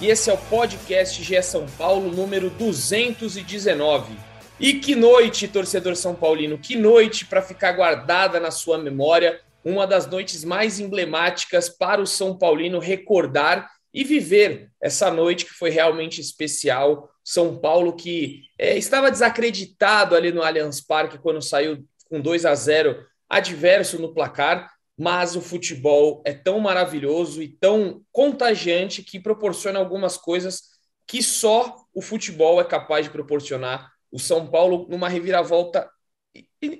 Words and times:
e 0.00 0.08
esse 0.08 0.30
é 0.30 0.32
o 0.32 0.38
podcast 0.38 1.22
GE 1.22 1.42
São 1.42 1.66
Paulo 1.76 2.10
número 2.10 2.48
219. 2.48 4.16
E 4.58 4.74
que 4.74 4.94
noite, 4.94 5.46
torcedor 5.46 5.94
São 5.94 6.14
Paulino, 6.14 6.56
que 6.56 6.74
noite 6.74 7.26
para 7.26 7.42
ficar 7.42 7.72
guardada 7.72 8.40
na 8.40 8.50
sua 8.50 8.78
memória, 8.78 9.40
uma 9.62 9.86
das 9.86 10.06
noites 10.06 10.42
mais 10.42 10.80
emblemáticas 10.80 11.68
para 11.68 12.00
o 12.00 12.06
São 12.06 12.36
Paulino 12.36 12.78
recordar 12.78 13.70
e 13.92 14.02
viver 14.02 14.70
essa 14.80 15.10
noite 15.10 15.44
que 15.44 15.52
foi 15.52 15.68
realmente 15.68 16.18
especial. 16.18 17.10
São 17.22 17.58
Paulo 17.58 17.94
que 17.94 18.44
é, 18.58 18.78
estava 18.78 19.10
desacreditado 19.10 20.16
ali 20.16 20.32
no 20.32 20.42
Allianz 20.42 20.80
Parque 20.80 21.18
quando 21.18 21.42
saiu 21.42 21.84
com 22.08 22.20
2 22.20 22.46
a 22.46 22.54
0 22.54 23.04
adverso 23.28 23.98
no 23.98 24.14
placar, 24.14 24.70
mas 25.00 25.34
o 25.34 25.40
futebol 25.40 26.22
é 26.26 26.34
tão 26.34 26.60
maravilhoso 26.60 27.42
e 27.42 27.48
tão 27.48 28.02
contagiante 28.12 29.02
que 29.02 29.18
proporciona 29.18 29.78
algumas 29.78 30.18
coisas 30.18 30.60
que 31.06 31.22
só 31.22 31.74
o 31.94 32.02
futebol 32.02 32.60
é 32.60 32.64
capaz 32.64 33.06
de 33.06 33.10
proporcionar. 33.10 33.90
O 34.12 34.18
São 34.18 34.46
Paulo 34.46 34.86
numa 34.90 35.08
reviravolta 35.08 35.88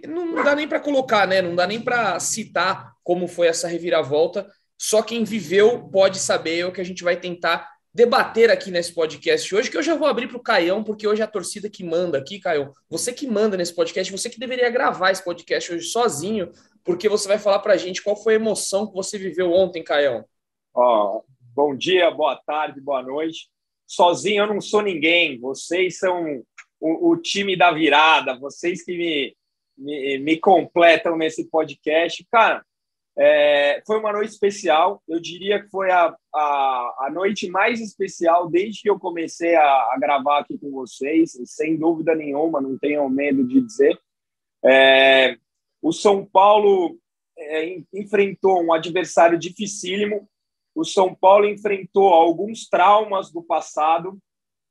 não 0.07 0.45
dá 0.45 0.55
nem 0.55 0.69
para 0.69 0.79
colocar, 0.79 1.27
né? 1.27 1.41
Não 1.41 1.57
dá 1.57 1.67
nem 1.67 1.81
para 1.81 2.21
citar 2.21 2.93
como 3.03 3.27
foi 3.27 3.47
essa 3.47 3.67
reviravolta, 3.67 4.47
só 4.79 5.01
quem 5.01 5.25
viveu 5.25 5.89
pode 5.89 6.19
saber, 6.19 6.59
é 6.59 6.67
o 6.67 6.73
que 6.73 6.81
a 6.83 6.85
gente 6.85 7.03
vai 7.03 7.17
tentar 7.17 7.71
debater 7.93 8.51
aqui 8.51 8.71
nesse 8.71 8.95
podcast 8.95 9.53
hoje, 9.55 9.71
que 9.71 9.77
eu 9.77 9.83
já 9.83 9.97
vou 9.97 10.07
abrir 10.07 10.29
para 10.29 10.37
o 10.37 10.43
Caião, 10.43 10.83
porque 10.83 11.07
hoje 11.07 11.21
é 11.21 11.25
a 11.25 11.29
torcida 11.29 11.69
que 11.69 11.83
manda 11.83 12.19
aqui, 12.19 12.39
Caião. 12.39 12.73
Você 12.89 13.13
que 13.13 13.27
manda 13.27 13.57
nesse 13.57 13.75
podcast, 13.75 14.11
você 14.13 14.31
que 14.31 14.39
deveria 14.39 14.71
gravar 14.71 15.11
esse 15.11 15.25
podcast 15.25 15.73
hoje 15.73 15.87
sozinho, 15.87 16.53
porque 16.85 17.09
você 17.09 17.27
vai 17.27 17.39
falar 17.39 17.59
para 17.59 17.75
a 17.75 17.77
gente 17.77 18.03
qual 18.03 18.17
foi 18.17 18.35
a 18.35 18.37
emoção 18.37 18.87
que 18.87 18.95
você 18.95 19.19
viveu 19.19 19.53
ontem, 19.53 19.83
Caião. 19.83 20.25
Ó, 20.73 21.23
bom 21.55 21.77
dia, 21.77 22.11
boa 22.11 22.37
tarde, 22.37 22.81
boa 22.81 23.03
noite. 23.03 23.49
Sozinho 23.87 24.45
eu 24.45 24.47
não 24.47 24.61
sou 24.61 24.83
ninguém, 24.83 25.41
vocês 25.41 25.99
são 25.99 26.25
o, 26.81 27.11
o 27.11 27.17
time 27.17 27.57
da 27.57 27.73
virada, 27.73 28.39
vocês 28.39 28.85
que 28.85 28.97
me, 28.97 29.37
me, 29.77 30.19
me 30.19 30.37
completam 30.39 31.17
nesse 31.17 31.51
podcast. 31.51 32.25
Cara, 32.31 32.65
é, 33.23 33.83
foi 33.87 33.99
uma 33.99 34.15
noite 34.15 34.31
especial, 34.31 35.03
eu 35.07 35.21
diria 35.21 35.63
que 35.63 35.69
foi 35.69 35.91
a, 35.91 36.17
a, 36.35 36.97
a 37.01 37.11
noite 37.13 37.51
mais 37.51 37.79
especial 37.79 38.49
desde 38.49 38.81
que 38.81 38.89
eu 38.89 38.99
comecei 38.99 39.55
a, 39.55 39.63
a, 39.63 39.99
gravar 40.01 40.39
aqui 40.39 40.57
com 40.57 40.71
vocês, 40.71 41.39
sem 41.45 41.77
dúvida 41.77 42.15
nenhuma, 42.15 42.63
não 42.63 42.79
tenho 42.79 43.07
medo 43.11 43.47
de 43.47 43.61
dizer. 43.61 44.01
É, 44.65 45.37
o 45.83 45.93
São 45.93 46.25
Paulo 46.25 46.99
é, 47.37 47.83
enfrentou 47.93 48.63
um 48.63 48.73
adversário 48.73 49.39
dificílimo, 49.39 50.27
o 50.75 50.83
São 50.83 51.15
Paulo 51.15 51.47
enfrentou 51.47 52.09
alguns 52.09 52.71
traumas 52.71 53.31
do 53.31 53.43
passado, 53.43 54.19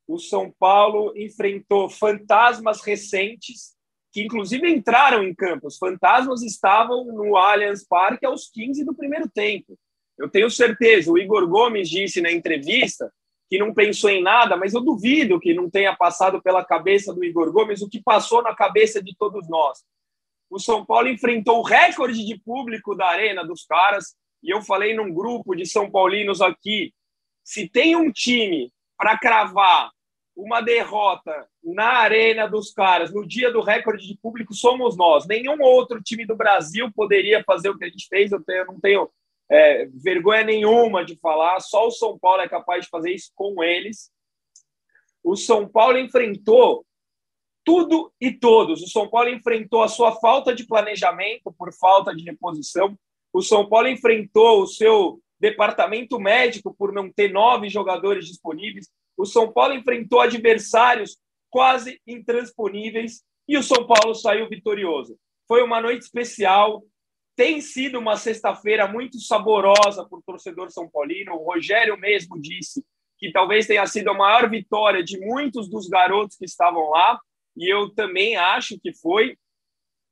o 0.08 0.18
São 0.18 0.52
Paulo 0.58 1.14
enfrentou 1.16 1.88
fantasmas 1.88 2.82
recentes 2.82 3.78
que 4.12 4.22
inclusive 4.22 4.68
entraram 4.70 5.24
em 5.24 5.34
campo. 5.34 5.68
Os 5.68 5.78
fantasmas 5.78 6.42
estavam 6.42 7.06
no 7.06 7.38
Allianz 7.38 7.86
Parque 7.86 8.26
aos 8.26 8.50
15 8.50 8.84
do 8.84 8.94
primeiro 8.94 9.30
tempo. 9.30 9.78
Eu 10.18 10.30
tenho 10.30 10.50
certeza, 10.50 11.12
o 11.12 11.18
Igor 11.18 11.48
Gomes 11.48 11.90
disse 11.90 12.22
na 12.22 12.32
entrevista 12.32 13.12
que 13.50 13.58
não 13.58 13.74
pensou 13.74 14.10
em 14.10 14.22
nada, 14.22 14.56
mas 14.56 14.74
eu 14.74 14.82
duvido 14.82 15.40
que 15.40 15.54
não 15.54 15.70
tenha 15.70 15.96
passado 15.96 16.42
pela 16.42 16.64
cabeça 16.64 17.14
do 17.14 17.24
Igor 17.24 17.52
Gomes 17.52 17.82
o 17.82 17.90
que 17.90 18.02
passou 18.02 18.44
na 18.44 18.54
cabeça 18.54 19.02
de 19.02 19.16
todos 19.18 19.50
nós. 19.50 19.84
O 20.50 20.60
São 20.60 20.86
Paulo 20.86 21.08
enfrentou 21.08 21.60
o 21.60 21.64
recorde 21.64 22.26
de 22.26 22.38
público 22.40 22.96
da 22.96 23.08
Arena 23.08 23.44
dos 23.44 23.66
caras, 23.66 24.16
e 24.44 24.54
eu 24.54 24.62
falei 24.62 24.96
num 24.96 25.14
grupo 25.14 25.56
de 25.56 25.66
São 25.66 25.90
Paulinos 25.90 26.42
aqui: 26.42 26.94
se 27.44 27.68
tem 27.68 27.96
um 27.96 28.12
time 28.12 28.72
para 28.98 29.18
cravar 29.18 29.92
uma 30.42 30.62
derrota 30.62 31.48
na 31.64 31.98
arena 31.98 32.48
dos 32.48 32.72
caras, 32.72 33.14
no 33.14 33.28
dia 33.28 33.52
do 33.52 33.62
recorde 33.62 34.08
de 34.08 34.18
público, 34.18 34.54
somos 34.54 34.96
nós. 34.96 35.28
Nenhum 35.28 35.62
outro 35.62 36.02
time 36.02 36.26
do 36.26 36.36
Brasil 36.36 36.90
poderia 36.94 37.44
fazer 37.44 37.70
o 37.70 37.78
que 37.78 37.84
a 37.84 37.90
gente 37.90 38.08
fez. 38.08 38.32
Eu, 38.32 38.42
tenho, 38.44 38.60
eu 38.60 38.66
não 38.66 38.80
tenho 38.80 39.10
é, 39.52 39.86
vergonha 39.94 40.44
nenhuma 40.44 41.04
de 41.04 41.18
falar. 41.18 41.60
Só 41.60 41.88
o 41.88 41.92
São 41.92 42.18
Paulo 42.18 42.42
é 42.42 42.48
capaz 42.48 42.86
de 42.86 42.90
fazer 42.90 43.12
isso 43.12 43.32
com 43.36 43.62
eles. 43.62 44.10
O 45.22 45.36
São 45.36 45.68
Paulo 45.68 45.98
enfrentou 45.98 46.86
tudo 47.66 48.12
e 48.20 48.32
todos. 48.32 48.82
O 48.82 48.88
São 48.88 49.10
Paulo 49.10 49.30
enfrentou 49.30 49.84
a 49.84 49.90
sua 49.90 50.14
falta 50.14 50.56
de 50.56 50.66
planejamento 50.66 51.54
por 51.58 51.74
falta 51.74 52.16
de 52.16 52.24
reposição. 52.24 52.98
O 53.34 53.42
São 53.42 53.68
Paulo 53.68 53.90
enfrentou 53.90 54.62
o 54.62 54.68
seu 54.68 55.20
departamento 55.38 56.18
médico 56.18 56.74
por 56.74 56.94
não 56.94 57.12
ter 57.12 57.32
nove 57.32 57.70
jogadores 57.70 58.26
disponíveis. 58.26 58.88
O 59.20 59.26
São 59.26 59.52
Paulo 59.52 59.74
enfrentou 59.74 60.22
adversários 60.22 61.18
quase 61.50 62.02
intransponíveis 62.08 63.22
e 63.46 63.58
o 63.58 63.64
São 63.64 63.86
Paulo 63.86 64.16
saiu 64.16 64.48
vitorioso. 64.48 65.20
Foi 65.46 65.62
uma 65.62 65.82
noite 65.82 66.04
especial. 66.04 66.86
Tem 67.36 67.60
sido 67.60 68.00
uma 68.00 68.16
sexta-feira 68.16 68.88
muito 68.88 69.20
saborosa 69.20 70.08
para 70.08 70.18
o 70.18 70.24
torcedor 70.26 70.72
são 70.72 70.90
paulino. 70.90 71.34
O 71.34 71.44
Rogério 71.44 71.98
mesmo 71.98 72.40
disse 72.40 72.82
que 73.18 73.30
talvez 73.30 73.68
tenha 73.68 73.86
sido 73.86 74.10
a 74.10 74.14
maior 74.14 74.50
vitória 74.50 75.04
de 75.04 75.20
muitos 75.20 75.70
dos 75.70 75.90
garotos 75.90 76.38
que 76.38 76.46
estavam 76.46 76.90
lá, 76.90 77.20
e 77.58 77.68
eu 77.70 77.94
também 77.94 78.38
acho 78.38 78.80
que 78.80 78.94
foi. 78.94 79.38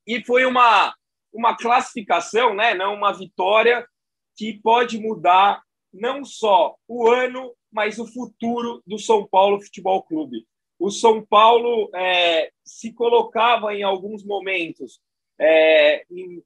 E 0.05 0.21
foi 0.25 0.43
uma, 0.43 0.93
uma 1.31 1.55
classificação, 1.55 2.53
né, 2.53 2.73
não 2.73 2.93
uma 2.93 3.13
vitória 3.13 3.87
que 4.35 4.59
pode 4.61 4.99
mudar 4.99 5.63
não 5.93 6.25
só 6.25 6.75
o 6.85 7.09
ano, 7.09 7.55
mas 7.71 7.99
o 7.99 8.07
futuro 8.07 8.81
do 8.85 8.97
São 8.97 9.25
Paulo 9.25 9.61
Futebol 9.61 10.03
Clube. 10.03 10.45
O 10.79 10.91
São 10.91 11.25
Paulo 11.25 11.89
é, 11.95 12.51
se 12.63 12.93
colocava 12.93 13.73
em 13.73 13.83
alguns 13.83 14.23
momentos 14.23 14.99
é, 15.39 16.03
em, 16.09 16.43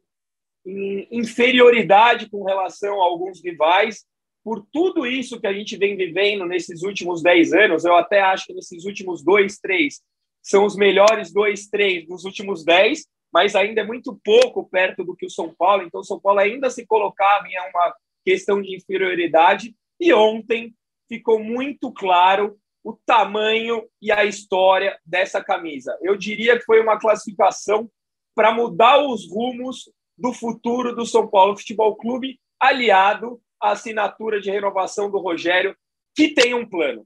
em 0.65 1.07
inferioridade 1.11 2.29
com 2.29 2.43
relação 2.43 3.01
a 3.01 3.05
alguns 3.05 3.43
rivais. 3.43 4.05
Por 4.43 4.65
tudo 4.71 5.05
isso 5.05 5.39
que 5.39 5.47
a 5.47 5.53
gente 5.53 5.77
vem 5.77 5.95
vivendo 5.95 6.45
nesses 6.45 6.81
últimos 6.81 7.21
10 7.21 7.53
anos, 7.53 7.85
eu 7.85 7.95
até 7.95 8.21
acho 8.21 8.47
que 8.47 8.53
nesses 8.53 8.85
últimos 8.85 9.23
dois, 9.23 9.59
três, 9.59 10.01
são 10.41 10.65
os 10.65 10.75
melhores 10.75 11.31
dois, 11.31 11.67
três 11.67 12.07
dos 12.07 12.25
últimos 12.25 12.63
10, 12.65 13.05
mas 13.31 13.55
ainda 13.55 13.81
é 13.81 13.85
muito 13.85 14.19
pouco 14.23 14.67
perto 14.67 15.03
do 15.03 15.15
que 15.15 15.25
o 15.25 15.29
São 15.29 15.53
Paulo. 15.53 15.83
Então, 15.83 16.01
o 16.01 16.05
São 16.05 16.19
Paulo 16.19 16.39
ainda 16.39 16.69
se 16.69 16.85
colocava 16.85 17.47
em 17.47 17.57
uma 17.69 17.93
questão 18.25 18.61
de 18.61 18.75
inferioridade. 18.75 19.75
E 19.99 20.11
ontem 20.13 20.73
ficou 21.11 21.43
muito 21.43 21.91
claro 21.91 22.57
o 22.81 22.97
tamanho 23.05 23.83
e 24.01 24.13
a 24.13 24.23
história 24.23 24.97
dessa 25.05 25.43
camisa. 25.43 25.97
Eu 26.01 26.15
diria 26.15 26.57
que 26.57 26.63
foi 26.63 26.79
uma 26.81 26.97
classificação 26.97 27.91
para 28.33 28.53
mudar 28.53 29.05
os 29.05 29.29
rumos 29.29 29.91
do 30.17 30.31
futuro 30.31 30.95
do 30.95 31.05
São 31.05 31.27
Paulo 31.27 31.57
Futebol 31.57 31.97
Clube, 31.97 32.39
aliado 32.57 33.41
à 33.61 33.71
assinatura 33.71 34.39
de 34.39 34.49
renovação 34.49 35.11
do 35.11 35.19
Rogério, 35.19 35.75
que 36.15 36.33
tem 36.33 36.53
um 36.53 36.65
plano. 36.65 37.05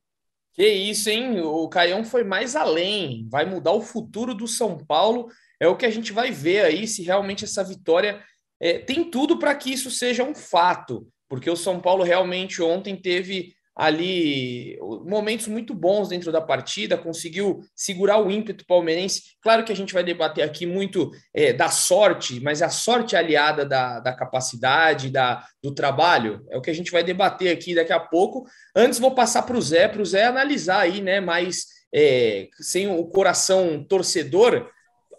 Que 0.53 0.68
isso, 0.68 1.09
hein? 1.09 1.41
O 1.41 1.68
Caião 1.68 2.06
foi 2.06 2.24
mais 2.24 2.56
além. 2.56 3.27
Vai 3.27 3.44
mudar 3.44 3.71
o 3.71 3.81
futuro 3.81 4.35
do 4.35 4.47
São 4.47 4.77
Paulo. 4.77 5.29
É 5.59 5.68
o 5.68 5.75
que 5.75 5.85
a 5.85 5.89
gente 5.89 6.13
vai 6.13 6.29
ver 6.29 6.63
aí 6.63 6.88
se 6.88 7.01
realmente 7.01 7.44
essa 7.44 7.63
vitória 7.63 8.24
é, 8.62 8.77
tem 8.77 9.09
tudo 9.09 9.39
para 9.39 9.56
que 9.56 9.74
isso 9.74 9.89
seja 9.89 10.24
um 10.24 10.35
fato, 10.35 11.07
porque 11.27 11.50
o 11.50 11.57
São 11.57 11.79
Paulo 11.79 12.03
realmente 12.03 12.62
ontem 12.62 12.95
teve 12.95 13.56
ali 13.75 14.80
momentos 15.06 15.48
muito 15.48 15.74
bons 15.74 16.07
dentro 16.07 16.31
da 16.31 16.39
partida, 16.39 16.98
conseguiu 16.98 17.60
segurar 17.75 18.19
o 18.19 18.31
ímpeto 18.31 18.66
palmeirense. 18.66 19.36
Claro 19.42 19.66
que 19.66 19.72
a 19.72 19.75
gente 19.75 19.94
vai 19.94 20.04
debater 20.04 20.44
aqui 20.45 20.66
muito 20.66 21.12
é, 21.33 21.51
da 21.51 21.68
sorte, 21.68 22.39
mas 22.39 22.62
a 22.62 22.69
sorte 22.69 23.18
aliada 23.18 23.66
da, 23.66 24.00
da 24.00 24.13
capacidade, 24.13 25.10
da, 25.10 25.45
do 25.62 25.74
trabalho, 25.74 26.45
é 26.50 26.57
o 26.57 26.62
que 26.62 26.69
a 26.69 26.75
gente 26.75 26.92
vai 26.92 27.04
debater 27.04 27.51
aqui 27.51 27.75
daqui 27.75 27.92
a 27.92 28.00
pouco. 28.00 28.45
Antes 28.74 28.98
vou 28.98 29.13
passar 29.13 29.42
para 29.44 29.57
o 29.57 29.62
Zé, 29.62 29.89
para 29.89 30.01
o 30.01 30.06
Zé 30.06 30.24
analisar 30.24 30.80
aí, 30.80 31.01
né, 31.01 31.19
mais 31.19 31.66
é, 31.94 32.48
sem 32.62 32.88
o 32.88 33.06
coração 33.06 33.83
torcedor, 33.83 34.69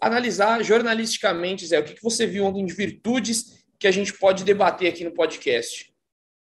analisar 0.01 0.63
jornalisticamente, 0.63 1.67
Zé, 1.67 1.79
o 1.79 1.83
que, 1.83 1.93
que 1.93 2.03
você 2.03 2.25
viu 2.25 2.45
ontem 2.45 2.65
de 2.65 2.73
virtudes 2.73 3.65
que 3.79 3.87
a 3.87 3.91
gente 3.91 4.13
pode 4.13 4.43
debater 4.43 4.89
aqui 4.89 5.03
no 5.03 5.13
podcast? 5.13 5.86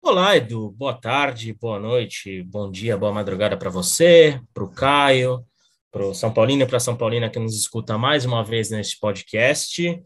Olá, 0.02 0.36
Edu. 0.36 0.72
Boa 0.72 0.94
tarde, 0.94 1.54
boa 1.54 1.78
noite, 1.78 2.42
bom 2.44 2.72
dia, 2.72 2.98
boa 2.98 3.12
madrugada 3.12 3.58
para 3.58 3.70
você, 3.70 4.42
para 4.54 4.64
o 4.64 4.72
Caio, 4.72 5.46
para 5.92 6.06
o 6.06 6.16
São 6.16 6.34
Paulino 6.34 6.64
e 6.64 6.66
para 6.66 6.80
São 6.80 6.96
Paulina 6.96 7.30
que 7.30 7.38
nos 7.38 7.54
escuta 7.54 7.98
mais 7.98 8.24
uma 8.24 8.42
vez 8.42 8.72
neste 8.72 8.98
podcast. 8.98 10.02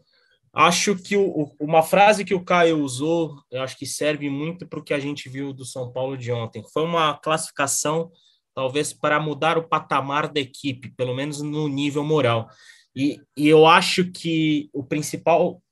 Acho 0.52 0.96
que 0.96 1.16
o, 1.16 1.54
uma 1.60 1.80
frase 1.82 2.24
que 2.24 2.34
o 2.34 2.44
Caio 2.44 2.82
usou, 2.82 3.36
eu 3.50 3.62
acho 3.62 3.78
que 3.78 3.86
serve 3.86 4.28
muito 4.28 4.66
para 4.66 4.80
o 4.80 4.82
que 4.82 4.92
a 4.92 4.98
gente 4.98 5.28
viu 5.28 5.52
do 5.52 5.64
São 5.64 5.90
Paulo 5.92 6.18
de 6.18 6.30
ontem. 6.32 6.62
Foi 6.72 6.82
uma 6.82 7.14
classificação, 7.14 8.10
talvez, 8.52 8.92
para 8.92 9.20
mudar 9.20 9.56
o 9.56 9.68
patamar 9.68 10.28
da 10.28 10.40
equipe, 10.40 10.92
pelo 10.96 11.14
menos 11.14 11.40
no 11.40 11.68
nível 11.68 12.04
moral. 12.04 12.48
E, 12.96 13.20
e 13.36 13.48
eu 13.48 13.64
acho 13.64 14.10
que 14.10 14.68
o 14.72 14.82
principal, 14.84 15.62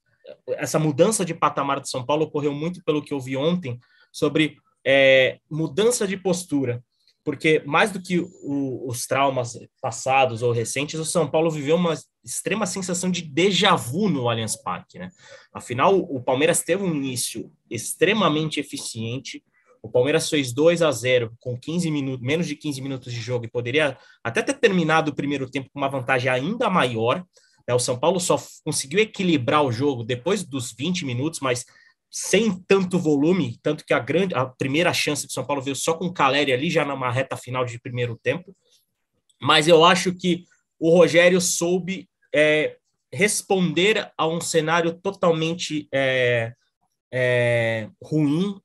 essa 0.46 0.78
mudança 0.78 1.24
de 1.24 1.34
patamar 1.34 1.80
de 1.80 1.90
São 1.90 2.06
Paulo 2.06 2.24
ocorreu 2.24 2.54
muito 2.54 2.82
pelo 2.84 3.02
que 3.02 3.12
eu 3.12 3.20
vi 3.20 3.36
ontem 3.36 3.78
sobre 4.12 4.56
é, 4.86 5.38
mudança 5.50 6.06
de 6.06 6.16
postura 6.16 6.82
porque 7.24 7.62
mais 7.64 7.92
do 7.92 8.00
que 8.00 8.18
o, 8.18 8.88
os 8.88 9.06
traumas 9.06 9.58
passados 9.80 10.42
ou 10.42 10.52
recentes, 10.52 10.98
o 10.98 11.04
São 11.04 11.28
Paulo 11.28 11.50
viveu 11.50 11.76
uma 11.76 11.94
extrema 12.24 12.66
sensação 12.66 13.10
de 13.10 13.22
déjà 13.22 13.76
vu 13.76 14.08
no 14.08 14.28
Allianz 14.28 14.56
Parque, 14.56 14.98
né? 14.98 15.08
Afinal, 15.52 15.98
o 15.98 16.20
Palmeiras 16.20 16.62
teve 16.62 16.82
um 16.82 16.94
início 16.94 17.50
extremamente 17.70 18.58
eficiente. 18.58 19.42
O 19.80 19.88
Palmeiras 19.88 20.28
fez 20.28 20.52
2 20.52 20.82
a 20.82 20.90
0 20.90 21.32
com 21.40 21.58
15 21.58 21.90
minutos, 21.90 22.24
menos 22.24 22.46
de 22.46 22.56
15 22.56 22.80
minutos 22.80 23.12
de 23.12 23.20
jogo 23.20 23.44
e 23.44 23.50
poderia 23.50 23.96
até 24.22 24.42
ter 24.42 24.54
terminado 24.54 25.10
o 25.10 25.14
primeiro 25.14 25.48
tempo 25.50 25.70
com 25.72 25.78
uma 25.78 25.88
vantagem 25.88 26.30
ainda 26.30 26.68
maior. 26.70 27.24
Né? 27.68 27.74
O 27.74 27.80
São 27.80 27.98
Paulo 27.98 28.20
só 28.20 28.40
conseguiu 28.64 29.00
equilibrar 29.00 29.64
o 29.64 29.72
jogo 29.72 30.04
depois 30.04 30.44
dos 30.44 30.72
20 30.72 31.04
minutos, 31.04 31.40
mas 31.40 31.64
sem 32.14 32.52
tanto 32.68 32.98
volume, 32.98 33.58
tanto 33.62 33.86
que 33.86 33.94
a 33.94 33.98
grande 33.98 34.34
a 34.34 34.44
primeira 34.44 34.92
chance 34.92 35.26
do 35.26 35.32
São 35.32 35.46
Paulo 35.46 35.62
veio 35.62 35.74
só 35.74 35.94
com 35.94 36.04
o 36.04 36.12
Caleri 36.12 36.52
ali 36.52 36.68
já 36.68 36.84
numa 36.84 37.10
reta 37.10 37.38
final 37.38 37.64
de 37.64 37.80
primeiro 37.80 38.20
tempo. 38.22 38.54
Mas 39.40 39.66
eu 39.66 39.82
acho 39.82 40.14
que 40.14 40.44
o 40.78 40.90
Rogério 40.90 41.40
soube 41.40 42.06
é, 42.34 42.76
responder 43.10 44.12
a 44.16 44.28
um 44.28 44.42
cenário 44.42 44.92
totalmente 44.92 45.88
é, 45.90 46.52
é, 47.10 47.88
ruim, 48.02 48.60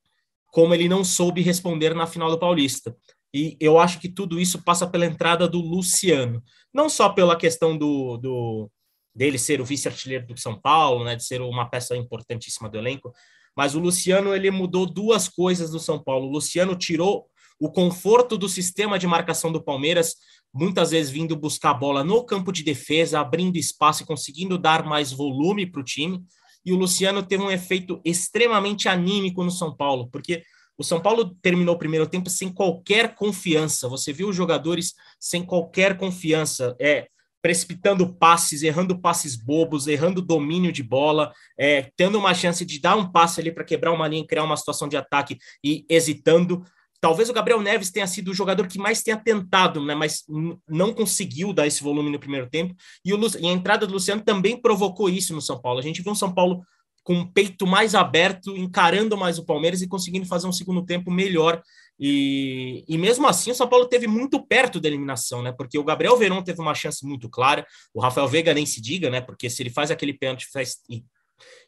como 0.47 0.73
ele 0.73 0.89
não 0.89 1.05
soube 1.05 1.41
responder 1.41 1.95
na 1.95 2.05
final 2.05 2.29
do 2.29 2.39
Paulista. 2.39 2.93
E 3.33 3.55
eu 3.61 3.79
acho 3.79 3.99
que 3.99 4.09
tudo 4.09 4.41
isso 4.41 4.61
passa 4.61 4.85
pela 4.85 5.05
entrada 5.05 5.47
do 5.47 5.61
Luciano, 5.61 6.43
não 6.73 6.89
só 6.89 7.09
pela 7.09 7.37
questão 7.37 7.77
do, 7.77 8.17
do 8.17 8.69
dele 9.15 9.37
ser 9.39 9.61
o 9.61 9.65
vice-artilheiro 9.65 10.27
do 10.27 10.39
São 10.39 10.59
Paulo, 10.59 11.03
né, 11.03 11.15
de 11.15 11.23
ser 11.23 11.41
uma 11.41 11.69
peça 11.69 11.95
importantíssima 11.95 12.69
do 12.69 12.77
elenco, 12.77 13.13
mas 13.57 13.73
o 13.73 13.79
Luciano 13.79 14.35
ele 14.35 14.51
mudou 14.51 14.85
duas 14.85 15.27
coisas 15.27 15.71
do 15.71 15.79
São 15.79 15.97
Paulo. 15.97 16.27
O 16.27 16.31
Luciano 16.31 16.75
tirou 16.75 17.25
o 17.59 17.71
conforto 17.71 18.37
do 18.37 18.47
sistema 18.47 18.99
de 18.99 19.07
marcação 19.07 19.51
do 19.51 19.63
Palmeiras, 19.63 20.15
muitas 20.53 20.91
vezes 20.91 21.11
vindo 21.11 21.35
buscar 21.35 21.71
a 21.71 21.73
bola 21.73 22.03
no 22.03 22.23
campo 22.23 22.51
de 22.51 22.61
defesa, 22.63 23.19
abrindo 23.19 23.57
espaço 23.57 24.03
e 24.03 24.05
conseguindo 24.05 24.59
dar 24.59 24.85
mais 24.85 25.11
volume 25.11 25.65
para 25.65 25.81
o 25.81 25.83
time. 25.83 26.23
E 26.63 26.71
o 26.71 26.75
Luciano 26.75 27.23
teve 27.23 27.41
um 27.41 27.49
efeito 27.49 27.99
extremamente 28.05 28.87
anímico 28.87 29.43
no 29.43 29.49
São 29.49 29.75
Paulo, 29.75 30.07
porque 30.11 30.43
o 30.77 30.83
São 30.83 31.01
Paulo 31.01 31.35
terminou 31.41 31.73
o 31.73 31.79
primeiro 31.79 32.05
tempo 32.05 32.29
sem 32.29 32.53
qualquer 32.53 33.15
confiança. 33.15 33.89
Você 33.89 34.13
viu 34.13 34.29
os 34.29 34.35
jogadores 34.35 34.93
sem 35.19 35.43
qualquer 35.43 35.97
confiança. 35.97 36.75
É, 36.79 37.07
precipitando 37.41 38.13
passes, 38.15 38.63
errando 38.63 38.99
passes 38.99 39.35
bobos, 39.35 39.87
errando 39.87 40.21
domínio 40.21 40.71
de 40.71 40.83
bola, 40.83 41.31
é, 41.57 41.89
tendo 41.95 42.17
uma 42.17 42.33
chance 42.33 42.65
de 42.65 42.79
dar 42.79 42.95
um 42.95 43.11
passe 43.11 43.39
ali 43.39 43.51
para 43.51 43.63
quebrar 43.63 43.91
uma 43.91 44.07
linha, 44.07 44.25
criar 44.25 44.43
uma 44.43 44.57
situação 44.57 44.87
de 44.87 44.97
ataque 44.97 45.37
e 45.63 45.85
hesitando. 45.89 46.63
Talvez 46.99 47.29
o 47.29 47.33
Gabriel 47.33 47.61
Neves 47.61 47.91
tenha 47.91 48.07
sido 48.07 48.31
o 48.31 48.33
jogador 48.33 48.67
que 48.67 48.79
mais 48.79 49.03
tenha 49.03 49.17
tentado, 49.17 49.83
né, 49.85 49.93
mas 49.93 50.23
não 50.67 50.93
conseguiu 50.93 51.53
dar 51.53 51.67
esse 51.67 51.83
volume 51.83 52.09
no 52.09 52.19
primeiro 52.19 52.49
tempo. 52.49 52.75
E, 53.05 53.13
o, 53.13 53.19
e 53.39 53.47
a 53.47 53.51
entrada 53.51 53.85
do 53.85 53.93
Luciano 53.93 54.21
também 54.23 54.59
provocou 54.59 55.09
isso 55.09 55.33
no 55.33 55.41
São 55.41 55.61
Paulo. 55.61 55.79
A 55.79 55.83
gente 55.83 56.01
viu 56.01 56.11
um 56.11 56.15
São 56.15 56.33
Paulo 56.33 56.63
com 57.03 57.21
o 57.21 57.31
peito 57.31 57.65
mais 57.65 57.95
aberto, 57.95 58.57
encarando 58.57 59.15
mais 59.15 59.39
o 59.39 59.45
Palmeiras 59.45 59.81
e 59.81 59.87
conseguindo 59.87 60.25
fazer 60.25 60.45
um 60.45 60.51
segundo 60.51 60.85
tempo 60.85 61.09
melhor 61.09 61.63
e, 61.99 62.85
e 62.87 62.97
mesmo 62.97 63.27
assim, 63.27 63.51
o 63.51 63.55
São 63.55 63.67
Paulo 63.67 63.87
teve 63.87 64.07
muito 64.07 64.45
perto 64.45 64.79
da 64.79 64.87
eliminação, 64.87 65.41
né? 65.41 65.51
Porque 65.51 65.79
o 65.79 65.83
Gabriel 65.83 66.15
Verón 66.17 66.43
teve 66.43 66.61
uma 66.61 66.75
chance 66.75 67.05
muito 67.05 67.29
clara, 67.29 67.65
o 67.93 67.99
Rafael 67.99 68.27
Veiga 68.27 68.53
nem 68.53 68.65
se 68.65 68.79
diga, 68.81 69.09
né? 69.09 69.21
Porque 69.21 69.49
se 69.49 69.63
ele 69.63 69.69
faz 69.69 69.89
aquele 69.89 70.13
pênalti 70.13 70.47
faz, 70.51 70.77
e, 70.89 71.03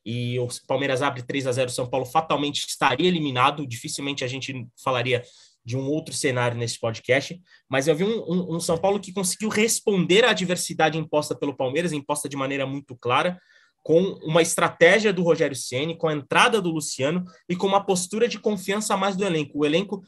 e 0.06 0.40
o 0.40 0.48
Palmeiras 0.68 1.02
abre 1.02 1.24
3 1.24 1.48
a 1.48 1.52
0 1.52 1.70
o 1.70 1.74
São 1.74 1.90
Paulo 1.90 2.06
fatalmente 2.06 2.68
estaria 2.68 3.08
eliminado. 3.08 3.66
Dificilmente 3.66 4.24
a 4.24 4.28
gente 4.28 4.68
falaria 4.84 5.24
de 5.66 5.76
um 5.76 5.88
outro 5.88 6.14
cenário 6.14 6.58
nesse 6.58 6.80
podcast, 6.80 7.40
mas 7.68 7.88
eu 7.88 7.96
vi 7.96 8.04
um, 8.04 8.24
um, 8.28 8.56
um 8.56 8.60
São 8.60 8.78
Paulo 8.78 9.00
que 9.00 9.14
conseguiu 9.14 9.50
responder 9.50 10.26
à 10.26 10.32
adversidade 10.32 10.98
imposta 10.98 11.36
pelo 11.36 11.56
Palmeiras, 11.56 11.92
imposta 11.92 12.30
de 12.30 12.38
maneira 12.38 12.66
muito 12.66 12.96
clara, 12.96 13.40
com 13.84 14.02
uma 14.24 14.42
estratégia 14.42 15.14
do 15.14 15.24
Rogério 15.24 15.56
Ceni, 15.56 15.98
com 15.98 16.08
a 16.08 16.14
entrada 16.14 16.62
do 16.62 16.70
Luciano 16.70 17.26
e 17.48 17.56
com 17.56 17.68
uma 17.68 17.84
postura 17.84 18.28
de 18.28 18.40
confiança 18.40 18.94
a 18.94 18.98
mais 18.98 19.16
do 19.16 19.24
elenco. 19.24 19.60
O 19.60 19.66
elenco 19.66 20.04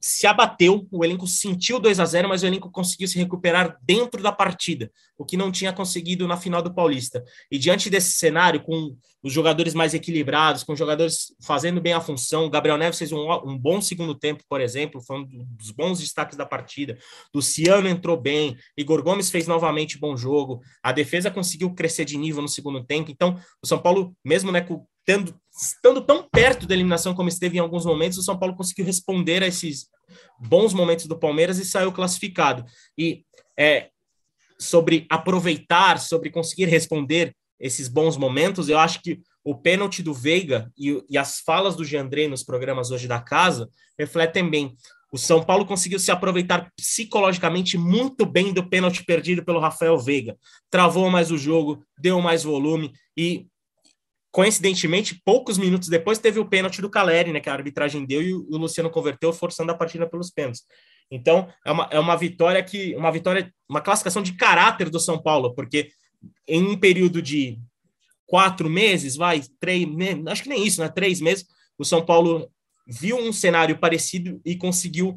se 0.00 0.26
abateu, 0.26 0.86
o 0.90 1.04
elenco 1.04 1.26
sentiu 1.26 1.80
2 1.80 1.98
a 1.98 2.04
0 2.04 2.28
mas 2.28 2.42
o 2.42 2.46
elenco 2.46 2.70
conseguiu 2.70 3.08
se 3.08 3.18
recuperar 3.18 3.78
dentro 3.82 4.22
da 4.22 4.30
partida, 4.30 4.90
o 5.16 5.24
que 5.24 5.36
não 5.36 5.50
tinha 5.50 5.72
conseguido 5.72 6.28
na 6.28 6.36
final 6.36 6.60
do 6.60 6.74
Paulista. 6.74 7.24
E 7.50 7.58
diante 7.58 7.88
desse 7.88 8.12
cenário, 8.12 8.62
com 8.62 8.96
os 9.22 9.32
jogadores 9.32 9.72
mais 9.72 9.94
equilibrados, 9.94 10.62
com 10.62 10.74
os 10.74 10.78
jogadores 10.78 11.34
fazendo 11.42 11.80
bem 11.80 11.94
a 11.94 12.00
função, 12.00 12.44
o 12.44 12.50
Gabriel 12.50 12.76
Neves 12.76 12.98
fez 12.98 13.12
um, 13.12 13.32
um 13.46 13.56
bom 13.56 13.80
segundo 13.80 14.14
tempo, 14.14 14.44
por 14.48 14.60
exemplo, 14.60 15.00
foi 15.00 15.20
um 15.20 15.26
dos 15.26 15.70
bons 15.70 15.98
destaques 15.98 16.36
da 16.36 16.44
partida. 16.44 16.98
Luciano 17.34 17.88
entrou 17.88 18.20
bem, 18.20 18.56
Igor 18.76 19.02
Gomes 19.02 19.30
fez 19.30 19.46
novamente 19.46 19.98
bom 19.98 20.16
jogo, 20.16 20.60
a 20.82 20.92
defesa 20.92 21.30
conseguiu 21.30 21.72
crescer 21.74 22.04
de 22.04 22.18
nível 22.18 22.42
no 22.42 22.48
segundo 22.48 22.84
tempo. 22.84 23.10
Então, 23.10 23.40
o 23.62 23.66
São 23.66 23.78
Paulo, 23.78 24.14
mesmo 24.22 24.52
né, 24.52 24.60
com 24.60 24.86
tendo, 25.04 25.34
estando 25.60 26.00
tão 26.00 26.28
perto 26.28 26.66
da 26.66 26.74
eliminação 26.74 27.14
como 27.14 27.28
esteve 27.28 27.56
em 27.56 27.60
alguns 27.60 27.84
momentos, 27.84 28.18
o 28.18 28.22
São 28.22 28.38
Paulo 28.38 28.56
conseguiu 28.56 28.84
responder 28.84 29.42
a 29.42 29.46
esses 29.46 29.88
bons 30.38 30.72
momentos 30.72 31.06
do 31.06 31.18
Palmeiras 31.18 31.58
e 31.58 31.64
saiu 31.64 31.92
classificado. 31.92 32.64
E 32.96 33.24
é, 33.58 33.90
sobre 34.58 35.06
aproveitar, 35.10 35.98
sobre 35.98 36.30
conseguir 36.30 36.66
responder 36.66 37.34
esses 37.58 37.88
bons 37.88 38.16
momentos, 38.16 38.68
eu 38.68 38.78
acho 38.78 39.00
que 39.00 39.20
o 39.44 39.54
pênalti 39.54 40.02
do 40.02 40.14
Veiga 40.14 40.72
e, 40.76 41.02
e 41.08 41.18
as 41.18 41.40
falas 41.40 41.76
do 41.76 41.84
Giandré 41.84 42.26
nos 42.26 42.42
programas 42.42 42.90
hoje 42.90 43.06
da 43.06 43.20
casa 43.20 43.68
refletem 43.98 44.48
bem. 44.48 44.74
O 45.12 45.18
São 45.18 45.44
Paulo 45.44 45.64
conseguiu 45.64 45.98
se 46.00 46.10
aproveitar 46.10 46.72
psicologicamente 46.76 47.78
muito 47.78 48.26
bem 48.26 48.52
do 48.52 48.68
pênalti 48.68 49.04
perdido 49.04 49.44
pelo 49.44 49.60
Rafael 49.60 49.96
Veiga. 49.98 50.36
Travou 50.68 51.08
mais 51.08 51.30
o 51.30 51.38
jogo, 51.38 51.84
deu 51.96 52.20
mais 52.20 52.42
volume 52.42 52.92
e 53.16 53.46
coincidentemente, 54.34 55.22
poucos 55.24 55.56
minutos 55.56 55.88
depois, 55.88 56.18
teve 56.18 56.40
o 56.40 56.44
pênalti 56.44 56.82
do 56.82 56.90
Caleri, 56.90 57.32
né, 57.32 57.38
que 57.38 57.48
a 57.48 57.52
arbitragem 57.52 58.04
deu 58.04 58.20
e 58.20 58.34
o 58.34 58.56
Luciano 58.58 58.90
converteu, 58.90 59.32
forçando 59.32 59.70
a 59.70 59.76
partida 59.76 60.08
pelos 60.10 60.28
pênaltis. 60.28 60.64
Então, 61.08 61.48
é 61.64 61.70
uma, 61.70 61.88
é 61.92 62.00
uma 62.00 62.16
vitória 62.16 62.60
que, 62.60 62.96
uma 62.96 63.12
vitória, 63.12 63.54
uma 63.68 63.80
classificação 63.80 64.20
de 64.20 64.32
caráter 64.32 64.90
do 64.90 64.98
São 64.98 65.22
Paulo, 65.22 65.54
porque 65.54 65.88
em 66.48 66.66
um 66.66 66.76
período 66.76 67.22
de 67.22 67.60
quatro 68.26 68.68
meses, 68.68 69.14
vai, 69.14 69.40
três, 69.60 69.86
acho 70.26 70.42
que 70.42 70.48
nem 70.48 70.66
isso, 70.66 70.80
né, 70.80 70.88
três 70.88 71.20
meses, 71.20 71.46
o 71.78 71.84
São 71.84 72.04
Paulo 72.04 72.50
viu 72.88 73.16
um 73.16 73.32
cenário 73.32 73.78
parecido 73.78 74.40
e 74.44 74.56
conseguiu 74.56 75.16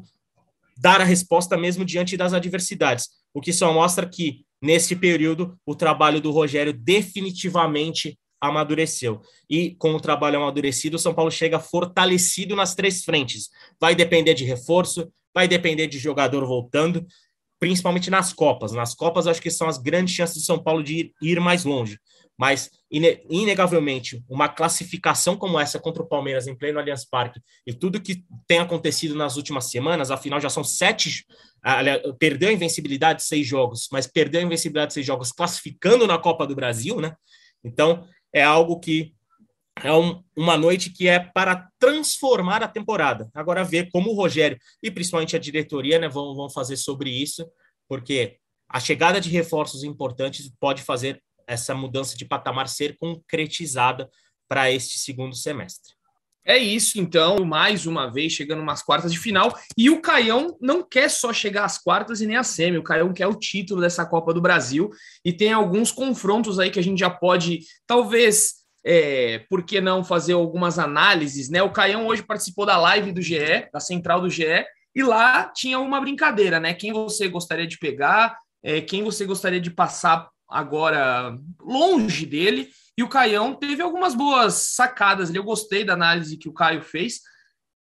dar 0.76 1.00
a 1.00 1.04
resposta 1.04 1.56
mesmo 1.56 1.84
diante 1.84 2.16
das 2.16 2.32
adversidades, 2.32 3.08
o 3.34 3.40
que 3.40 3.52
só 3.52 3.72
mostra 3.72 4.08
que, 4.08 4.44
nesse 4.62 4.94
período, 4.94 5.58
o 5.66 5.74
trabalho 5.74 6.20
do 6.20 6.30
Rogério 6.30 6.72
definitivamente 6.72 8.16
amadureceu. 8.40 9.20
E 9.48 9.74
com 9.76 9.94
o 9.94 10.00
trabalho 10.00 10.38
amadurecido, 10.38 10.96
o 10.96 10.98
São 10.98 11.14
Paulo 11.14 11.30
chega 11.30 11.58
fortalecido 11.58 12.54
nas 12.54 12.74
três 12.74 13.04
frentes. 13.04 13.50
Vai 13.80 13.94
depender 13.94 14.34
de 14.34 14.44
reforço, 14.44 15.10
vai 15.34 15.48
depender 15.48 15.86
de 15.86 15.98
jogador 15.98 16.46
voltando, 16.46 17.06
principalmente 17.60 18.10
nas 18.10 18.32
Copas. 18.32 18.72
Nas 18.72 18.94
Copas, 18.94 19.26
acho 19.26 19.42
que 19.42 19.50
são 19.50 19.68
as 19.68 19.78
grandes 19.78 20.14
chances 20.14 20.36
do 20.36 20.42
São 20.42 20.58
Paulo 20.58 20.82
de 20.82 21.12
ir, 21.20 21.40
mais 21.40 21.64
longe. 21.64 21.98
Mas, 22.40 22.70
inegavelmente, 23.28 24.22
uma 24.28 24.48
classificação 24.48 25.36
como 25.36 25.58
essa 25.58 25.80
contra 25.80 26.04
o 26.04 26.06
Palmeiras 26.06 26.46
em 26.46 26.54
pleno 26.54 26.78
Allianz 26.78 27.04
Parque 27.04 27.40
e 27.66 27.74
tudo 27.74 28.00
que 28.00 28.22
tem 28.46 28.60
acontecido 28.60 29.16
nas 29.16 29.36
últimas 29.36 29.64
semanas, 29.64 30.12
afinal 30.12 30.40
já 30.40 30.48
são 30.48 30.62
sete. 30.62 31.26
Perdeu 32.16 32.48
a 32.48 32.52
invencibilidade 32.52 33.18
de 33.18 33.24
seis 33.24 33.44
jogos, 33.44 33.88
mas 33.90 34.06
perdeu 34.06 34.40
a 34.40 34.44
invencibilidade 34.44 34.90
de 34.90 34.94
seis 34.94 35.06
jogos 35.06 35.32
classificando 35.32 36.06
na 36.06 36.16
Copa 36.16 36.46
do 36.46 36.54
Brasil, 36.54 37.00
né? 37.00 37.16
Então, 37.64 38.06
é 38.32 38.42
algo 38.42 38.78
que 38.78 39.14
é 39.82 39.92
um, 39.92 40.22
uma 40.36 40.56
noite 40.56 40.90
que 40.90 41.06
é 41.06 41.20
para 41.20 41.68
transformar 41.78 42.62
a 42.62 42.68
temporada. 42.68 43.30
Agora, 43.32 43.64
ver 43.64 43.90
como 43.90 44.10
o 44.10 44.14
Rogério 44.14 44.58
e 44.82 44.90
principalmente 44.90 45.36
a 45.36 45.38
diretoria 45.38 45.98
né, 45.98 46.08
vão, 46.08 46.34
vão 46.34 46.50
fazer 46.50 46.76
sobre 46.76 47.10
isso, 47.10 47.48
porque 47.88 48.38
a 48.68 48.80
chegada 48.80 49.20
de 49.20 49.30
reforços 49.30 49.84
importantes 49.84 50.50
pode 50.60 50.82
fazer 50.82 51.22
essa 51.46 51.74
mudança 51.74 52.16
de 52.16 52.24
patamar 52.24 52.68
ser 52.68 52.96
concretizada 52.98 54.10
para 54.48 54.70
este 54.70 54.98
segundo 54.98 55.34
semestre. 55.34 55.97
É 56.44 56.56
isso, 56.56 56.98
então, 56.98 57.44
mais 57.44 57.86
uma 57.86 58.10
vez 58.10 58.32
chegando 58.32 58.62
umas 58.62 58.82
quartas 58.82 59.12
de 59.12 59.18
final. 59.18 59.54
E 59.76 59.90
o 59.90 60.00
Caião 60.00 60.56
não 60.60 60.82
quer 60.82 61.10
só 61.10 61.32
chegar 61.32 61.64
às 61.64 61.76
quartas 61.76 62.20
e 62.20 62.26
nem 62.26 62.36
a 62.36 62.42
semi, 62.42 62.78
o 62.78 62.82
Caião 62.82 63.12
quer 63.12 63.26
o 63.26 63.34
título 63.34 63.80
dessa 63.80 64.06
Copa 64.06 64.32
do 64.32 64.40
Brasil. 64.40 64.88
E 65.24 65.32
tem 65.32 65.52
alguns 65.52 65.92
confrontos 65.92 66.58
aí 66.58 66.70
que 66.70 66.78
a 66.78 66.82
gente 66.82 67.00
já 67.00 67.10
pode, 67.10 67.60
talvez, 67.86 68.54
é, 68.84 69.44
por 69.50 69.62
que 69.62 69.80
não 69.80 70.02
fazer 70.02 70.32
algumas 70.32 70.78
análises, 70.78 71.50
né? 71.50 71.62
O 71.62 71.72
Caião 71.72 72.06
hoje 72.06 72.22
participou 72.22 72.64
da 72.64 72.78
live 72.78 73.12
do 73.12 73.20
GE, 73.20 73.68
da 73.70 73.80
central 73.80 74.20
do 74.20 74.30
GE, 74.30 74.64
e 74.94 75.02
lá 75.02 75.44
tinha 75.54 75.78
uma 75.78 76.00
brincadeira, 76.00 76.58
né? 76.58 76.72
Quem 76.72 76.92
você 76.92 77.28
gostaria 77.28 77.66
de 77.66 77.78
pegar, 77.78 78.36
é, 78.62 78.80
quem 78.80 79.02
você 79.02 79.26
gostaria 79.26 79.60
de 79.60 79.70
passar 79.70 80.28
agora 80.48 81.36
longe 81.60 82.24
dele. 82.24 82.68
E 82.98 83.02
o 83.04 83.08
Caião 83.08 83.54
teve 83.54 83.80
algumas 83.80 84.12
boas 84.12 84.54
sacadas 84.74 85.28
ali. 85.28 85.38
Eu 85.38 85.44
gostei 85.44 85.84
da 85.84 85.92
análise 85.92 86.36
que 86.36 86.48
o 86.48 86.52
Caio 86.52 86.82
fez. 86.82 87.20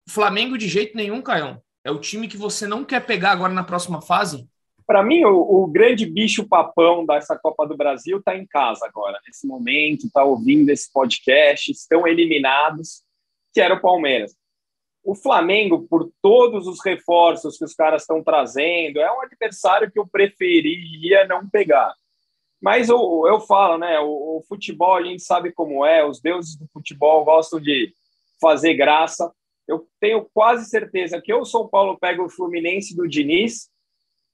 Flamengo 0.07 0.59
de 0.59 0.69
jeito 0.69 0.95
nenhum, 0.95 1.23
Caião. 1.23 1.63
É 1.83 1.91
o 1.91 1.99
time 1.99 2.29
que 2.29 2.37
você 2.37 2.67
não 2.67 2.85
quer 2.85 3.07
pegar 3.07 3.31
agora 3.31 3.55
na 3.55 3.65
próxima 3.65 4.03
fase? 4.03 4.47
Para 4.87 5.03
mim, 5.03 5.25
o, 5.25 5.63
o, 5.63 5.67
grande 5.67 6.05
bicho 6.05 6.47
papão 6.47 7.07
dessa 7.07 7.39
Copa 7.39 7.67
do 7.67 7.75
Brasil 7.75 8.19
está 8.19 8.37
em 8.37 8.47
casa 8.47 8.85
agora, 8.85 9.19
nesse 9.27 9.47
momento, 9.47 10.07
está 10.07 10.23
ouvindo 10.23 10.69
esse 10.69 10.93
podcast, 10.93 11.73
estão 11.73 12.07
eliminados, 12.07 13.03
que 13.55 13.63
era 13.63 13.77
o 13.77 13.81
Palmeiras. 13.81 14.37
O 15.03 15.15
Flamengo, 15.15 15.87
por 15.89 16.13
todos 16.21 16.67
os 16.67 16.85
reforços 16.85 17.57
que 17.57 17.65
os 17.65 17.73
caras 17.73 18.03
estão 18.03 18.23
trazendo, 18.23 19.01
é 19.01 19.11
um 19.11 19.23
adversário 19.23 19.91
que 19.91 19.99
eu 19.99 20.07
preferiria 20.07 21.27
não 21.27 21.49
pegar. 21.49 21.95
Mas 22.61 22.89
eu, 22.89 23.25
eu 23.27 23.41
falo, 23.41 23.79
né? 23.79 23.99
O, 24.01 24.39
o, 24.39 24.45
futebol 24.49 24.97
a 24.97 25.03
gente 25.03 25.23
sabe 25.23 25.53
como 25.53 25.87
é, 25.87 26.05
os 26.05 26.21
deuses 26.21 26.57
do 26.57 26.67
futebol 26.73 27.25
gostam 27.25 27.61
de 27.61 27.93
fazer 28.41 28.75
graça. 28.75 29.33
Eu 29.67 29.87
tenho 30.01 30.27
quase 30.33 30.69
certeza 30.69 31.21
que 31.21 31.33
ou 31.33 31.43
o 31.43 31.47
São 31.47 31.69
Paulo 31.69 31.99
pega 31.99 32.23
o 32.23 32.29
Fluminense 32.29 32.97
do 32.97 33.07
Diniz, 33.07 33.69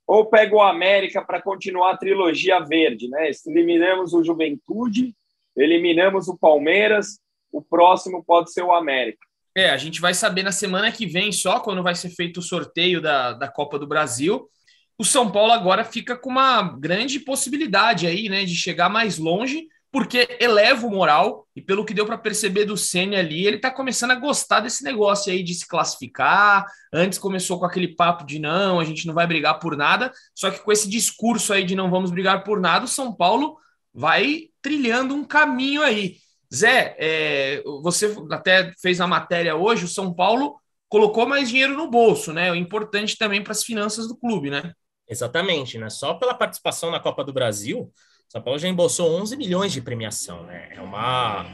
ou 0.06 0.26
pega 0.26 0.54
o 0.54 0.62
América 0.62 1.22
para 1.22 1.40
continuar 1.40 1.92
a 1.92 1.96
trilogia 1.96 2.60
verde, 2.60 3.08
né? 3.08 3.30
Eliminamos 3.46 4.12
o 4.12 4.22
Juventude, 4.22 5.14
eliminamos 5.56 6.28
o 6.28 6.36
Palmeiras, 6.36 7.18
o 7.50 7.62
próximo 7.62 8.22
pode 8.24 8.52
ser 8.52 8.62
o 8.62 8.72
América. 8.72 9.26
É, 9.56 9.70
a 9.70 9.76
gente 9.76 10.00
vai 10.00 10.12
saber 10.12 10.42
na 10.42 10.50
semana 10.52 10.90
que 10.90 11.06
vem 11.06 11.30
só 11.30 11.60
quando 11.60 11.82
vai 11.82 11.94
ser 11.94 12.10
feito 12.10 12.38
o 12.38 12.42
sorteio 12.42 13.00
da, 13.00 13.32
da 13.32 13.48
Copa 13.48 13.78
do 13.78 13.86
Brasil 13.86 14.48
o 14.98 15.04
São 15.04 15.30
Paulo 15.30 15.52
agora 15.52 15.84
fica 15.84 16.16
com 16.16 16.30
uma 16.30 16.62
grande 16.62 17.18
possibilidade 17.20 18.06
aí, 18.06 18.28
né, 18.28 18.44
de 18.44 18.54
chegar 18.54 18.88
mais 18.88 19.18
longe, 19.18 19.66
porque 19.90 20.36
eleva 20.40 20.86
o 20.86 20.90
moral 20.90 21.46
e 21.54 21.62
pelo 21.62 21.84
que 21.84 21.94
deu 21.94 22.04
para 22.04 22.18
perceber 22.18 22.64
do 22.64 22.76
Ceni 22.76 23.14
ali, 23.14 23.46
ele 23.46 23.56
está 23.56 23.70
começando 23.70 24.10
a 24.10 24.16
gostar 24.16 24.58
desse 24.58 24.82
negócio 24.82 25.32
aí 25.32 25.40
de 25.40 25.54
se 25.54 25.68
classificar. 25.68 26.66
Antes 26.92 27.16
começou 27.16 27.60
com 27.60 27.64
aquele 27.64 27.94
papo 27.94 28.26
de 28.26 28.40
não, 28.40 28.80
a 28.80 28.84
gente 28.84 29.06
não 29.06 29.14
vai 29.14 29.24
brigar 29.24 29.60
por 29.60 29.76
nada, 29.76 30.12
só 30.34 30.50
que 30.50 30.58
com 30.58 30.72
esse 30.72 30.88
discurso 30.88 31.52
aí 31.52 31.64
de 31.64 31.76
não 31.76 31.90
vamos 31.90 32.10
brigar 32.10 32.42
por 32.42 32.60
nada, 32.60 32.86
o 32.86 32.88
São 32.88 33.14
Paulo 33.14 33.56
vai 33.92 34.48
trilhando 34.60 35.14
um 35.14 35.24
caminho 35.24 35.82
aí. 35.82 36.16
Zé, 36.52 36.96
é, 36.98 37.62
você 37.82 38.14
até 38.30 38.72
fez 38.80 39.00
a 39.00 39.06
matéria 39.06 39.54
hoje, 39.54 39.84
o 39.84 39.88
São 39.88 40.12
Paulo 40.12 40.56
colocou 40.88 41.26
mais 41.26 41.48
dinheiro 41.48 41.76
no 41.76 41.88
bolso, 41.90 42.32
né? 42.32 42.50
O 42.50 42.56
importante 42.56 43.16
também 43.16 43.42
para 43.42 43.52
as 43.52 43.62
finanças 43.62 44.08
do 44.08 44.16
clube, 44.16 44.50
né? 44.50 44.72
Exatamente, 45.08 45.78
né? 45.78 45.90
Só 45.90 46.14
pela 46.14 46.34
participação 46.34 46.90
na 46.90 47.00
Copa 47.00 47.22
do 47.22 47.32
Brasil, 47.32 47.92
São 48.28 48.42
Paulo 48.42 48.58
já 48.58 48.68
embolsou 48.68 49.10
11 49.20 49.36
milhões 49.36 49.72
de 49.72 49.82
premiação, 49.82 50.44
né? 50.44 50.70
É 50.72 50.80
uma, 50.80 51.44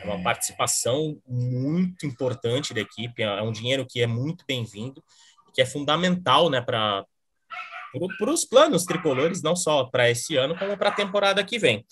é 0.00 0.04
uma 0.04 0.22
participação 0.22 1.20
muito 1.26 2.06
importante 2.06 2.74
da 2.74 2.80
equipe, 2.80 3.22
é 3.22 3.42
um 3.42 3.52
dinheiro 3.52 3.86
que 3.88 4.02
é 4.02 4.06
muito 4.06 4.44
bem-vindo, 4.46 5.02
que 5.54 5.62
é 5.62 5.66
fundamental, 5.66 6.50
né, 6.50 6.60
para 6.60 7.04
para 8.18 8.30
os 8.30 8.44
planos 8.44 8.84
tricolores, 8.84 9.42
não 9.42 9.56
só 9.56 9.84
para 9.84 10.10
esse 10.10 10.36
ano, 10.36 10.56
como 10.58 10.76
para 10.76 10.90
a 10.90 10.94
temporada 10.94 11.42
que 11.42 11.58
vem. 11.58 11.86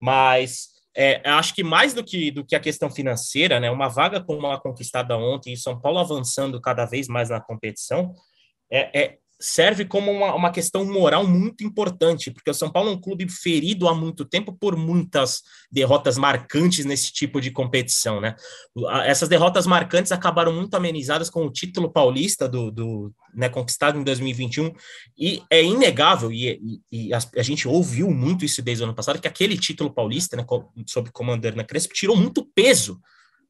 Mas 0.00 0.68
é, 0.96 1.22
acho 1.28 1.54
que 1.54 1.62
mais 1.62 1.94
do 1.94 2.02
que, 2.02 2.30
do 2.30 2.44
que 2.44 2.56
a 2.56 2.60
questão 2.60 2.90
financeira, 2.90 3.60
né, 3.60 3.70
uma 3.70 3.88
vaga 3.88 4.22
como 4.22 4.46
a 4.46 4.60
conquistada 4.60 5.16
ontem 5.16 5.52
e 5.52 5.56
São 5.56 5.78
Paulo 5.80 5.98
avançando 5.98 6.60
cada 6.60 6.84
vez 6.84 7.06
mais 7.06 7.30
na 7.30 7.40
competição, 7.40 8.14
é, 8.70 9.00
é, 9.00 9.18
serve 9.42 9.84
como 9.84 10.12
uma, 10.12 10.32
uma 10.36 10.52
questão 10.52 10.84
moral 10.84 11.26
muito 11.26 11.64
importante, 11.64 12.30
porque 12.30 12.50
o 12.50 12.54
São 12.54 12.70
Paulo 12.70 12.90
é 12.90 12.92
um 12.92 13.00
clube 13.00 13.28
ferido 13.28 13.88
há 13.88 13.94
muito 13.94 14.24
tempo 14.24 14.52
por 14.52 14.76
muitas 14.76 15.42
derrotas 15.70 16.16
marcantes 16.16 16.84
nesse 16.84 17.12
tipo 17.12 17.40
de 17.40 17.50
competição, 17.50 18.20
né? 18.20 18.36
Essas 19.04 19.28
derrotas 19.28 19.66
marcantes 19.66 20.12
acabaram 20.12 20.52
muito 20.52 20.74
amenizadas 20.74 21.28
com 21.28 21.44
o 21.44 21.50
título 21.50 21.90
paulista 21.90 22.48
do, 22.48 22.70
do 22.70 23.12
né, 23.34 23.48
conquistado 23.48 23.98
em 23.98 24.04
2021, 24.04 24.72
e 25.18 25.42
é 25.50 25.60
inegável, 25.60 26.30
e, 26.30 26.80
e, 26.90 27.08
e 27.08 27.14
a, 27.14 27.18
a, 27.36 27.42
gente 27.42 27.66
ouviu 27.66 28.12
muito 28.12 28.44
isso 28.44 28.62
desde 28.62 28.84
o 28.84 28.86
ano 28.86 28.94
passado, 28.94 29.20
que 29.20 29.26
aquele 29.26 29.58
título 29.58 29.92
paulista, 29.92 30.36
né, 30.36 30.46
sob 30.86 31.10
comando 31.10 31.44
Hernan 31.44 31.64
Crespo, 31.64 31.94
tirou 31.94 32.16
muito 32.16 32.44
peso 32.54 33.00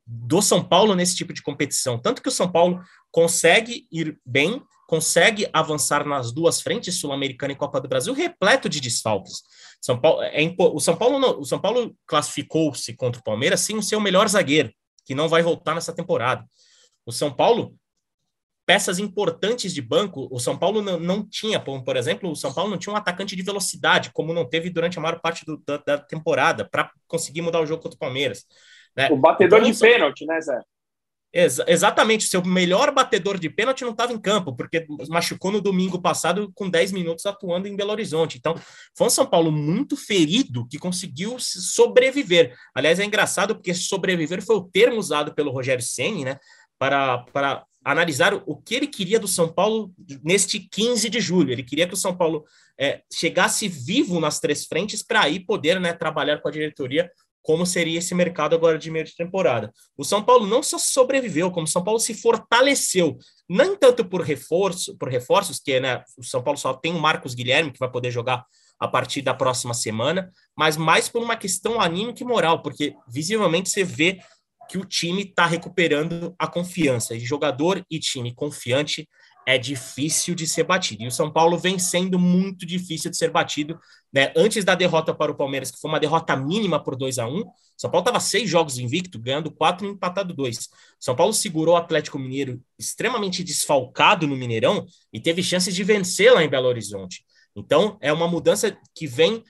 do 0.07 0.41
São 0.41 0.65
Paulo 0.65 0.95
nesse 0.95 1.15
tipo 1.15 1.35
de 1.35 1.43
competição, 1.43 1.99
tanto 1.99 2.23
que 2.23 2.29
o 2.29 2.33
São 2.33 2.51
Paulo 2.51 2.81
consegue 3.11 3.87
ir 3.93 4.19
bem 4.25 4.63
consegue 4.93 5.49
avançar 5.55 6.07
nas 6.07 6.33
duas 6.33 6.61
frentes, 6.61 7.01
Sul-Americana 7.01 7.55
e 7.55 7.57
Copa 7.57 7.81
do 7.81 7.89
Brasil, 7.89 8.13
repleto 8.13 8.69
de 8.69 8.79
desfalques. 8.79 9.43
São 9.81 9.99
Paulo, 9.99 10.23
é, 10.23 10.55
o 10.59 10.81
São 10.81 10.95
Paulo, 10.95 11.19
não, 11.19 11.41
o 11.41 11.47
São 11.47 11.59
Paulo 11.59 11.97
classificou-se 12.07 12.95
contra 12.95 13.19
o 13.19 13.25
Palmeiras 13.25 13.61
sem 13.61 13.75
o 13.75 13.83
seu 13.83 13.99
melhor 13.99 14.29
zagueiro, 14.29 14.71
que 15.07 15.15
não 15.15 15.31
vai 15.31 15.43
voltar 15.43 15.75
nessa 15.75 15.95
temporada. 15.95 16.45
O 17.07 17.11
São 17.11 17.33
Paulo, 17.33 17.75
peças 18.67 18.99
importantes 18.99 19.73
de 19.73 19.81
banco, 19.81 20.29
o 20.31 20.39
São 20.39 20.59
Paulo 20.59 20.83
não, 20.83 21.01
não 21.01 21.27
tinha, 21.27 21.59
por 21.59 21.97
exemplo, 21.97 22.31
o 22.31 22.37
São 22.37 22.53
Paulo 22.53 22.71
não 22.71 22.77
tinha 22.77 22.93
um 22.93 22.99
atacante 22.99 23.35
de 23.35 23.43
velocidade, 23.43 24.13
como 24.13 24.35
não 24.35 24.47
teve 24.47 24.69
durante 24.69 24.99
a 24.99 25.01
maior 25.01 25.19
parte 25.23 25.43
do, 25.47 25.57
da, 25.67 25.79
da, 25.79 25.97
temporada, 25.97 26.69
para 26.71 26.91
conseguir 27.09 27.41
mudar 27.41 27.63
o 27.63 27.67
jogo 27.67 27.83
contra 27.83 27.97
o 27.97 27.99
Palmeiras. 27.99 28.45
Né? 28.95 29.09
O 29.11 29.17
batedor 29.17 29.61
então, 29.61 29.73
de 29.73 29.79
pênalti, 29.79 30.27
né, 30.27 30.39
Zé? 30.39 30.61
Ex 31.33 31.61
exatamente, 31.67 32.29
seu 32.29 32.45
melhor 32.45 32.93
batedor 32.93 33.39
de 33.39 33.49
pênalti 33.49 33.83
não 33.83 33.93
estava 33.93 34.13
em 34.13 34.19
campo, 34.19 34.55
porque 34.55 34.87
machucou 35.09 35.51
no 35.51 35.63
domingo 35.63 36.01
passado 36.01 36.53
com 36.55 36.69
10 36.69 36.93
minutos 36.93 37.25
atuando 37.25 37.67
em 37.67 37.75
Belo 37.75 37.91
Horizonte. 37.91 38.37
Então, 38.37 38.55
foi 38.97 39.07
um 39.07 39.11
São 39.11 39.25
Paulo 39.25 39.51
muito 39.51 39.97
ferido 39.97 40.67
que 40.69 40.79
conseguiu 40.79 41.37
sobreviver. 41.39 42.55
Aliás, 42.75 43.01
é 43.01 43.05
engraçado 43.05 43.55
porque 43.55 43.73
sobreviver 43.73 44.45
foi 44.45 44.57
o 44.57 44.65
termo 44.65 44.99
usado 44.99 45.35
pelo 45.35 45.51
Rogério 45.51 45.83
Ceni, 45.83 46.25
né, 46.25 46.39
para, 46.79 47.19
para 47.33 47.65
analisar 47.85 48.35
o 48.35 48.57
que 48.57 48.75
ele 48.75 48.87
queria 48.87 49.19
do 49.19 49.29
São 49.29 49.49
Paulo 49.49 49.93
neste 50.23 50.61
15 50.61 51.09
de 51.09 51.21
julho. 51.21 51.51
Ele 51.51 51.63
queria 51.63 51.87
que 51.87 51.95
o 51.95 51.97
São 51.97 52.17
Paulo 52.17 52.45
é, 52.79 53.03
chegasse 53.13 53.69
vivo 53.69 54.21
nas 54.21 54.39
três 54.39 54.67
frentes 54.67 55.03
para 55.03 55.23
aí 55.23 55.41
poder 55.41 55.81
né, 55.81 55.93
trabalhar 55.93 56.39
com 56.39 56.49
a 56.49 56.53
diretoria 56.53 57.11
como 57.43 57.67
seria 57.67 57.99
esse 57.99 58.15
mercado 58.15 58.55
agora 58.55 58.79
de 58.79 58.91
meio 58.91 59.05
de 59.05 59.17
temporada. 59.17 59.73
O 59.97 60.05
São 60.05 60.23
Paulo 60.23 60.47
não 60.47 60.63
só 60.63 60.79
sobreviveu, 60.79 61.51
como 61.51 61.67
o 61.67 61.71
São 61.71 61.83
Paulo 61.83 61.99
se 61.99 62.15
fortaleceu, 62.15 63.19
não 63.49 63.77
tanto 63.77 64.05
por 64.05 64.23
reforço, 64.23 64.97
por 64.97 65.09
reforços, 65.09 65.59
que 65.59 65.81
né, 65.81 66.03
o 66.17 66.25
São 66.25 66.43
Paulo 66.43 66.59
só 66.59 66.73
tem 66.73 66.95
o 66.95 67.01
Marcos 67.01 67.35
Guilherme 67.35 67.73
que 67.73 67.79
vai 67.79 67.91
poder 67.91 68.11
jogar 68.11 68.45
a 68.79 68.89
partir 68.89 69.23
da 69.23 69.35
próxima 69.35 69.75
semana, 69.75 70.33
mas 70.57 70.77
mais 70.77 71.09
por 71.09 71.23
uma 71.23 71.37
questão 71.37 71.81
anímica 71.81 72.23
e 72.23 72.27
moral, 72.27 72.63
porque 72.63 72.95
visivelmente 73.09 73.71
você 73.71 73.85
vê 73.85 74.19
que 74.69 74.79
o 74.79 74.85
time 74.85 75.23
está 75.23 75.47
recuperando 75.47 76.35
a 76.39 76.47
confiança. 76.47 77.15
E 77.15 77.21
jogador 77.21 77.85
e 77.91 77.99
time 77.99 78.35
confiante 78.35 79.09
é 79.47 79.59
difícil 79.59 80.35
de 80.35 80.47
ser 80.47 80.65
batido. 80.65 81.03
E 81.03 81.07
o 81.07 81.11
São 81.11 81.31
Paulo 81.31 81.59
vem 81.59 81.79
sendo 81.79 82.19
muito 82.19 82.65
difícil 82.65 83.11
de 83.11 83.17
ser 83.17 83.31
batido. 83.31 83.79
Né? 84.13 84.33
Antes 84.37 84.65
da 84.65 84.75
derrota 84.75 85.15
para 85.15 85.33
o 85.33 85.35
Palmeiras, 85.35 85.71
que 85.71 85.81
foi 85.81 85.91
uma 85.91 86.01
derrota 86.01 86.37
mínima 86.37 86.83
por 86.83 86.97
2 86.97 87.19
a 87.19 87.27
1 87.27 87.45
São 87.77 87.91
Paulo 87.91 88.03
estava 88.03 88.21
seis 88.21 88.49
jogos 88.49 88.79
invicto, 88.79 89.19
ganhando 89.19 89.51
quatro 89.51 89.87
e 89.87 89.91
empatado 89.91 90.33
dois. 90.33 90.69
São 91.01 91.17
Paulo 91.17 91.33
segurou 91.33 91.75
o 91.75 91.79
Atlético 91.79 92.19
Mineiro 92.19 92.61
extremamente 92.79 93.43
desfalcado 93.43 94.27
no 94.27 94.37
Mineirão 94.37 94.87
e 95.13 95.21
teve 95.21 95.43
chances 95.43 95.75
de 95.75 95.83
vencer 95.83 96.33
lá 96.33 96.43
em 96.43 96.49
Belo 96.49 96.69
Horizonte. 96.69 97.25
Então, 97.55 97.99
é 98.01 98.13
uma 98.13 98.29
mudança 98.29 98.77
que 98.95 99.07
vem 99.07 99.43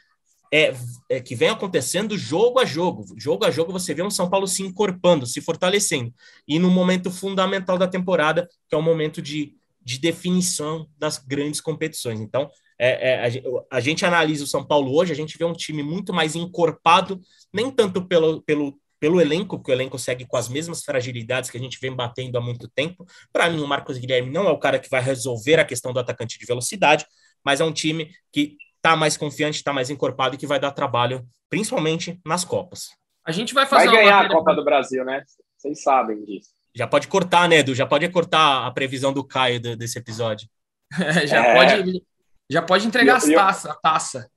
é, 0.54 0.74
é, 1.08 1.18
que 1.18 1.34
vem 1.34 1.48
acontecendo 1.48 2.18
jogo 2.18 2.58
a 2.58 2.64
jogo. 2.66 3.06
Jogo 3.16 3.46
a 3.46 3.50
jogo 3.50 3.72
você 3.72 3.94
vê 3.94 4.02
um 4.02 4.10
São 4.10 4.28
Paulo 4.28 4.46
se 4.46 4.62
encorpando, 4.62 5.26
se 5.26 5.40
fortalecendo. 5.40 6.12
E 6.46 6.58
no 6.58 6.70
momento 6.70 7.10
fundamental 7.10 7.78
da 7.78 7.88
temporada, 7.88 8.46
que 8.68 8.74
é 8.74 8.78
o 8.78 8.82
momento 8.82 9.22
de 9.22 9.54
de 9.84 9.98
definição 9.98 10.86
das 10.98 11.18
grandes 11.18 11.60
competições. 11.60 12.20
Então, 12.20 12.50
é, 12.78 13.10
é, 13.10 13.26
a, 13.26 13.76
a, 13.76 13.80
gente 13.80 14.04
analisa 14.04 14.44
o 14.44 14.46
São 14.46 14.64
Paulo 14.64 14.94
hoje, 14.94 15.12
a 15.12 15.16
gente 15.16 15.38
vê 15.38 15.44
um 15.44 15.52
time 15.52 15.82
muito 15.82 16.12
mais 16.12 16.34
encorpado, 16.34 17.20
nem 17.52 17.70
tanto 17.70 18.06
pelo, 18.06 18.42
pelo, 18.42 18.78
pelo 18.98 19.20
elenco, 19.20 19.56
porque 19.56 19.70
o 19.70 19.74
elenco 19.74 19.98
segue 19.98 20.26
com 20.26 20.36
as 20.36 20.48
mesmas 20.48 20.82
fragilidades 20.82 21.50
que 21.50 21.56
a 21.56 21.60
gente 21.60 21.78
vem 21.80 21.94
batendo 21.94 22.36
há 22.38 22.40
muito 22.40 22.68
tempo. 22.68 23.04
Para 23.32 23.50
mim, 23.50 23.60
o 23.60 23.68
Marcos 23.68 23.98
Guilherme 23.98 24.30
não 24.30 24.46
é 24.46 24.50
o 24.50 24.58
cara 24.58 24.78
que 24.78 24.88
vai 24.88 25.02
resolver 25.02 25.58
a 25.58 25.64
questão 25.64 25.92
do 25.92 26.00
atacante 26.00 26.38
de 26.38 26.46
velocidade, 26.46 27.06
mas 27.44 27.60
é 27.60 27.64
um 27.64 27.72
time 27.72 28.10
que 28.32 28.56
está 28.76 28.96
mais 28.96 29.16
confiante, 29.16 29.56
está 29.56 29.72
mais 29.72 29.90
encorpado 29.90 30.34
e 30.34 30.38
que 30.38 30.46
vai 30.46 30.58
dar 30.58 30.72
trabalho, 30.72 31.24
principalmente 31.48 32.20
nas 32.26 32.44
Copas. 32.44 32.88
A 33.24 33.30
gente 33.30 33.54
vai 33.54 33.66
fazer 33.66 33.86
vai 33.86 33.96
ganhar 33.96 34.26
a 34.26 34.28
Copa 34.28 34.54
do 34.54 34.64
Brasil, 34.64 35.04
né? 35.04 35.22
Vocês 35.56 35.82
sabem 35.82 36.24
disso. 36.24 36.50
Já 36.74 36.86
pode 36.86 37.08
cortar, 37.08 37.48
né, 37.48 37.58
Edu? 37.58 37.74
Já 37.74 37.86
pode 37.86 38.08
cortar 38.08 38.66
a 38.66 38.70
previsão 38.70 39.12
do 39.12 39.24
Caio 39.24 39.60
do, 39.60 39.76
desse 39.76 39.98
episódio. 39.98 40.48
já, 41.26 41.44
é. 41.44 41.54
pode, 41.54 42.02
já 42.50 42.62
pode 42.62 42.86
entregar 42.86 43.16
as 43.16 43.24
taças, 43.24 43.70
a 43.70 43.74
taça. 43.74 44.30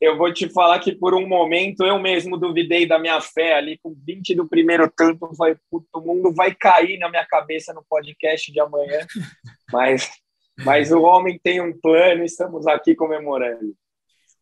Eu 0.00 0.18
vou 0.18 0.32
te 0.32 0.48
falar 0.50 0.78
que 0.78 0.94
por 0.94 1.14
um 1.14 1.26
momento 1.26 1.84
eu 1.84 1.98
mesmo 1.98 2.36
duvidei 2.36 2.86
da 2.86 2.98
minha 2.98 3.18
fé 3.20 3.54
ali, 3.54 3.78
com 3.78 3.94
20 4.06 4.34
do 4.34 4.46
primeiro 4.46 4.90
tempo, 4.90 5.30
vai, 5.34 5.56
o 5.70 6.00
mundo 6.00 6.34
vai 6.34 6.54
cair 6.54 6.98
na 6.98 7.08
minha 7.08 7.24
cabeça 7.24 7.72
no 7.72 7.84
podcast 7.88 8.52
de 8.52 8.60
amanhã. 8.60 9.06
mas, 9.72 10.10
mas 10.58 10.92
o 10.92 11.00
homem 11.00 11.40
tem 11.42 11.62
um 11.62 11.72
plano 11.78 12.22
e 12.22 12.26
estamos 12.26 12.66
aqui 12.66 12.94
comemorando. 12.94 13.74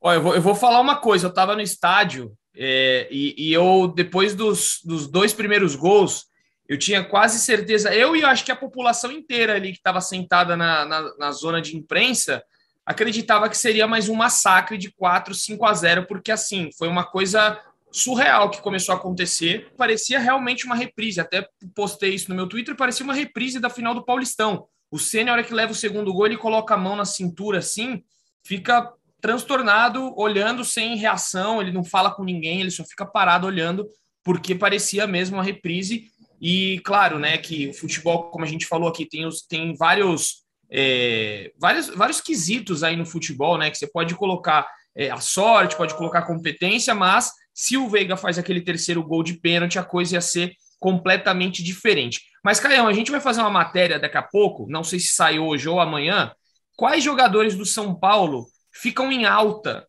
Olha, 0.01 0.17
eu 0.17 0.23
vou, 0.23 0.35
eu 0.35 0.43
vou 0.43 0.55
falar 0.55 0.81
uma 0.81 0.97
coisa, 0.97 1.27
eu 1.27 1.31
estava 1.31 1.55
no 1.55 1.63
estádio 1.63 2.37
é, 2.57 3.09
e, 3.11 3.35
e, 3.49 3.53
eu, 3.53 3.89
depois 3.89 4.35
dos, 4.35 4.81
dos 4.85 5.09
dois 5.09 5.33
primeiros 5.33 5.75
gols, 5.75 6.27
eu 6.69 6.79
tinha 6.79 7.05
quase 7.05 7.39
certeza, 7.39 7.95
eu 7.95 8.17
e 8.17 8.25
acho 8.25 8.45
que 8.45 8.53
a 8.53 8.57
população 8.57 9.13
inteira 9.13 9.55
ali 9.55 9.73
que 9.73 9.79
estava 9.79 10.01
sentada 10.01 10.57
na, 10.57 10.85
na, 10.85 11.17
na, 11.17 11.33
zona 11.33 11.61
de 11.61 11.77
imprensa 11.77 12.43
acreditava 12.87 13.49
que 13.49 13.57
seria 13.57 13.87
mais 13.87 14.09
um 14.09 14.15
massacre 14.15 14.79
de 14.79 14.91
4, 14.91 15.35
5 15.35 15.65
a 15.65 15.75
0, 15.75 16.07
porque 16.07 16.33
assim, 16.33 16.71
foi 16.77 16.89
uma 16.89 17.05
coisa 17.05 17.61
surreal 17.93 18.51
que 18.51 18.61
começou 18.61 18.95
a 18.95 18.99
acontecer. 18.99 19.73
Parecia 19.77 20.19
realmente 20.19 20.67
uma 20.67 20.75
reprise, 20.75 21.21
até 21.21 21.47
postei 21.75 22.15
isso 22.15 22.29
no 22.29 22.35
meu 22.35 22.49
Twitter, 22.49 22.75
parecia 22.75 23.05
uma 23.05 23.15
reprise 23.15 23.61
da 23.61 23.71
final 23.71 23.95
do 23.95 24.05
Paulistão. 24.05 24.67
O 24.91 24.99
Senna, 24.99 25.27
na 25.27 25.33
hora 25.33 25.45
que 25.45 25.55
leva 25.55 25.73
o 25.73 25.77
segundo 25.77 26.13
gol, 26.13 26.27
ele 26.27 26.37
coloca 26.37 26.75
a 26.75 26.79
mão 26.79 26.97
na 26.97 27.05
cintura 27.05 27.59
assim, 27.59 28.03
fica 28.45 28.93
transtornado, 29.21 30.13
olhando 30.19 30.65
sem 30.65 30.97
reação, 30.97 31.61
ele 31.61 31.73
não 31.73 31.83
fala 31.83 32.11
com 32.11 32.23
ninguém, 32.23 32.61
ele 32.61 32.71
só 32.71 32.85
fica 32.85 33.07
parado 33.07 33.47
olhando, 33.47 33.89
porque 34.23 34.55
parecia 34.55 35.07
mesmo 35.07 35.37
uma 35.37 35.43
reprise. 35.43 36.11
E 36.47 36.79
claro, 36.81 37.19
né, 37.19 37.39
que 37.39 37.69
o 37.69 37.73
futebol, 37.73 38.25
como 38.25 38.45
a 38.45 38.47
gente 38.47 38.67
falou 38.67 38.87
aqui, 38.87 39.07
tem, 39.07 39.25
os, 39.25 39.41
tem 39.41 39.75
vários, 39.75 40.45
é, 40.71 41.51
vários, 41.59 41.89
vários 41.89 42.21
quesitos 42.21 42.83
aí 42.83 42.97
no 42.97 43.07
futebol, 43.07 43.57
né? 43.57 43.71
Que 43.71 43.79
você 43.79 43.87
pode 43.87 44.15
colocar 44.15 44.69
é, 44.95 45.11
a 45.11 45.17
sorte, 45.17 45.75
pode 45.75 45.95
colocar 45.95 46.19
a 46.19 46.27
competência, 46.27 46.95
mas 46.95 47.33
se 47.55 47.79
o 47.79 47.89
Veiga 47.89 48.15
faz 48.15 48.39
aquele 48.39 48.61
terceiro 48.61 49.03
gol 49.03 49.23
de 49.23 49.41
pênalti, 49.41 49.79
a 49.79 49.83
coisa 49.83 50.17
ia 50.17 50.21
ser 50.21 50.53
completamente 50.79 51.63
diferente. 51.63 52.21
Mas, 52.45 52.61
Caião, 52.61 52.87
a 52.87 52.93
gente 52.93 53.11
vai 53.11 53.23
fazer 53.23 53.41
uma 53.41 53.49
matéria 53.49 53.99
daqui 53.99 54.19
a 54.19 54.23
pouco, 54.23 54.67
não 54.69 54.85
sei 54.85 55.01
se 55.01 55.15
sai 55.15 55.39
hoje 55.39 55.67
ou 55.67 55.81
amanhã. 55.81 56.31
Quais 56.77 57.03
jogadores 57.03 57.57
do 57.57 57.65
São 57.65 57.95
Paulo 57.95 58.47
ficam 58.71 59.11
em 59.11 59.25
alta, 59.25 59.89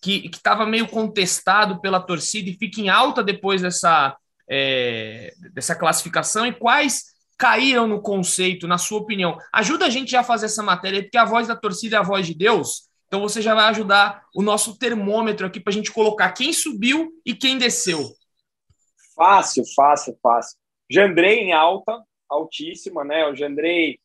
que 0.00 0.28
estava 0.34 0.66
meio 0.66 0.88
contestado 0.88 1.80
pela 1.80 2.00
torcida 2.00 2.50
e 2.50 2.56
fica 2.58 2.80
em 2.80 2.88
alta 2.88 3.22
depois 3.22 3.62
dessa 3.62 4.16
é, 4.48 5.32
dessa 5.52 5.74
classificação 5.74 6.46
e 6.46 6.52
quais 6.52 7.12
caíram 7.38 7.86
no 7.86 8.00
conceito, 8.00 8.68
na 8.68 8.78
sua 8.78 9.00
opinião? 9.00 9.36
Ajuda 9.52 9.86
a 9.86 9.90
gente 9.90 10.10
já 10.10 10.20
a 10.20 10.24
fazer 10.24 10.46
essa 10.46 10.62
matéria, 10.62 11.02
porque 11.02 11.18
a 11.18 11.24
voz 11.24 11.48
da 11.48 11.56
torcida 11.56 11.96
é 11.96 11.98
a 11.98 12.02
voz 12.02 12.26
de 12.26 12.34
Deus. 12.34 12.88
Então 13.06 13.20
você 13.20 13.42
já 13.42 13.54
vai 13.54 13.64
ajudar 13.64 14.24
o 14.34 14.42
nosso 14.42 14.78
termômetro 14.78 15.46
aqui 15.46 15.60
para 15.60 15.70
a 15.70 15.74
gente 15.74 15.92
colocar 15.92 16.32
quem 16.32 16.52
subiu 16.52 17.12
e 17.26 17.34
quem 17.34 17.58
desceu. 17.58 18.14
Fácil, 19.14 19.64
fácil, 19.74 20.16
fácil. 20.22 20.58
Jandrei 20.90 21.40
em 21.40 21.52
alta, 21.52 22.02
altíssima, 22.28 23.04
né? 23.04 23.26
O 23.26 23.34
Jandrei, 23.34 23.98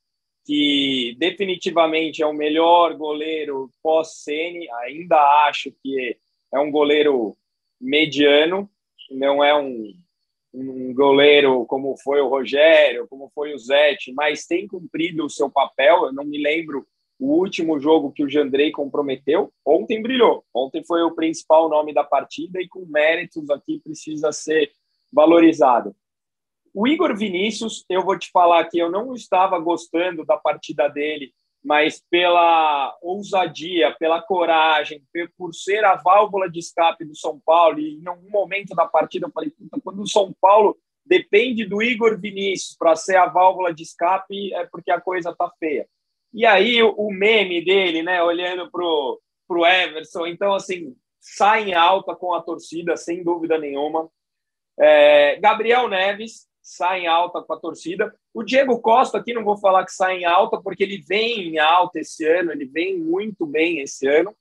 que 0.45 1.15
definitivamente 1.17 2.21
é 2.21 2.25
o 2.25 2.33
melhor 2.33 2.95
goleiro 2.95 3.69
pós-Sene, 3.81 4.69
ainda 4.71 5.17
acho 5.47 5.71
que 5.81 6.17
é 6.53 6.59
um 6.59 6.71
goleiro 6.71 7.37
mediano, 7.79 8.69
não 9.09 9.43
é 9.43 9.55
um 9.55 9.93
um 10.59 10.93
goleiro 10.93 11.65
como 11.65 11.95
foi 11.97 12.19
o 12.19 12.27
Rogério, 12.27 13.07
como 13.07 13.29
foi 13.33 13.53
o 13.53 13.57
Zete, 13.57 14.11
mas 14.13 14.45
tem 14.45 14.67
cumprido 14.67 15.25
o 15.25 15.29
seu 15.29 15.49
papel. 15.49 16.05
Eu 16.05 16.13
não 16.13 16.23
me 16.23 16.41
lembro 16.41 16.85
o 17.19 17.33
último 17.33 17.79
jogo 17.79 18.11
que 18.11 18.23
o 18.23 18.29
Jandrei 18.29 18.71
comprometeu. 18.71 19.51
Ontem 19.65 20.01
brilhou. 20.01 20.43
Ontem 20.53 20.83
foi 20.83 21.01
o 21.03 21.13
principal 21.13 21.69
nome 21.69 21.93
da 21.93 22.03
partida 22.03 22.61
e 22.61 22.67
com 22.67 22.85
méritos 22.85 23.49
aqui 23.49 23.79
precisa 23.79 24.31
ser 24.31 24.71
valorizado. 25.11 25.95
O 26.73 26.87
Igor 26.87 27.15
Vinícius, 27.15 27.85
eu 27.89 28.03
vou 28.03 28.17
te 28.17 28.29
falar 28.31 28.63
que 28.65 28.77
eu 28.77 28.91
não 28.91 29.13
estava 29.13 29.57
gostando 29.59 30.25
da 30.25 30.37
partida 30.37 30.87
dele 30.87 31.33
mas 31.63 32.01
pela 32.09 32.97
ousadia, 33.01 33.95
pela 33.99 34.21
coragem, 34.21 35.03
por 35.37 35.53
ser 35.53 35.83
a 35.83 35.95
válvula 35.95 36.49
de 36.49 36.59
escape 36.59 37.03
do 37.03 37.15
São 37.15 37.39
Paulo, 37.45 37.79
e 37.79 37.97
em 37.97 38.07
algum 38.07 38.29
momento 38.29 38.75
da 38.75 38.85
partida 38.85 39.27
eu 39.27 39.31
falei, 39.31 39.51
quando 39.83 40.01
o 40.01 40.07
São 40.07 40.33
Paulo 40.39 40.77
depende 41.05 41.65
do 41.65 41.81
Igor 41.81 42.19
Vinícius 42.19 42.75
para 42.77 42.95
ser 42.95 43.15
a 43.15 43.25
válvula 43.25 43.73
de 43.73 43.83
escape, 43.83 44.53
é 44.53 44.65
porque 44.65 44.91
a 44.91 45.01
coisa 45.01 45.35
tá 45.35 45.51
feia. 45.59 45.87
E 46.33 46.45
aí 46.45 46.83
o 46.83 47.09
meme 47.09 47.63
dele, 47.63 48.03
né, 48.03 48.21
olhando 48.21 48.69
pro 48.69 49.19
pro 49.47 49.65
Everson, 49.65 50.27
então 50.27 50.53
assim, 50.53 50.93
sai 51.21 51.69
em 51.69 51.73
alta 51.73 52.13
com 52.13 52.33
a 52.33 52.41
torcida, 52.41 52.97
sem 52.97 53.23
dúvida 53.23 53.57
nenhuma. 53.57 54.09
É, 54.77 55.37
Gabriel 55.37 55.87
Neves 55.87 56.45
sai 56.67 57.03
em 57.03 57.07
alta 57.07 57.41
com 57.41 57.53
a 57.53 57.59
torcida. 57.59 58.13
O 58.33 58.43
Diego 58.43 58.81
Costa 58.81 59.17
aqui 59.17 59.33
não 59.33 59.43
vou 59.43 59.57
falar 59.57 59.85
que 59.85 59.93
sai 59.93 60.19
em 60.19 60.25
alta, 60.25 60.61
porque 60.61 60.83
ele 60.83 60.97
vem 60.97 61.47
em 61.47 61.57
alta 61.57 61.99
esse 61.99 62.25
ano, 62.25 62.51
ele 62.51 62.65
vem 62.65 62.97
muito 62.99 63.45
bem 63.45 63.79
esse 63.79 64.05
ano. 64.05 64.35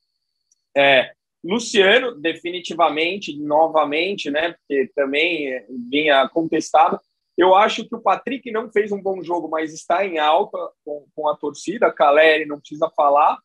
É, 0.76 1.12
Luciano, 1.44 2.16
definitivamente, 2.16 3.38
novamente, 3.38 4.28
né? 4.28 4.52
Porque 4.54 4.90
também 4.94 5.64
vinha 5.88 6.28
contestado. 6.28 6.98
Eu 7.38 7.54
acho 7.54 7.88
que 7.88 7.94
o 7.94 8.00
Patrick 8.00 8.50
não 8.50 8.72
fez 8.72 8.90
um 8.90 9.00
bom 9.00 9.22
jogo, 9.22 9.48
mas 9.48 9.72
está 9.72 10.04
em 10.04 10.18
alta 10.18 10.58
com, 10.84 11.06
com 11.14 11.28
a 11.28 11.36
torcida. 11.36 11.92
Caleri 11.92 12.44
não 12.44 12.58
precisa 12.58 12.90
falar. 12.90 13.38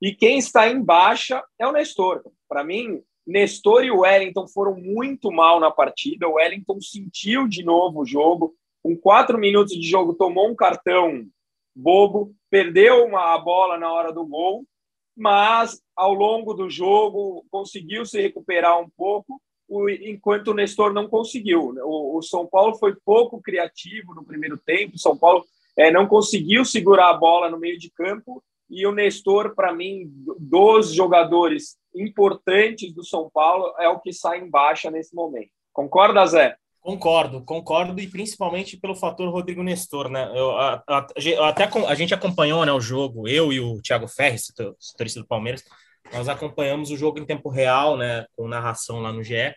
E 0.00 0.14
quem 0.14 0.38
está 0.38 0.68
em 0.68 0.80
baixa 0.80 1.42
é 1.58 1.66
o 1.66 1.72
Nestor. 1.72 2.22
Para 2.48 2.62
mim, 2.62 3.02
Nestor 3.28 3.84
e 3.84 3.90
o 3.90 4.00
Wellington 4.00 4.48
foram 4.48 4.74
muito 4.74 5.30
mal 5.30 5.60
na 5.60 5.70
partida. 5.70 6.26
O 6.26 6.34
Wellington 6.34 6.80
sentiu 6.80 7.46
de 7.46 7.62
novo 7.62 8.00
o 8.00 8.06
jogo 8.06 8.54
com 8.82 8.96
quatro 8.96 9.36
minutos 9.36 9.74
de 9.74 9.86
jogo, 9.86 10.14
tomou 10.14 10.48
um 10.48 10.56
cartão 10.56 11.26
bobo, 11.76 12.34
perdeu 12.50 13.04
uma, 13.04 13.34
a 13.34 13.38
bola 13.38 13.76
na 13.76 13.92
hora 13.92 14.12
do 14.12 14.26
gol, 14.26 14.64
mas 15.14 15.82
ao 15.94 16.14
longo 16.14 16.54
do 16.54 16.70
jogo 16.70 17.44
conseguiu 17.50 18.06
se 18.06 18.18
recuperar 18.20 18.80
um 18.80 18.88
pouco, 18.88 19.40
enquanto 20.00 20.48
o 20.48 20.54
Nestor 20.54 20.94
não 20.94 21.06
conseguiu. 21.06 21.74
O, 21.84 22.16
o, 22.16 22.22
São 22.22 22.46
Paulo 22.46 22.76
foi 22.76 22.96
pouco 23.04 23.42
criativo 23.42 24.14
no 24.14 24.24
primeiro 24.24 24.56
tempo, 24.56 24.96
o 24.96 24.98
São 24.98 25.16
Paulo 25.16 25.44
é, 25.76 25.90
não 25.90 26.06
conseguiu 26.06 26.64
segurar 26.64 27.10
a 27.10 27.14
bola 27.14 27.50
no 27.50 27.58
meio 27.58 27.78
de 27.78 27.90
campo, 27.90 28.42
e 28.70 28.86
o 28.86 28.92
Nestor, 28.92 29.54
para 29.54 29.72
mim, 29.72 30.10
dos 30.38 30.92
jogadores 30.92 31.76
importantes 31.94 32.94
do 32.94 33.04
São 33.04 33.30
Paulo, 33.32 33.74
é 33.78 33.88
o 33.88 34.00
que 34.00 34.12
sai 34.12 34.40
em 34.40 34.50
baixa 34.50 34.90
nesse 34.90 35.14
momento. 35.14 35.50
Concorda, 35.72 36.26
Zé? 36.26 36.56
Concordo, 36.80 37.44
concordo, 37.44 38.00
e 38.00 38.06
principalmente 38.06 38.76
pelo 38.76 38.94
fator 38.94 39.28
Rodrigo 39.30 39.62
Nestor, 39.62 40.08
né? 40.08 40.30
Eu, 40.34 40.52
a, 40.52 40.82
a, 40.88 40.98
a, 40.98 41.48
até 41.48 41.68
a 41.86 41.94
gente 41.94 42.14
acompanhou 42.14 42.64
né, 42.64 42.72
o 42.72 42.80
jogo, 42.80 43.28
eu 43.28 43.52
e 43.52 43.60
o 43.60 43.80
Thiago 43.82 44.08
Ferres, 44.08 44.52
torcedor 44.96 45.24
do 45.24 45.28
Palmeiras, 45.28 45.62
nós 46.12 46.28
acompanhamos 46.28 46.90
o 46.90 46.96
jogo 46.96 47.18
em 47.18 47.26
tempo 47.26 47.48
real, 47.48 47.96
né, 47.96 48.24
com 48.36 48.48
narração 48.48 49.00
lá 49.00 49.12
no 49.12 49.22
GE. 49.22 49.52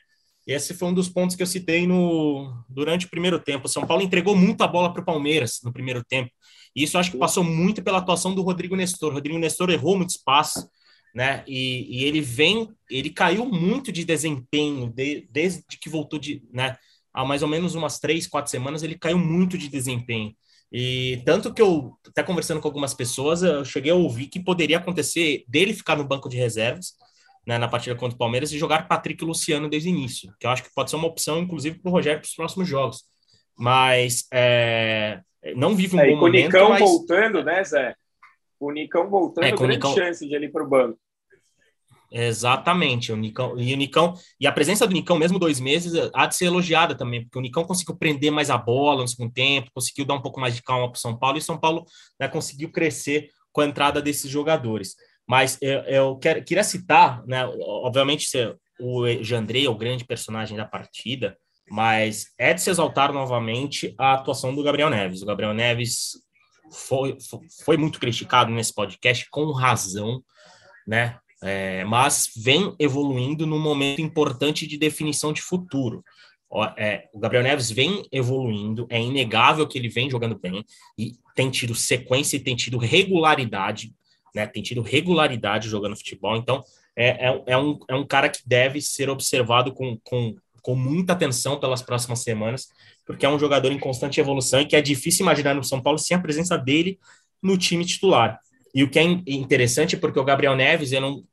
E 0.45 0.53
esse 0.53 0.73
foi 0.73 0.89
um 0.89 0.93
dos 0.93 1.07
pontos 1.07 1.35
que 1.35 1.43
eu 1.43 1.47
citei 1.47 1.85
no 1.85 2.51
durante 2.67 3.05
o 3.05 3.09
primeiro 3.09 3.39
tempo. 3.39 3.67
O 3.67 3.69
São 3.69 3.85
Paulo 3.85 4.03
entregou 4.03 4.35
muito 4.35 4.63
a 4.63 4.67
bola 4.67 4.91
para 4.91 5.01
o 5.01 5.05
Palmeiras 5.05 5.59
no 5.63 5.71
primeiro 5.71 6.03
tempo. 6.03 6.31
E 6.75 6.83
isso 6.83 6.97
acho 6.97 7.11
que 7.11 7.17
passou 7.17 7.43
muito 7.43 7.83
pela 7.83 7.99
atuação 7.99 8.33
do 8.33 8.41
Rodrigo 8.41 8.75
Nestor. 8.75 9.11
O 9.11 9.15
Rodrigo 9.15 9.37
Nestor 9.37 9.69
errou 9.69 9.95
muito 9.95 10.09
espaço, 10.09 10.67
né? 11.13 11.43
E, 11.47 11.99
e 11.99 12.05
ele 12.05 12.21
vem, 12.21 12.69
ele 12.89 13.09
caiu 13.09 13.45
muito 13.45 13.91
de 13.91 14.03
desempenho 14.03 14.89
de, 14.89 15.27
desde 15.31 15.63
que 15.79 15.89
voltou 15.89 16.19
de, 16.19 16.43
né? 16.51 16.77
há 17.13 17.25
mais 17.25 17.41
ou 17.41 17.47
menos 17.47 17.75
umas 17.75 17.99
três, 17.99 18.27
quatro 18.27 18.49
semanas, 18.49 18.83
ele 18.83 18.97
caiu 18.97 19.17
muito 19.17 19.57
de 19.57 19.67
desempenho. 19.67 20.33
E 20.71 21.21
tanto 21.25 21.53
que 21.53 21.61
eu, 21.61 21.97
até 22.07 22.23
conversando 22.23 22.61
com 22.61 22.67
algumas 22.67 22.93
pessoas, 22.93 23.43
eu 23.43 23.65
cheguei 23.65 23.91
a 23.91 23.95
ouvir 23.95 24.27
que 24.27 24.39
poderia 24.39 24.77
acontecer 24.77 25.43
dele 25.47 25.73
ficar 25.73 25.97
no 25.97 26.07
banco 26.07 26.29
de 26.29 26.37
reservas, 26.37 26.93
né, 27.45 27.57
na 27.57 27.67
partida 27.67 27.95
contra 27.95 28.15
o 28.15 28.17
Palmeiras, 28.17 28.53
e 28.53 28.57
jogar 28.57 28.87
Patrick 28.87 29.21
e 29.21 29.27
Luciano 29.27 29.69
desde 29.69 29.89
o 29.89 29.91
início, 29.91 30.33
que 30.39 30.45
eu 30.45 30.51
acho 30.51 30.63
que 30.63 30.73
pode 30.73 30.89
ser 30.89 30.95
uma 30.95 31.07
opção, 31.07 31.39
inclusive, 31.39 31.79
para 31.79 31.89
o 31.89 31.91
Rogério 31.91 32.21
para 32.21 32.27
os 32.27 32.35
próximos 32.35 32.67
jogos. 32.67 33.03
Mas 33.57 34.25
é, 34.31 35.19
não 35.55 35.75
vive 35.75 35.97
um 35.97 35.99
é, 35.99 36.11
bom 36.11 36.21
momento. 36.21 36.69
Mas... 36.69 36.79
voltando, 36.79 37.43
né, 37.43 37.63
Zé? 37.63 37.95
O 38.61 38.71
Nicão 38.71 39.09
voltando, 39.09 39.43
é, 39.43 39.51
grande 39.51 39.73
Nicão... 39.73 39.93
chance 39.93 40.27
de 40.27 40.35
ele 40.35 40.45
ir 40.45 40.51
para 40.51 40.63
o 40.63 40.69
banco. 40.69 40.99
Exatamente, 42.11 43.11
o 43.11 43.15
Nicão 43.15 43.57
e 43.57 43.73
o 43.73 43.77
Nicão 43.77 44.13
e 44.39 44.45
a 44.45 44.51
presença 44.51 44.85
do 44.85 44.93
Nicão, 44.93 45.17
mesmo 45.17 45.39
dois 45.39 45.61
meses, 45.61 45.93
há 46.13 46.27
de 46.27 46.35
ser 46.35 46.45
elogiada 46.45 46.93
também, 46.93 47.23
porque 47.23 47.39
o 47.39 47.41
Nicão 47.41 47.63
conseguiu 47.63 47.95
prender 47.95 48.31
mais 48.31 48.49
a 48.49 48.57
bola 48.57 49.01
no 49.01 49.07
segundo 49.07 49.31
tempo, 49.31 49.71
conseguiu 49.73 50.05
dar 50.05 50.15
um 50.15 50.21
pouco 50.21 50.39
mais 50.39 50.53
de 50.53 50.61
calma 50.61 50.91
para 50.91 50.97
o 50.97 50.99
São 50.99 51.17
Paulo 51.17 51.37
e 51.37 51.39
o 51.39 51.43
São 51.43 51.57
Paulo 51.57 51.85
né, 52.19 52.27
conseguiu 52.27 52.69
crescer 52.69 53.29
com 53.51 53.61
a 53.61 53.65
entrada 53.65 54.01
desses 54.01 54.29
jogadores. 54.29 54.95
Mas 55.25 55.57
eu, 55.61 55.79
eu 55.83 56.17
quero, 56.17 56.43
queria 56.43 56.63
citar, 56.63 57.25
né, 57.25 57.45
obviamente, 57.45 58.27
o 58.79 59.07
Jandrei 59.23 59.65
é 59.65 59.69
o 59.69 59.77
grande 59.77 60.05
personagem 60.05 60.57
da 60.57 60.65
partida, 60.65 61.37
mas 61.69 62.25
é 62.37 62.53
de 62.53 62.61
se 62.61 62.69
exaltar 62.69 63.13
novamente 63.13 63.95
a 63.97 64.15
atuação 64.15 64.53
do 64.53 64.61
Gabriel 64.61 64.89
Neves. 64.89 65.21
O 65.21 65.25
Gabriel 65.25 65.53
Neves 65.53 66.11
foi, 66.71 67.17
foi 67.63 67.77
muito 67.77 67.99
criticado 67.99 68.51
nesse 68.51 68.73
podcast, 68.73 69.29
com 69.29 69.51
razão, 69.51 70.23
né? 70.87 71.17
É, 71.43 71.83
mas 71.85 72.29
vem 72.37 72.75
evoluindo 72.79 73.47
num 73.47 73.59
momento 73.59 74.01
importante 74.01 74.67
de 74.67 74.77
definição 74.77 75.33
de 75.33 75.41
futuro. 75.41 76.03
É, 76.77 77.07
o 77.13 77.19
Gabriel 77.19 77.43
Neves 77.43 77.71
vem 77.71 78.05
evoluindo, 78.11 78.85
é 78.89 79.01
inegável 79.01 79.65
que 79.67 79.77
ele 79.77 79.87
vem 79.87 80.09
jogando 80.09 80.37
bem 80.37 80.65
e 80.97 81.13
tem 81.33 81.49
tido 81.49 81.73
sequência 81.73 82.35
e 82.35 82.41
tem 82.41 82.55
tido 82.55 82.77
regularidade, 82.77 83.93
né? 84.35 84.45
Tem 84.45 84.61
tido 84.61 84.81
regularidade 84.81 85.69
jogando 85.69 85.95
futebol. 85.95 86.35
Então, 86.35 86.61
é, 86.95 87.29
é, 87.29 87.43
é, 87.47 87.57
um, 87.57 87.79
é 87.87 87.95
um 87.95 88.05
cara 88.05 88.29
que 88.29 88.41
deve 88.45 88.81
ser 88.81 89.09
observado 89.09 89.73
com, 89.73 89.97
com, 90.03 90.35
com 90.61 90.75
muita 90.75 91.13
atenção 91.13 91.59
pelas 91.59 91.81
próximas 91.81 92.19
semanas, 92.19 92.67
porque 93.05 93.25
é 93.25 93.29
um 93.29 93.39
jogador 93.39 93.71
em 93.71 93.79
constante 93.79 94.19
evolução 94.19 94.61
e 94.61 94.65
que 94.65 94.75
é 94.75 94.81
difícil 94.81 95.23
imaginar 95.23 95.53
no 95.53 95.63
São 95.63 95.81
Paulo 95.81 95.99
sem 95.99 96.15
a 96.15 96.21
presença 96.21 96.57
dele 96.57 96.99
no 97.41 97.57
time 97.57 97.85
titular. 97.85 98.39
E 98.73 98.83
o 98.83 98.89
que 98.89 98.99
é 98.99 99.03
interessante 99.03 99.95
é 99.95 99.99
porque 99.99 100.19
o 100.19 100.23
Gabriel 100.23 100.55
Neves, 100.55 100.91
ele 100.91 101.01
não, 101.01 101.23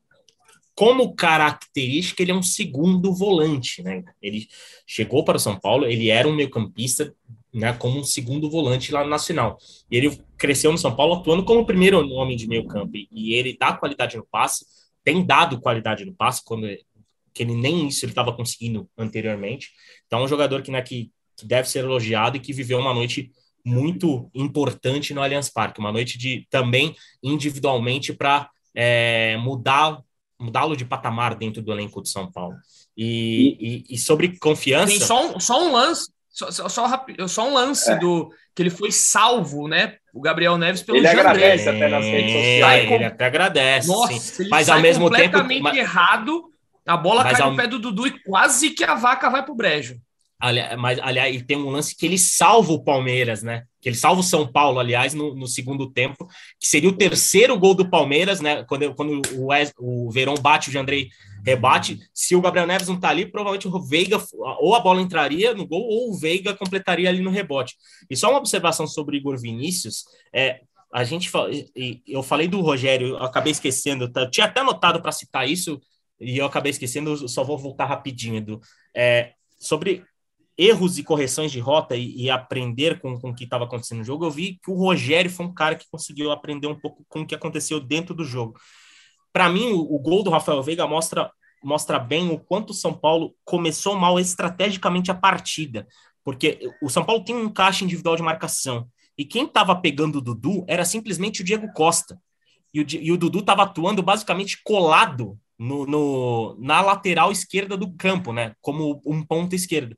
como 0.75 1.15
característica, 1.15 2.23
ele 2.23 2.31
é 2.31 2.35
um 2.35 2.43
segundo 2.43 3.13
volante, 3.13 3.83
né? 3.83 4.05
Ele 4.23 4.47
chegou 4.87 5.25
para 5.25 5.37
o 5.37 5.41
São 5.41 5.59
Paulo, 5.59 5.87
ele 5.87 6.09
era 6.09 6.29
um 6.29 6.35
meio-campista, 6.35 7.13
né, 7.53 7.73
como 7.73 7.99
um 7.99 8.05
segundo 8.05 8.49
volante 8.49 8.93
lá 8.93 9.03
no 9.03 9.11
Nacional. 9.11 9.59
E 9.91 9.97
ele 9.97 10.23
cresceu 10.37 10.71
no 10.71 10.79
São 10.79 10.95
Paulo 10.95 11.15
atuando 11.15 11.45
como 11.45 11.67
primeiro 11.67 11.99
homem 12.13 12.37
de 12.37 12.47
meio-campo. 12.47 12.93
E 12.95 13.35
ele 13.35 13.57
dá 13.59 13.73
qualidade 13.73 14.17
no 14.17 14.27
passe, 14.31 14.67
tem 15.03 15.25
dado 15.25 15.61
qualidade 15.61 16.05
no 16.05 16.15
passe, 16.15 16.45
quando 16.45 16.69
que 17.35 17.43
ele 17.43 17.55
nem 17.55 17.89
isso 17.89 18.05
ele 18.05 18.13
estava 18.13 18.33
conseguindo 18.33 18.89
anteriormente. 18.97 19.71
Então, 20.07 20.21
é 20.21 20.23
um 20.23 20.29
jogador 20.29 20.63
que, 20.63 20.71
né, 20.71 20.83
que, 20.83 21.11
que 21.39 21.47
deve 21.47 21.69
ser 21.69 21.81
elogiado 21.81 22.37
e 22.37 22.41
que 22.41 22.53
viveu 22.53 22.79
uma 22.79 22.93
noite 22.93 23.31
muito 23.65 24.31
importante 24.35 25.15
no 25.15 25.23
Allianz 25.23 25.49
Parque, 25.49 25.81
uma 25.81 25.93
noite 25.93 26.19
de 26.19 26.47
também 26.51 26.95
individualmente 27.23 28.13
para 28.13 28.49
é, 28.75 29.37
mudar 29.39 29.99
mudá-lo 30.41 30.77
de 30.77 30.85
patamar 30.85 31.35
dentro 31.35 31.61
do 31.61 31.73
elenco 31.73 32.01
de 32.01 32.09
São 32.09 32.31
Paulo. 32.31 32.57
E, 32.97 33.85
e, 33.89 33.95
e 33.95 33.99
sobre 33.99 34.39
confiança. 34.39 34.87
Tem 34.87 35.01
só 35.01 35.35
um, 35.35 35.41
só 35.41 35.67
um 35.67 35.73
lance, 35.73 36.11
só, 36.29 36.51
só, 36.51 36.69
só 37.27 37.49
um 37.49 37.55
lance 37.55 37.91
é. 37.91 37.97
do 37.97 38.31
que 38.55 38.63
ele 38.63 38.71
foi 38.71 38.93
salvo, 38.93 39.67
né? 39.67 39.97
O 40.15 40.21
Gabriel 40.21 40.57
Neves 40.57 40.83
pelo 40.83 40.99
Ele 40.99 41.07
agradece 41.07 41.69
até 41.69 41.89
nas 41.89 42.05
redes 42.05 42.33
sociais. 42.33 42.91
Ele 42.91 43.05
até 43.05 43.27
agradece. 43.27 43.89
Nossa, 43.89 44.19
sim. 44.19 44.49
mas 44.49 44.69
ao 44.69 44.81
mesmo 44.81 45.05
completamente 45.05 45.65
tempo. 45.65 45.77
errado. 45.77 46.45
A 46.87 46.97
bola 46.97 47.23
cai 47.23 47.41
ao... 47.43 47.51
no 47.51 47.57
pé 47.57 47.67
do 47.67 47.79
Dudu 47.79 48.07
e 48.07 48.23
quase 48.23 48.71
que 48.71 48.83
a 48.83 48.95
vaca 48.95 49.29
vai 49.29 49.45
pro 49.45 49.55
brejo. 49.55 50.01
Mas, 50.79 51.01
aliás, 51.01 51.35
e 51.35 51.43
tem 51.43 51.57
um 51.57 51.71
lance 51.71 51.97
que 51.97 52.07
ele 52.07 52.17
salva 52.17 52.73
o 52.73 52.83
Palmeiras, 52.83 53.43
né? 53.43 53.65
Que 53.81 53.89
ele 53.89 53.97
salva 53.97 54.21
o 54.21 54.25
São 54.25 54.47
Paulo, 54.47 54.79
aliás, 54.79 55.13
no, 55.13 55.35
no 55.35 55.49
segundo 55.49 55.91
tempo, 55.91 56.29
que 56.61 56.69
seria 56.69 56.89
o 56.89 56.97
terceiro 56.97 57.59
gol 57.59 57.75
do 57.75 57.91
Palmeiras, 57.91 58.41
né? 58.41 58.63
Quando, 58.65 58.95
quando 58.95 59.21
o, 59.35 59.49
o 59.79 60.11
Verão 60.13 60.35
bate, 60.35 60.69
o 60.69 60.73
Jandrei 60.73 61.09
rebate. 61.45 61.99
Se 62.15 62.37
o 62.37 62.41
Gabriel 62.41 62.67
Neves 62.67 62.87
não 62.89 63.01
tá 63.01 63.09
ali, 63.09 63.27
provavelmente 63.27 63.67
o 63.67 63.83
Veiga, 63.83 64.23
ou 64.61 64.75
a 64.75 64.81
bola 64.81 65.01
entraria 65.01 65.55
no 65.55 65.67
gol, 65.67 65.83
ou 65.83 66.11
o 66.11 66.15
Veiga 66.15 66.55
completaria 66.55 67.09
ali 67.09 67.21
no 67.21 67.31
rebote. 67.31 67.75
E 68.09 68.17
só 68.17 68.31
uma 68.31 68.39
observação 68.39 68.87
sobre 68.87 69.17
Igor 69.17 69.39
Vinícius: 69.41 70.05
é, 70.33 70.61
a 70.93 71.03
gente 71.03 71.31
eu 72.07 72.23
falei 72.23 72.47
do 72.47 72.61
Rogério, 72.61 73.09
eu 73.09 73.23
acabei 73.23 73.53
esquecendo, 73.53 74.11
tá? 74.11 74.23
eu 74.23 74.31
tinha 74.31 74.47
até 74.47 74.61
anotado 74.61 75.03
para 75.03 75.13
citar 75.13 75.49
isso, 75.49 75.81
e 76.21 76.39
eu 76.39 76.47
acabei 76.47 76.71
esquecendo, 76.71 77.29
só 77.29 77.43
vou 77.45 77.59
voltar 77.59 77.87
rapidinho, 77.87 78.37
Edu. 78.37 78.61
É, 78.95 79.33
sobre 79.59 80.05
erros 80.59 80.99
e 80.99 81.05
correções 81.05 81.53
de 81.53 81.61
rota 81.61 81.95
e, 81.95 82.25
e 82.25 82.29
aprender 82.29 83.01
com, 83.01 83.19
com 83.19 83.31
o 83.31 83.35
que 83.35 83.45
estava 83.45 83.65
acontecendo 83.65 83.99
no 83.99 84.05
jogo, 84.05 84.25
eu 84.25 84.31
vi 84.31 84.59
que 84.63 84.71
o 84.71 84.75
Rogério 84.75 85.31
foi 85.31 85.47
um 85.47 85.55
cara 85.55 85.77
que 85.77 85.87
conseguiu 85.89 86.33
aprender 86.33 86.67
um 86.67 86.79
pouco 86.79 87.05
com 87.09 87.21
o 87.21 87.27
que 87.27 87.35
aconteceu 87.35 87.79
dentro 87.79 88.15
do 88.15 88.25
jogo. 88.25 88.59
Para 89.33 89.49
mim, 89.49 89.71
o, 89.71 89.81
o, 89.81 89.99
gol 90.01 90.25
do 90.25 90.31
Rafael 90.31 90.61
Veiga 90.63 90.87
mostra, 90.87 91.31
mostra 91.63 91.99
bem 91.99 92.31
o 92.31 92.39
quanto 92.39 92.71
o 92.71 92.75
São 92.75 92.93
Paulo 92.93 93.35
começou 93.45 93.95
mal 93.95 94.19
estrategicamente 94.19 95.13
a 95.13 95.15
partida, 95.15 95.87
porque 96.25 96.59
o 96.83 96.91
São 96.91 97.05
Paulo 97.05 97.25
tem 97.25 97.37
um 97.37 97.49
caixa 97.49 97.85
individual 97.85 98.17
de 98.17 98.23
marcação, 98.23 98.89
e 99.17 99.25
quem 99.25 99.45
estava 99.45 99.75
pegando 99.77 100.19
o 100.19 100.21
Dudu 100.21 100.65
era 100.69 100.85
simplesmente 100.85 101.41
o 101.41 101.45
Diego 101.45 101.73
Costa. 101.73 102.19
E 102.73 102.81
o, 102.81 102.87
e 102.89 103.11
o 103.11 103.17
Dudu 103.17 103.41
estava 103.41 103.65
atuando 103.65 104.03
basicamente 104.03 104.61
colado 104.63 105.39
no, 105.59 105.85
no, 105.85 106.57
na 106.61 106.81
lateral 106.81 107.33
esquerda 107.33 107.77
do 107.77 107.93
campo, 107.95 108.33
né? 108.33 108.55
Como 108.61 109.03
um 109.05 109.25
ponto 109.25 109.55
esquerdo. 109.55 109.97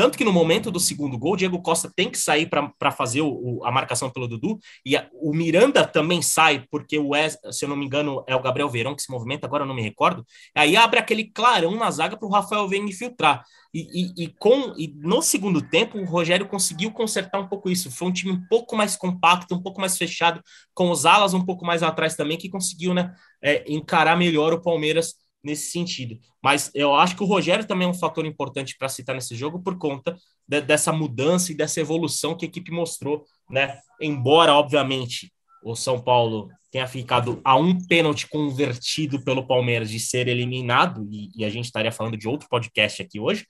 Tanto 0.00 0.16
que 0.16 0.24
no 0.24 0.32
momento 0.32 0.70
do 0.70 0.80
segundo 0.80 1.18
gol, 1.18 1.36
Diego 1.36 1.60
Costa 1.60 1.92
tem 1.94 2.08
que 2.08 2.16
sair 2.16 2.48
para 2.48 2.90
fazer 2.90 3.20
o, 3.20 3.28
o, 3.28 3.66
a 3.66 3.70
marcação 3.70 4.08
pelo 4.08 4.26
Dudu, 4.26 4.58
e 4.82 4.96
a, 4.96 5.06
o 5.12 5.34
Miranda 5.34 5.86
também 5.86 6.22
sai, 6.22 6.64
porque 6.70 6.98
o 6.98 7.08
Wes, 7.08 7.36
se 7.52 7.66
eu 7.66 7.68
não 7.68 7.76
me 7.76 7.84
engano, 7.84 8.24
é 8.26 8.34
o 8.34 8.40
Gabriel 8.40 8.70
Verão 8.70 8.94
que 8.94 9.02
se 9.02 9.10
movimenta, 9.10 9.46
agora 9.46 9.64
eu 9.64 9.68
não 9.68 9.74
me 9.74 9.82
recordo. 9.82 10.24
Aí 10.54 10.74
abre 10.74 10.98
aquele 10.98 11.24
clarão 11.24 11.76
na 11.76 11.90
zaga 11.90 12.16
para 12.16 12.26
o 12.26 12.30
Rafael 12.30 12.66
Veiga 12.66 12.86
infiltrar. 12.86 13.44
E, 13.74 13.80
e, 13.92 14.24
e, 14.24 14.28
com, 14.38 14.72
e 14.78 14.88
no 14.96 15.20
segundo 15.20 15.60
tempo, 15.60 15.98
o 15.98 16.06
Rogério 16.06 16.48
conseguiu 16.48 16.90
consertar 16.92 17.38
um 17.38 17.46
pouco 17.46 17.68
isso. 17.68 17.90
Foi 17.90 18.08
um 18.08 18.12
time 18.12 18.32
um 18.32 18.42
pouco 18.48 18.74
mais 18.74 18.96
compacto, 18.96 19.54
um 19.54 19.62
pouco 19.62 19.82
mais 19.82 19.98
fechado, 19.98 20.42
com 20.72 20.90
os 20.90 21.04
alas 21.04 21.34
um 21.34 21.44
pouco 21.44 21.62
mais 21.62 21.82
atrás 21.82 22.16
também, 22.16 22.38
que 22.38 22.48
conseguiu 22.48 22.94
né, 22.94 23.12
é, 23.42 23.70
encarar 23.70 24.16
melhor 24.16 24.54
o 24.54 24.62
Palmeiras 24.62 25.16
nesse 25.42 25.70
sentido. 25.70 26.18
Mas 26.42 26.70
eu 26.74 26.94
acho 26.94 27.16
que 27.16 27.22
o 27.22 27.26
Rogério 27.26 27.66
também 27.66 27.86
é 27.86 27.90
um 27.90 27.94
fator 27.94 28.26
importante 28.26 28.76
para 28.78 28.88
citar 28.88 29.14
nesse 29.14 29.34
jogo 29.34 29.60
por 29.60 29.78
conta 29.78 30.16
de, 30.46 30.60
dessa 30.60 30.92
mudança 30.92 31.52
e 31.52 31.54
dessa 31.54 31.80
evolução 31.80 32.36
que 32.36 32.44
a 32.44 32.48
equipe 32.48 32.70
mostrou, 32.70 33.24
né? 33.48 33.78
Embora, 34.00 34.54
obviamente, 34.54 35.32
o 35.62 35.74
São 35.74 36.00
Paulo 36.00 36.48
tenha 36.70 36.86
ficado 36.86 37.40
a 37.44 37.56
um 37.56 37.78
pênalti 37.86 38.28
convertido 38.28 39.22
pelo 39.24 39.46
Palmeiras 39.46 39.90
de 39.90 39.98
ser 39.98 40.28
eliminado, 40.28 41.06
e, 41.10 41.30
e 41.36 41.44
a 41.44 41.50
gente 41.50 41.64
estaria 41.64 41.90
falando 41.90 42.16
de 42.16 42.28
outro 42.28 42.48
podcast 42.48 43.02
aqui 43.02 43.18
hoje, 43.18 43.44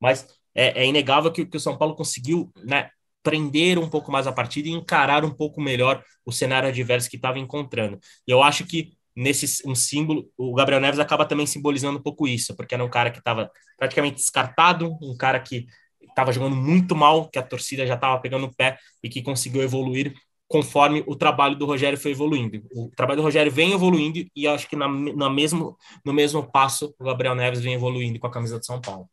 mas 0.00 0.26
é, 0.54 0.82
é 0.82 0.86
inegável 0.86 1.32
que, 1.32 1.46
que, 1.46 1.56
o 1.56 1.60
São 1.60 1.76
Paulo 1.76 1.94
conseguiu 1.94 2.52
né, 2.64 2.90
prender 3.22 3.78
um 3.78 3.88
pouco 3.88 4.12
mais 4.12 4.26
a 4.26 4.32
partida 4.32 4.68
e 4.68 4.72
encarar 4.72 5.24
um 5.24 5.30
pouco 5.30 5.60
melhor 5.60 6.02
o 6.24 6.32
cenário 6.32 6.68
adverso 6.68 7.10
que 7.10 7.16
estava 7.16 7.38
encontrando. 7.38 7.98
E 8.26 8.30
eu 8.30 8.42
acho 8.42 8.66
que 8.66 8.92
nesse 9.16 9.66
um 9.66 9.74
símbolo, 9.74 10.28
o 10.36 10.54
Gabriel 10.54 10.80
Neves 10.80 11.00
acaba 11.00 11.24
também 11.24 11.46
simbolizando 11.46 11.98
um 11.98 12.02
pouco 12.02 12.28
isso, 12.28 12.54
porque 12.54 12.74
era 12.74 12.84
um 12.84 12.90
cara 12.90 13.10
que 13.10 13.18
estava 13.18 13.50
praticamente 13.78 14.16
descartado, 14.16 14.96
um 15.02 15.16
cara 15.16 15.40
que 15.40 15.66
estava 16.02 16.32
jogando 16.32 16.54
muito 16.54 16.94
mal, 16.94 17.28
que 17.28 17.38
a 17.38 17.42
torcida 17.42 17.86
já 17.86 17.94
estava 17.94 18.20
pegando 18.20 18.46
o 18.46 18.54
pé 18.54 18.78
e 19.02 19.08
que 19.08 19.22
conseguiu 19.22 19.62
evoluir 19.62 20.14
conforme 20.48 21.02
o 21.06 21.16
trabalho 21.16 21.56
do 21.56 21.66
Rogério 21.66 21.98
foi 21.98 22.12
evoluindo. 22.12 22.62
O 22.72 22.90
trabalho 22.96 23.18
do 23.18 23.24
Rogério 23.24 23.50
vem 23.50 23.72
evoluindo 23.72 24.24
e 24.34 24.46
acho 24.46 24.68
que 24.68 24.76
na, 24.76 24.88
na 24.88 25.28
mesmo, 25.28 25.76
no 26.04 26.12
mesmo 26.12 26.48
passo 26.50 26.94
o 26.98 27.04
Gabriel 27.04 27.34
Neves 27.34 27.60
vem 27.60 27.74
evoluindo 27.74 28.18
com 28.18 28.26
a 28.26 28.30
camisa 28.30 28.58
de 28.60 28.66
São 28.66 28.80
Paulo. 28.80 29.08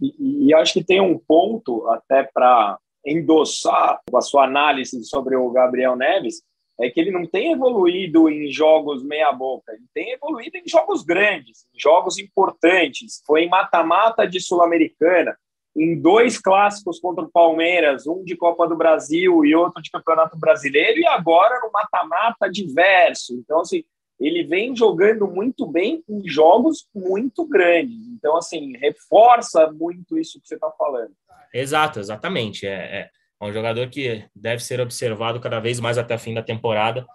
E, 0.00 0.46
e 0.48 0.54
acho 0.54 0.72
que 0.72 0.84
tem 0.84 1.00
um 1.00 1.18
ponto 1.18 1.86
até 1.88 2.24
para 2.24 2.78
endossar 3.06 4.00
a 4.12 4.20
sua 4.20 4.44
análise 4.44 5.04
sobre 5.04 5.36
o 5.36 5.50
Gabriel 5.50 5.96
Neves, 5.96 6.42
é 6.80 6.88
que 6.88 7.00
ele 7.00 7.10
não 7.10 7.26
tem 7.26 7.52
evoluído 7.52 8.28
em 8.28 8.50
jogos 8.50 9.02
meia-boca, 9.02 9.72
ele 9.72 9.86
tem 9.92 10.12
evoluído 10.12 10.56
em 10.56 10.68
jogos 10.68 11.02
grandes, 11.02 11.66
em 11.74 11.78
jogos 11.78 12.18
importantes. 12.18 13.20
Foi 13.26 13.42
em 13.42 13.48
mata-mata 13.48 14.26
de 14.26 14.40
Sul-Americana, 14.40 15.36
em 15.76 16.00
dois 16.00 16.38
clássicos 16.38 17.00
contra 17.00 17.24
o 17.24 17.30
Palmeiras, 17.30 18.06
um 18.06 18.22
de 18.22 18.36
Copa 18.36 18.66
do 18.66 18.76
Brasil 18.76 19.44
e 19.44 19.54
outro 19.54 19.82
de 19.82 19.90
Campeonato 19.90 20.38
Brasileiro, 20.38 20.98
e 20.98 21.06
agora 21.06 21.60
no 21.60 21.70
mata-mata 21.72 22.48
diverso. 22.48 23.34
Então, 23.34 23.60
assim, 23.60 23.82
ele 24.20 24.44
vem 24.44 24.74
jogando 24.74 25.28
muito 25.28 25.66
bem 25.66 26.02
em 26.08 26.28
jogos 26.28 26.88
muito 26.94 27.46
grandes. 27.46 28.06
Então, 28.08 28.36
assim, 28.36 28.76
reforça 28.76 29.70
muito 29.72 30.18
isso 30.18 30.40
que 30.40 30.48
você 30.48 30.54
está 30.56 30.70
falando. 30.72 31.12
Exato, 31.52 32.00
exatamente. 32.00 32.66
É, 32.66 32.72
é, 32.72 33.10
é 33.40 33.44
um 33.44 33.52
jogador 33.52 33.88
que 33.88 34.24
deve 34.34 34.62
ser 34.62 34.80
observado 34.80 35.40
cada 35.40 35.60
vez 35.60 35.78
mais 35.78 35.96
até 35.96 36.14
o 36.14 36.18
fim 36.18 36.34
da 36.34 36.42
temporada, 36.42 37.06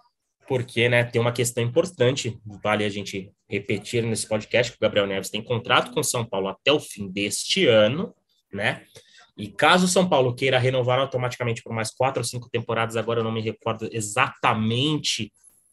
porque 0.46 0.88
né, 0.88 1.04
tem 1.04 1.20
uma 1.20 1.32
questão 1.32 1.62
importante, 1.62 2.38
vale 2.62 2.84
a 2.84 2.88
gente 2.88 3.30
repetir 3.48 4.02
nesse 4.02 4.26
podcast, 4.26 4.72
que 4.72 4.78
o 4.78 4.80
Gabriel 4.80 5.06
Neves 5.06 5.30
tem 5.30 5.42
contrato 5.42 5.92
com 5.92 6.00
o 6.00 6.04
São 6.04 6.24
Paulo 6.24 6.48
até 6.48 6.72
o 6.72 6.80
fim 6.80 7.08
deste 7.10 7.66
ano, 7.66 8.14
né? 8.52 8.82
E 9.36 9.48
caso 9.48 9.86
o 9.86 9.88
São 9.88 10.08
Paulo 10.08 10.34
queira 10.34 10.58
renovar 10.58 10.98
automaticamente 10.98 11.62
por 11.62 11.72
mais 11.72 11.90
quatro 11.90 12.20
ou 12.20 12.24
cinco 12.24 12.48
temporadas, 12.48 12.96
agora 12.96 13.20
eu 13.20 13.24
não 13.24 13.32
me 13.32 13.40
recordo 13.40 13.88
exatamente 13.90 15.32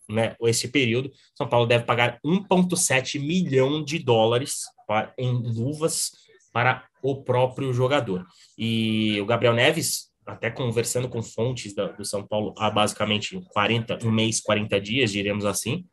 né, 0.09 0.35
esse 0.41 0.67
período, 0.67 1.11
São 1.35 1.47
Paulo 1.47 1.65
deve 1.65 1.85
pagar 1.85 2.19
1,7 2.25 3.19
milhão 3.19 3.83
de 3.83 3.99
dólares 3.99 4.61
para, 4.87 5.13
em 5.17 5.31
luvas 5.31 6.11
para 6.51 6.85
o 7.01 7.23
próprio 7.23 7.71
jogador. 7.71 8.25
E 8.57 9.19
o 9.21 9.25
Gabriel 9.25 9.53
Neves 9.53 10.10
até 10.31 10.49
conversando 10.49 11.09
com 11.09 11.21
fontes 11.21 11.75
da, 11.75 11.87
do 11.87 12.05
São 12.05 12.25
Paulo 12.25 12.53
há 12.57 12.69
basicamente 12.69 13.39
40, 13.53 13.99
um 14.05 14.11
mês, 14.11 14.39
40 14.39 14.79
dias, 14.79 15.11
diremos 15.11 15.45
assim, 15.45 15.85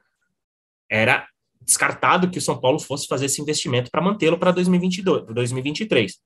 era 0.91 1.27
descartado 1.61 2.31
que 2.31 2.39
o 2.39 2.43
São 2.43 2.59
Paulo 2.61 2.79
fosse 2.79 3.07
fazer 3.07 3.27
esse 3.27 3.43
investimento 3.43 3.91
para 3.91 4.01
mantê-lo 4.01 4.39
para 4.39 4.53
2022, 4.53 5.27
2023. 5.27 6.19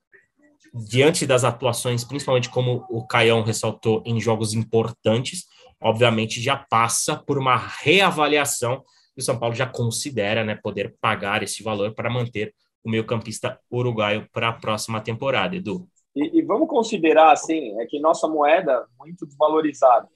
diante 0.74 1.26
das 1.26 1.44
atuações, 1.44 2.04
principalmente 2.04 2.48
como 2.48 2.86
o 2.88 3.06
Caião 3.06 3.42
ressaltou, 3.42 4.02
em 4.06 4.20
jogos 4.20 4.54
importantes, 4.54 5.44
obviamente 5.80 6.40
já 6.40 6.56
passa 6.56 7.16
por 7.16 7.38
uma 7.38 7.56
reavaliação 7.56 8.82
e 9.16 9.20
o 9.20 9.24
São 9.24 9.38
Paulo 9.38 9.54
já 9.54 9.66
considera 9.66 10.44
né, 10.44 10.54
poder 10.54 10.94
pagar 11.00 11.42
esse 11.42 11.62
valor 11.62 11.94
para 11.94 12.08
manter 12.08 12.54
o 12.84 12.90
meio-campista 12.90 13.58
uruguaio 13.70 14.28
para 14.32 14.48
a 14.48 14.52
próxima 14.52 15.00
temporada, 15.00 15.56
Edu. 15.56 15.88
E, 16.14 16.38
e, 16.38 16.42
vamos 16.42 16.68
considerar 16.68 17.32
assim, 17.32 17.80
é 17.80 17.86
que 17.86 17.98
nossa 17.98 18.28
moeda 18.28 18.86
muito 18.98 19.26
desvalorizada. 19.26 20.08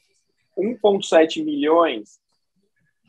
1,7 0.57 1.45
milhões 1.45 2.19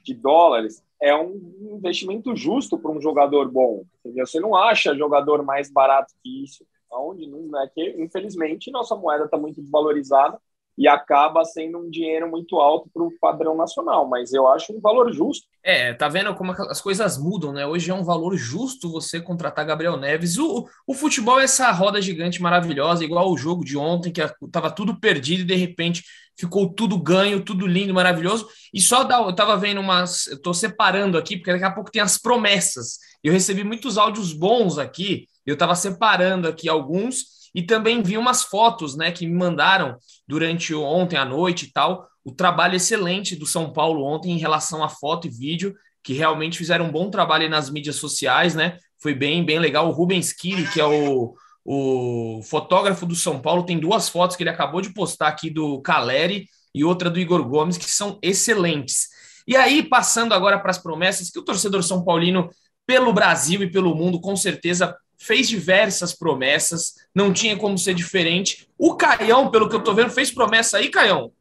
de 0.04 0.14
dólares 0.14 0.84
é 1.02 1.16
um 1.16 1.36
investimento 1.76 2.36
justo 2.36 2.78
para 2.78 2.92
um 2.92 3.02
jogador 3.02 3.50
bom. 3.52 3.84
Entendeu? 4.00 4.26
Você 4.26 4.40
não 4.40 4.56
acha 4.56 4.96
jogador 4.96 5.44
mais 5.44 5.70
barato 5.70 6.14
que 6.24 6.44
isso. 6.44 6.66
Onde 6.90 7.28
não 7.28 7.62
é 7.62 7.68
que, 7.68 7.96
infelizmente, 8.02 8.72
nossa 8.72 8.96
moeda 8.96 9.26
está 9.26 9.38
muito 9.38 9.62
desvalorizada 9.62 10.40
e 10.78 10.88
acaba 10.88 11.44
sendo 11.44 11.80
um 11.80 11.90
dinheiro 11.90 12.30
muito 12.30 12.58
alto 12.58 12.90
para 12.94 13.04
o 13.04 13.12
padrão 13.20 13.56
nacional, 13.56 14.08
mas 14.08 14.32
eu 14.32 14.48
acho 14.48 14.72
um 14.74 14.80
valor 14.80 15.12
justo. 15.12 15.48
É, 15.64 15.94
tá 15.94 16.08
vendo 16.08 16.34
como 16.36 16.52
as 16.52 16.80
coisas 16.80 17.18
mudam, 17.18 17.52
né? 17.52 17.66
Hoje 17.66 17.90
é 17.90 17.94
um 17.94 18.04
valor 18.04 18.38
justo 18.38 18.92
você 18.92 19.20
contratar 19.20 19.66
Gabriel 19.66 19.98
Neves. 19.98 20.38
O, 20.38 20.68
o 20.86 20.94
futebol 20.94 21.40
é 21.40 21.46
essa 21.46 21.72
roda 21.72 22.02
gigante 22.02 22.42
maravilhosa, 22.42 23.04
igual 23.04 23.32
o 23.32 23.38
jogo 23.38 23.66
de 23.66 23.76
ontem, 23.76 24.12
que 24.12 24.22
tava 24.52 24.70
tudo 24.70 25.00
perdido 25.00 25.42
e 25.42 25.46
de 25.46 25.56
repente 25.56 26.04
ficou 26.38 26.72
tudo 26.72 27.02
ganho, 27.02 27.44
tudo 27.44 27.66
lindo, 27.66 27.94
maravilhoso. 27.94 28.48
E 28.72 28.80
só 28.80 29.02
eu 29.02 29.34
tava 29.34 29.58
vendo 29.58 29.82
umas, 29.82 30.28
eu 30.28 30.40
tô 30.40 30.54
separando 30.54 31.18
aqui, 31.18 31.38
porque 31.38 31.52
daqui 31.52 31.66
a 31.66 31.72
pouco 31.72 31.92
tem 31.92 32.02
as 32.02 32.18
promessas. 32.18 33.00
Eu 33.24 33.34
recebi 33.34 33.64
muitos 33.64 33.98
áudios 33.98 34.32
bons 34.32 34.78
aqui, 34.78 35.28
eu 35.46 35.58
tava 35.58 35.74
separando 35.74 36.48
aqui 36.48 36.70
alguns 36.70 37.47
e 37.58 37.64
também 37.64 38.04
vi 38.04 38.20
umas 38.20 38.44
fotos, 38.44 38.96
né, 38.96 39.12
que 39.12 39.26
me 39.26 39.34
mandaram 39.34 39.98
durante 40.28 40.76
ontem 40.76 41.18
à 41.18 41.26
noite 41.26 41.66
e 41.66 41.72
tal. 41.72 42.08
O 42.24 42.32
trabalho 42.32 42.76
excelente 42.76 43.36
do 43.36 43.48
São 43.48 43.74
Paulo 43.74 44.04
ontem 44.04 44.32
em 44.32 44.38
relação 44.38 44.84
a 44.84 44.90
foto 44.90 45.26
e 45.26 45.32
vídeo, 45.32 45.74
que 46.04 46.14
realmente 46.14 46.56
fizeram 46.56 46.86
um 46.86 46.92
bom 46.92 47.10
trabalho 47.10 47.50
nas 47.50 47.68
mídias 47.68 47.96
sociais, 47.96 48.54
né? 48.54 48.78
Foi 49.02 49.16
bem, 49.16 49.44
bem 49.44 49.58
legal. 49.58 49.88
O 49.88 49.92
Rubens 49.92 50.32
Kiri, 50.32 50.70
que 50.72 50.80
é 50.80 50.86
o, 50.86 51.34
o 51.66 52.44
fotógrafo 52.44 53.08
do 53.08 53.16
São 53.16 53.42
Paulo, 53.42 53.66
tem 53.66 53.80
duas 53.80 54.08
fotos 54.08 54.36
que 54.36 54.44
ele 54.44 54.52
acabou 54.52 54.80
de 54.80 54.94
postar 54.94 55.30
aqui 55.30 55.50
do 55.50 55.82
Caleri 55.82 56.48
e 56.76 56.84
outra 56.84 57.10
do 57.10 57.20
Igor 57.20 57.44
Gomes, 57.44 57.76
que 57.76 57.90
são 57.90 58.20
excelentes. 58.22 59.08
E 59.48 59.56
aí, 59.56 59.82
passando 59.82 60.36
agora 60.36 60.60
para 60.60 60.70
as 60.70 60.78
promessas, 60.78 61.32
que 61.32 61.40
o 61.40 61.44
torcedor 61.44 61.82
São 61.82 62.06
Paulino, 62.06 62.52
pelo 62.86 63.12
Brasil 63.12 63.64
e 63.64 63.72
pelo 63.72 63.96
mundo, 63.96 64.22
com 64.22 64.36
certeza 64.36 64.96
fez 65.18 65.50
diversas 65.50 66.14
promessas, 66.14 66.94
não 67.14 67.34
tinha 67.34 67.58
como 67.58 67.78
ser 67.78 67.94
diferente. 67.94 68.70
O 68.78 68.96
Caião, 68.96 69.50
pelo 69.50 69.68
que 69.68 69.76
eu 69.76 69.84
tô 69.84 69.94
vendo, 69.94 70.12
fez 70.12 70.32
promessa 70.32 70.78
aí, 70.78 70.90
Caião? 70.90 71.32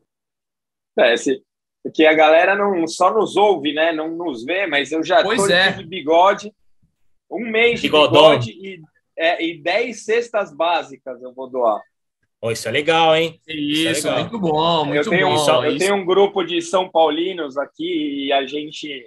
É, 0.98 1.16
se, 1.16 1.42
porque 1.82 2.04
a 2.04 2.14
galera 2.14 2.56
não 2.56 2.86
só 2.86 3.12
nos 3.12 3.36
ouve, 3.36 3.72
né? 3.72 3.92
Não 3.92 4.16
nos 4.16 4.44
vê, 4.44 4.66
mas 4.66 4.90
eu 4.90 5.04
já 5.04 5.22
pois 5.22 5.40
tô 5.40 5.52
é. 5.52 5.72
de 5.72 5.84
bigode, 5.84 6.52
um 7.30 7.50
mês 7.50 7.80
de 7.80 7.88
Bigodão. 7.88 8.30
bigode 8.30 8.50
e, 8.50 8.80
é, 9.16 9.44
e 9.44 9.62
dez 9.62 10.04
cestas 10.04 10.52
básicas 10.52 11.22
eu 11.22 11.32
vou 11.32 11.48
doar. 11.48 11.80
Oh, 12.40 12.50
isso 12.50 12.68
é 12.68 12.70
legal, 12.70 13.16
hein? 13.16 13.40
Isso, 13.46 13.88
isso 13.88 14.08
é 14.08 14.10
legal. 14.10 14.20
muito 14.20 14.38
bom, 14.38 14.84
muito 14.84 15.06
eu 15.06 15.10
tenho, 15.10 15.28
bom. 15.28 15.64
Eu 15.64 15.78
tenho 15.78 15.94
um 15.94 16.04
grupo 16.04 16.44
de 16.44 16.60
São 16.60 16.88
Paulinos 16.88 17.56
aqui 17.56 18.26
e 18.26 18.32
a 18.32 18.46
gente 18.46 19.04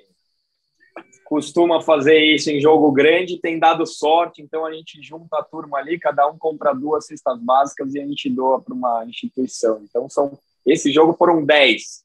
costuma 1.30 1.80
fazer 1.80 2.18
isso 2.18 2.50
em 2.50 2.60
jogo 2.60 2.92
grande, 2.92 3.40
tem 3.40 3.60
dado 3.60 3.86
sorte, 3.86 4.42
então 4.42 4.66
a 4.66 4.74
gente 4.74 5.00
junta 5.00 5.38
a 5.38 5.44
turma 5.44 5.78
ali, 5.78 6.00
cada 6.00 6.28
um 6.28 6.36
compra 6.36 6.74
duas 6.74 7.06
cestas 7.06 7.40
básicas 7.40 7.94
e 7.94 8.02
a 8.02 8.06
gente 8.06 8.28
doa 8.32 8.60
para 8.60 8.74
uma 8.74 9.06
instituição. 9.06 9.80
Então 9.88 10.10
são 10.10 10.40
esse 10.66 10.92
jogo 10.92 11.14
foram 11.14 11.46
10. 11.46 12.04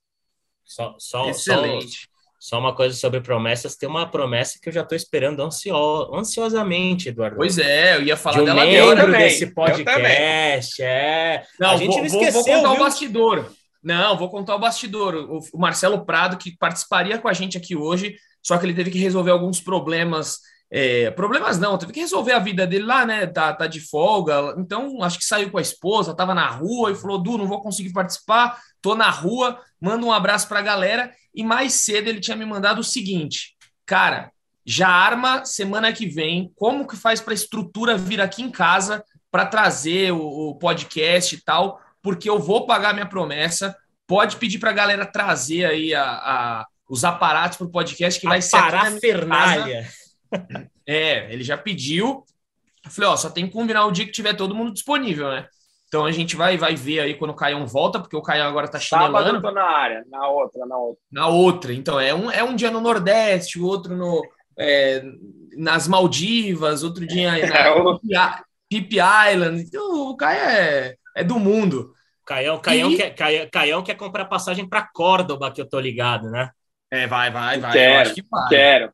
Só, 0.63 0.95
só, 0.99 1.31
Excelente. 1.31 2.03
Só, 2.39 2.57
só, 2.57 2.59
uma 2.59 2.75
coisa 2.75 2.95
sobre 2.95 3.23
promessas, 3.23 3.77
tem 3.77 3.89
uma 3.89 4.07
promessa 4.07 4.59
que 4.61 4.69
eu 4.69 4.73
já 4.75 4.83
estou 4.83 4.95
esperando 4.95 5.43
ansio, 5.43 5.75
ansiosamente, 6.15 7.09
Eduardo. 7.09 7.37
Pois 7.37 7.57
é, 7.57 7.97
eu 7.97 8.03
ia 8.03 8.19
falar 8.19 8.37
de 8.37 8.43
um 8.43 8.45
dela 8.45 8.67
membro 8.67 8.97
também. 9.07 9.21
desse 9.23 9.55
podcast, 9.55 10.83
é. 10.83 11.45
Não, 11.59 11.71
a 11.71 11.77
gente 11.79 11.93
vou, 11.93 11.99
não 12.01 12.05
esqueceu, 12.05 12.33
vou 12.33 12.45
contar 12.45 12.69
viu? 12.69 12.77
o 12.77 12.85
bastidor. 12.85 13.51
Não, 13.83 14.19
vou 14.19 14.29
contar 14.29 14.55
o 14.55 14.59
bastidor. 14.59 15.15
O 15.53 15.59
Marcelo 15.59 16.05
Prado, 16.05 16.37
que 16.37 16.55
participaria 16.59 17.19
com 17.19 17.29
a 17.29 17.33
gente 17.33 17.57
aqui 17.57 17.75
hoje, 17.75 18.17
só 18.45 18.59
que 18.59 18.67
ele 18.67 18.75
teve 18.75 18.91
que 18.91 18.99
resolver 18.99 19.31
alguns 19.31 19.61
problemas. 19.61 20.39
É, 20.71 21.11
problemas 21.13 21.59
não, 21.59 21.79
teve 21.79 21.93
que 21.93 22.01
resolver 22.01 22.33
a 22.33 22.39
vida 22.39 22.67
dele 22.67 22.85
lá, 22.85 23.07
né? 23.07 23.27
Tá, 23.27 23.53
tá 23.53 23.67
de 23.67 23.81
folga, 23.81 24.55
então 24.59 25.03
acho 25.03 25.19
que 25.19 25.25
saiu 25.25 25.51
com 25.51 25.59
a 25.59 25.63
esposa, 25.63 26.15
tava 26.15 26.35
na 26.35 26.49
rua 26.49 26.93
e 26.93 26.95
falou: 26.95 27.19
Du, 27.19 27.39
não 27.39 27.47
vou 27.47 27.63
conseguir 27.63 27.93
participar, 27.93 28.61
tô 28.83 28.95
na 28.95 29.09
rua, 29.09 29.59
manda 29.81 30.05
um 30.05 30.13
abraço 30.13 30.47
pra 30.49 30.61
galera. 30.61 31.11
E 31.35 31.43
mais 31.43 31.73
cedo 31.73 32.09
ele 32.09 32.21
tinha 32.21 32.37
me 32.37 32.45
mandado 32.45 32.81
o 32.81 32.85
seguinte: 32.85 33.57
cara, 33.87 34.31
já 34.67 34.89
arma 34.89 35.45
semana 35.45 35.93
que 35.93 36.07
vem 36.07 36.53
como 36.57 36.87
que 36.87 36.97
faz 36.97 37.21
para 37.21 37.33
a 37.33 37.35
estrutura 37.35 37.97
vir 37.97 38.21
aqui 38.21 38.43
em 38.43 38.51
casa 38.51 39.05
para 39.31 39.47
trazer 39.47 40.13
o, 40.13 40.51
o, 40.51 40.55
podcast 40.57 41.35
e 41.35 41.43
tal, 41.43 41.81
porque 42.03 42.29
eu 42.31 42.39
vou 42.39 42.67
pagar 42.67 42.95
minha 42.95 43.07
promessa. 43.07 43.77
Pode 44.07 44.37
pedir 44.37 44.59
para 44.59 44.71
a 44.71 44.75
galera 44.75 45.07
trazer 45.07 45.65
aí 45.65 45.95
a, 45.95 46.05
a 46.05 46.67
os 46.95 47.05
aparatos 47.05 47.59
para 47.59 47.67
o 47.67 47.71
podcast 47.71 48.21
que 48.21 48.29
vai 48.29 48.41
ser. 48.41 48.57
Parafernália. 48.57 49.89
É, 50.87 51.33
ele 51.33 51.43
já 51.43 51.59
pediu. 51.59 52.25
Eu 52.85 52.91
falei, 52.91 53.11
ó, 53.11 53.17
só 53.17 53.29
tem 53.29 53.47
que 53.47 53.53
combinar 53.53 53.85
o 53.87 53.91
dia 53.91 54.07
que 54.07 54.13
tiver 54.13 54.35
todo 54.35 54.55
mundo 54.55 54.73
disponível, 54.73 55.29
né? 55.29 55.49
Então 55.89 56.05
a 56.05 56.13
gente 56.13 56.37
vai, 56.37 56.57
vai 56.57 56.77
ver 56.77 57.01
aí 57.01 57.15
quando 57.15 57.33
o 57.33 57.37
Caião 57.37 57.67
volta, 57.67 57.99
porque 57.99 58.17
o 58.17 58.23
Caião 58.23 58.47
agora 58.47 58.69
tá 58.69 58.79
chinelando. 58.79 59.17
Sábado 59.17 59.37
eu 59.37 59.43
tô 59.43 59.51
na 59.51 59.65
área, 59.65 60.05
na 60.09 60.29
outra, 60.29 60.67
na 60.67 60.77
outra. 60.77 61.03
Na 61.11 61.29
outra, 61.29 61.73
então 61.73 61.99
é 62.01 62.15
um, 62.15 62.31
é 62.31 62.45
um 62.45 62.55
dia 62.55 62.71
no 62.71 62.81
Nordeste, 62.81 63.59
o 63.59 63.67
outro 63.67 63.97
no, 63.97 64.23
é, 64.59 65.03
nas 65.57 65.89
Maldivas, 65.89 66.83
outro 66.83 67.07
dia 67.07 67.33
na 67.47 68.45
Pip 68.69 68.97
Island. 68.97 69.63
Então 69.63 70.11
o 70.11 70.17
Caio 70.17 70.41
é, 70.41 70.95
é 71.17 71.25
do 71.25 71.39
mundo. 71.39 71.93
Caião, 72.25 72.59
Caião, 72.59 72.91
e... 72.91 72.97
quer, 72.97 73.11
Caião, 73.15 73.49
Caião 73.53 73.83
quer 73.83 73.95
comprar 73.95 74.25
passagem 74.25 74.69
para 74.69 74.89
Córdoba, 74.93 75.51
que 75.51 75.61
eu 75.61 75.69
tô 75.69 75.79
ligado, 75.79 76.31
né? 76.31 76.51
É, 76.95 77.09
vai, 77.09 77.29
vai, 77.29 77.59
vai. 77.59 77.73
Quero, 77.73 77.95
eu 77.95 78.01
acho 78.01 78.15
que 78.15 78.23
vai. 78.31 78.49
Quero. 78.49 78.93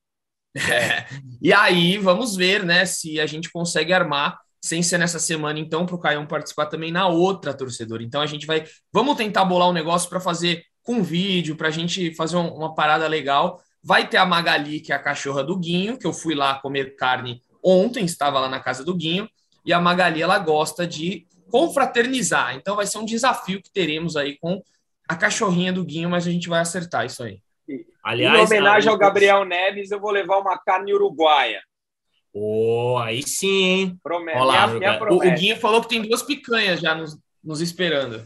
É. 0.56 1.06
E 1.42 1.52
aí, 1.52 1.98
vamos 1.98 2.34
ver, 2.34 2.64
né, 2.64 2.86
se 2.86 3.20
a 3.20 3.26
gente 3.26 3.50
consegue 3.52 3.92
armar, 3.92 4.38
sem 4.62 4.82
ser 4.82 4.98
nessa 4.98 5.18
semana, 5.18 5.58
então, 5.58 5.84
para 5.84 5.94
o 5.94 5.98
Caião 5.98 6.26
participar 6.26 6.66
também 6.66 6.90
na 6.90 7.06
outra 7.06 7.52
torcedora. 7.52 8.02
Então, 8.02 8.22
a 8.22 8.26
gente 8.26 8.46
vai. 8.46 8.64
Vamos 8.90 9.16
tentar 9.16 9.44
bolar 9.44 9.68
um 9.68 9.72
negócio 9.72 10.08
para 10.08 10.18
fazer 10.18 10.64
com 10.82 11.02
vídeo, 11.02 11.56
para 11.56 11.68
a 11.68 11.70
gente 11.70 12.14
fazer 12.14 12.36
uma 12.36 12.74
parada 12.74 13.06
legal. 13.06 13.60
Vai 13.82 14.08
ter 14.08 14.16
a 14.16 14.24
Magali, 14.24 14.80
que 14.80 14.92
é 14.92 14.96
a 14.96 14.98
cachorra 14.98 15.44
do 15.44 15.56
Guinho, 15.58 15.98
que 15.98 16.06
eu 16.06 16.12
fui 16.12 16.34
lá 16.34 16.54
comer 16.54 16.96
carne 16.96 17.42
ontem, 17.62 18.06
estava 18.06 18.40
lá 18.40 18.48
na 18.48 18.60
casa 18.60 18.82
do 18.82 18.96
Guinho, 18.96 19.28
e 19.64 19.74
a 19.74 19.80
Magali, 19.80 20.22
ela 20.22 20.38
gosta 20.38 20.86
de 20.86 21.26
confraternizar. 21.50 22.56
Então, 22.56 22.76
vai 22.76 22.86
ser 22.86 22.96
um 22.96 23.04
desafio 23.04 23.62
que 23.62 23.70
teremos 23.70 24.16
aí 24.16 24.38
com 24.38 24.62
a 25.06 25.14
cachorrinha 25.16 25.72
do 25.72 25.84
Guinho, 25.84 26.08
mas 26.08 26.26
a 26.26 26.30
gente 26.30 26.48
vai 26.48 26.60
acertar 26.60 27.04
isso 27.04 27.22
aí. 27.22 27.42
Aliás, 28.02 28.38
em 28.38 28.44
homenagem 28.44 28.90
ao 28.90 28.98
Gabriel 28.98 29.44
Neves, 29.44 29.90
eu 29.90 30.00
vou 30.00 30.10
levar 30.10 30.38
uma 30.38 30.58
carne 30.58 30.92
uruguaia. 30.92 31.60
Oh, 32.32 32.96
aí 32.98 33.22
sim, 33.26 33.64
hein? 33.64 33.98
Promete. 34.02 34.38
Olá, 34.38 34.66
minha, 34.68 34.98
minha 34.98 35.12
o, 35.12 35.16
o 35.16 35.34
Guinho 35.34 35.56
falou 35.56 35.80
que 35.80 35.88
tem 35.88 36.02
duas 36.02 36.22
picanhas 36.22 36.80
já 36.80 36.94
nos, 36.94 37.18
nos 37.42 37.60
esperando. 37.60 38.24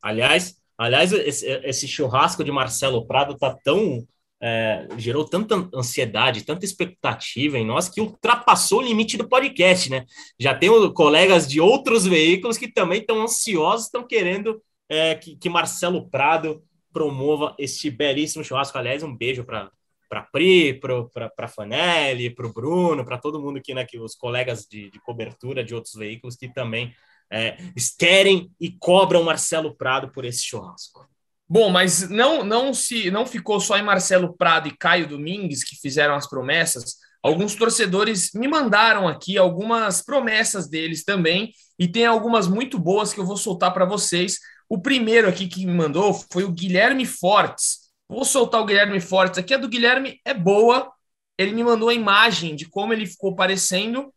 Aliás, 0.00 0.56
aliás 0.76 1.12
esse, 1.12 1.46
esse, 1.64 1.86
churrasco 1.86 2.42
de 2.42 2.50
Marcelo 2.50 3.06
Prado 3.06 3.36
tá 3.36 3.54
tão 3.62 4.06
é, 4.42 4.88
gerou 4.96 5.24
tanta 5.24 5.68
ansiedade, 5.72 6.44
tanta 6.44 6.64
expectativa 6.64 7.56
em 7.56 7.64
nós 7.64 7.88
que 7.88 8.00
ultrapassou 8.00 8.80
o 8.80 8.82
limite 8.82 9.16
do 9.16 9.28
podcast, 9.28 9.88
né? 9.88 10.04
Já 10.38 10.52
tem 10.52 10.68
colegas 10.94 11.46
de 11.46 11.60
outros 11.60 12.04
veículos 12.04 12.58
que 12.58 12.66
também 12.66 13.00
estão 13.00 13.22
ansiosos, 13.22 13.86
estão 13.86 14.04
querendo 14.04 14.60
é, 14.88 15.14
que, 15.14 15.36
que 15.36 15.48
Marcelo 15.48 16.08
Prado 16.10 16.60
promova 16.92 17.54
este 17.58 17.90
belíssimo 17.90 18.44
churrasco. 18.44 18.76
Aliás, 18.78 19.02
um 19.02 19.16
beijo 19.16 19.44
para 19.44 19.70
para 20.08 20.24
Pri, 20.24 20.78
para 20.78 21.48
Fanelli, 21.48 22.28
para 22.28 22.46
o 22.46 22.52
Bruno, 22.52 23.02
para 23.02 23.16
todo 23.16 23.40
mundo 23.40 23.56
aqui, 23.56 23.72
né, 23.72 23.82
que 23.82 23.98
os 23.98 24.14
colegas 24.14 24.66
de, 24.66 24.90
de 24.90 25.00
cobertura 25.00 25.64
de 25.64 25.74
outros 25.74 25.94
veículos 25.94 26.36
que 26.36 26.52
também 26.52 26.94
é, 27.32 27.56
querem 27.98 28.50
e 28.60 28.70
cobram 28.70 29.24
Marcelo 29.24 29.74
Prado 29.74 30.12
por 30.12 30.26
esse 30.26 30.44
churrasco. 30.44 31.08
Bom, 31.48 31.70
mas 31.70 32.10
não 32.10 32.44
não 32.44 32.74
se 32.74 33.10
não 33.10 33.24
ficou 33.24 33.58
só 33.58 33.78
em 33.78 33.82
Marcelo 33.82 34.36
Prado 34.36 34.68
e 34.68 34.76
Caio 34.76 35.08
Domingues 35.08 35.64
que 35.64 35.76
fizeram 35.76 36.14
as 36.14 36.28
promessas. 36.28 36.96
Alguns 37.22 37.54
torcedores 37.54 38.32
me 38.34 38.48
mandaram 38.48 39.08
aqui 39.08 39.38
algumas 39.38 40.02
promessas 40.02 40.68
deles 40.68 41.04
também 41.04 41.52
e 41.78 41.88
tem 41.88 42.04
algumas 42.04 42.48
muito 42.48 42.78
boas 42.78 43.14
que 43.14 43.20
eu 43.20 43.24
vou 43.24 43.36
soltar 43.36 43.72
para 43.72 43.84
vocês. 43.84 44.38
O 44.68 44.80
primeiro 44.80 45.28
aqui 45.28 45.46
que 45.48 45.66
me 45.66 45.72
mandou 45.72 46.14
foi 46.32 46.44
o 46.44 46.50
Guilherme 46.50 47.06
Fortes. 47.06 47.90
Vou 48.08 48.24
soltar 48.24 48.60
o 48.60 48.64
Guilherme 48.64 49.00
Fortes 49.00 49.38
aqui. 49.38 49.54
A 49.54 49.58
do 49.58 49.68
Guilherme 49.68 50.20
é 50.24 50.34
boa. 50.34 50.92
Ele 51.38 51.52
me 51.52 51.64
mandou 51.64 51.88
a 51.88 51.94
imagem 51.94 52.54
de 52.54 52.66
como 52.66 52.92
ele 52.92 53.06
ficou 53.06 53.34
parecendo 53.34 54.12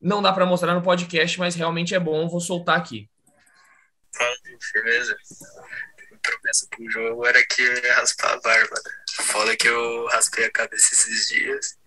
Não 0.00 0.22
dá 0.22 0.32
para 0.32 0.46
mostrar 0.46 0.74
no 0.74 0.82
podcast, 0.82 1.38
mas 1.38 1.54
realmente 1.54 1.94
é 1.94 1.98
bom, 1.98 2.28
vou 2.28 2.40
soltar 2.40 2.78
aqui. 2.78 3.08
Fala, 4.14 4.34
firmeza. 4.72 5.16
A 6.12 6.16
promessa 6.22 6.66
pro 6.70 6.90
jogo 6.90 7.26
era 7.26 7.44
que 7.46 7.62
eu 7.62 7.84
ia 7.84 7.94
raspar 7.96 8.32
a 8.32 8.40
barba. 8.40 8.76
Foda 9.10 9.56
que 9.56 9.68
eu 9.68 10.06
raspei 10.06 10.44
a 10.44 10.52
cabeça 10.52 10.94
esses 10.94 11.28
dias. 11.28 11.78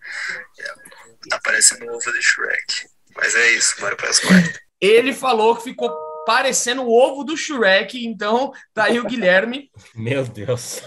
Tá 1.30 1.39
parecendo 1.43 1.86
o 1.86 1.95
ovo 1.95 2.12
do 2.12 2.21
Shrek. 2.21 2.88
Mas 3.15 3.36
é 3.36 3.52
isso, 3.52 3.80
bora 3.80 3.95
para 3.95 4.10
as 4.10 4.19
quartas. 4.19 4.60
Ele 4.80 5.13
falou 5.13 5.56
que 5.56 5.63
ficou 5.63 5.89
parecendo 6.25 6.84
o 6.84 6.91
ovo 6.93 7.23
do 7.23 7.36
Shrek, 7.38 8.05
então 8.05 8.51
tá 8.73 8.86
aí 8.86 8.99
o 8.99 9.05
Guilherme. 9.05 9.71
Meu 9.95 10.25
Deus. 10.25 10.81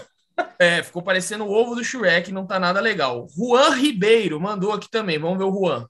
É, 0.59 0.83
ficou 0.83 1.01
parecendo 1.01 1.45
o 1.45 1.51
ovo 1.51 1.75
do 1.75 1.83
Shrek, 1.83 2.31
não 2.31 2.45
tá 2.45 2.59
nada 2.59 2.79
legal. 2.81 3.27
Juan 3.35 3.69
Ribeiro 3.75 4.39
mandou 4.39 4.73
aqui 4.73 4.89
também, 4.89 5.17
vamos 5.17 5.37
ver 5.37 5.45
o 5.45 5.51
Juan. 5.53 5.87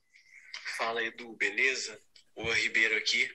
Fala 0.78 1.02
Edu, 1.02 1.34
beleza? 1.36 1.98
Juan 2.38 2.54
Ribeiro 2.54 2.96
aqui. 2.96 3.28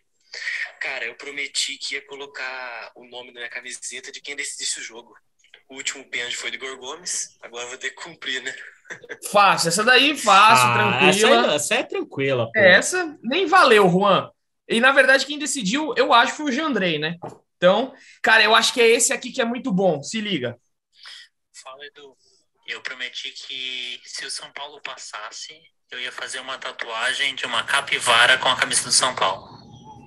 Cara, 0.79 1.05
eu 1.05 1.15
prometi 1.15 1.77
que 1.77 1.95
ia 1.95 2.05
colocar 2.07 2.91
o 2.95 3.05
nome 3.05 3.27
na 3.33 3.41
minha 3.41 3.49
camiseta 3.49 4.11
de 4.11 4.21
quem 4.21 4.35
decidisse 4.35 4.79
o 4.79 4.83
jogo. 4.83 5.13
O 5.69 5.75
último 5.75 6.03
pênalti 6.09 6.35
foi 6.37 6.49
do 6.51 6.55
Igor 6.55 6.77
Gomes, 6.77 7.37
agora 7.41 7.65
vou 7.67 7.77
ter 7.77 7.89
que 7.91 7.95
cumprir, 8.03 8.41
né? 8.41 8.53
Fácil, 9.31 9.69
essa 9.69 9.83
daí 9.83 10.17
fácil, 10.17 10.65
Ah, 10.67 10.73
tranquila. 10.73 11.09
Essa, 11.09 11.27
é- 11.51 11.55
essa 11.55 11.75
é 11.75 11.83
tranquila, 11.83 12.45
pô. 12.51 12.59
Essa 12.59 13.17
nem 13.23 13.45
valeu, 13.45 13.89
Juan. 13.89 14.29
E 14.71 14.79
na 14.79 14.91
verdade, 14.91 15.25
quem 15.25 15.37
decidiu, 15.37 15.93
eu 15.97 16.13
acho, 16.13 16.33
foi 16.33 16.45
o 16.47 16.51
Jandrei, 16.51 16.97
né? 16.97 17.17
Então, 17.57 17.93
cara, 18.21 18.43
eu 18.43 18.55
acho 18.55 18.73
que 18.73 18.81
é 18.81 18.87
esse 18.87 19.13
aqui 19.13 19.31
que 19.31 19.41
é 19.41 19.45
muito 19.45 19.71
bom. 19.71 20.01
Se 20.01 20.19
liga. 20.19 20.57
Fala 21.53 21.85
Edu. 21.85 22.15
Eu 22.67 22.81
prometi 22.81 23.31
que 23.31 23.99
se 24.05 24.25
o 24.25 24.31
São 24.31 24.51
Paulo 24.51 24.81
passasse, 24.81 25.53
eu 25.91 25.99
ia 25.99 26.11
fazer 26.11 26.39
uma 26.39 26.57
tatuagem 26.57 27.35
de 27.35 27.45
uma 27.45 27.63
capivara 27.63 28.37
com 28.37 28.47
a 28.47 28.55
camisa 28.55 28.83
do 28.83 28.91
São 28.91 29.13
Paulo. 29.13 29.59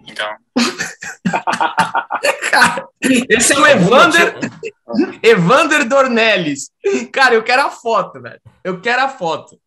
Então, 0.07 0.29
Cara, 2.50 2.88
esse 3.29 3.53
é 3.53 3.59
o 3.59 3.66
Evander, 3.66 4.35
Evander 5.22 5.88
Dornelles. 5.88 6.70
Cara, 7.12 7.35
eu 7.35 7.42
quero 7.42 7.62
a 7.62 7.70
foto, 7.70 8.20
velho. 8.20 8.40
Eu 8.62 8.81
quero 8.81 9.03
a 9.03 9.09
foto. 9.09 9.61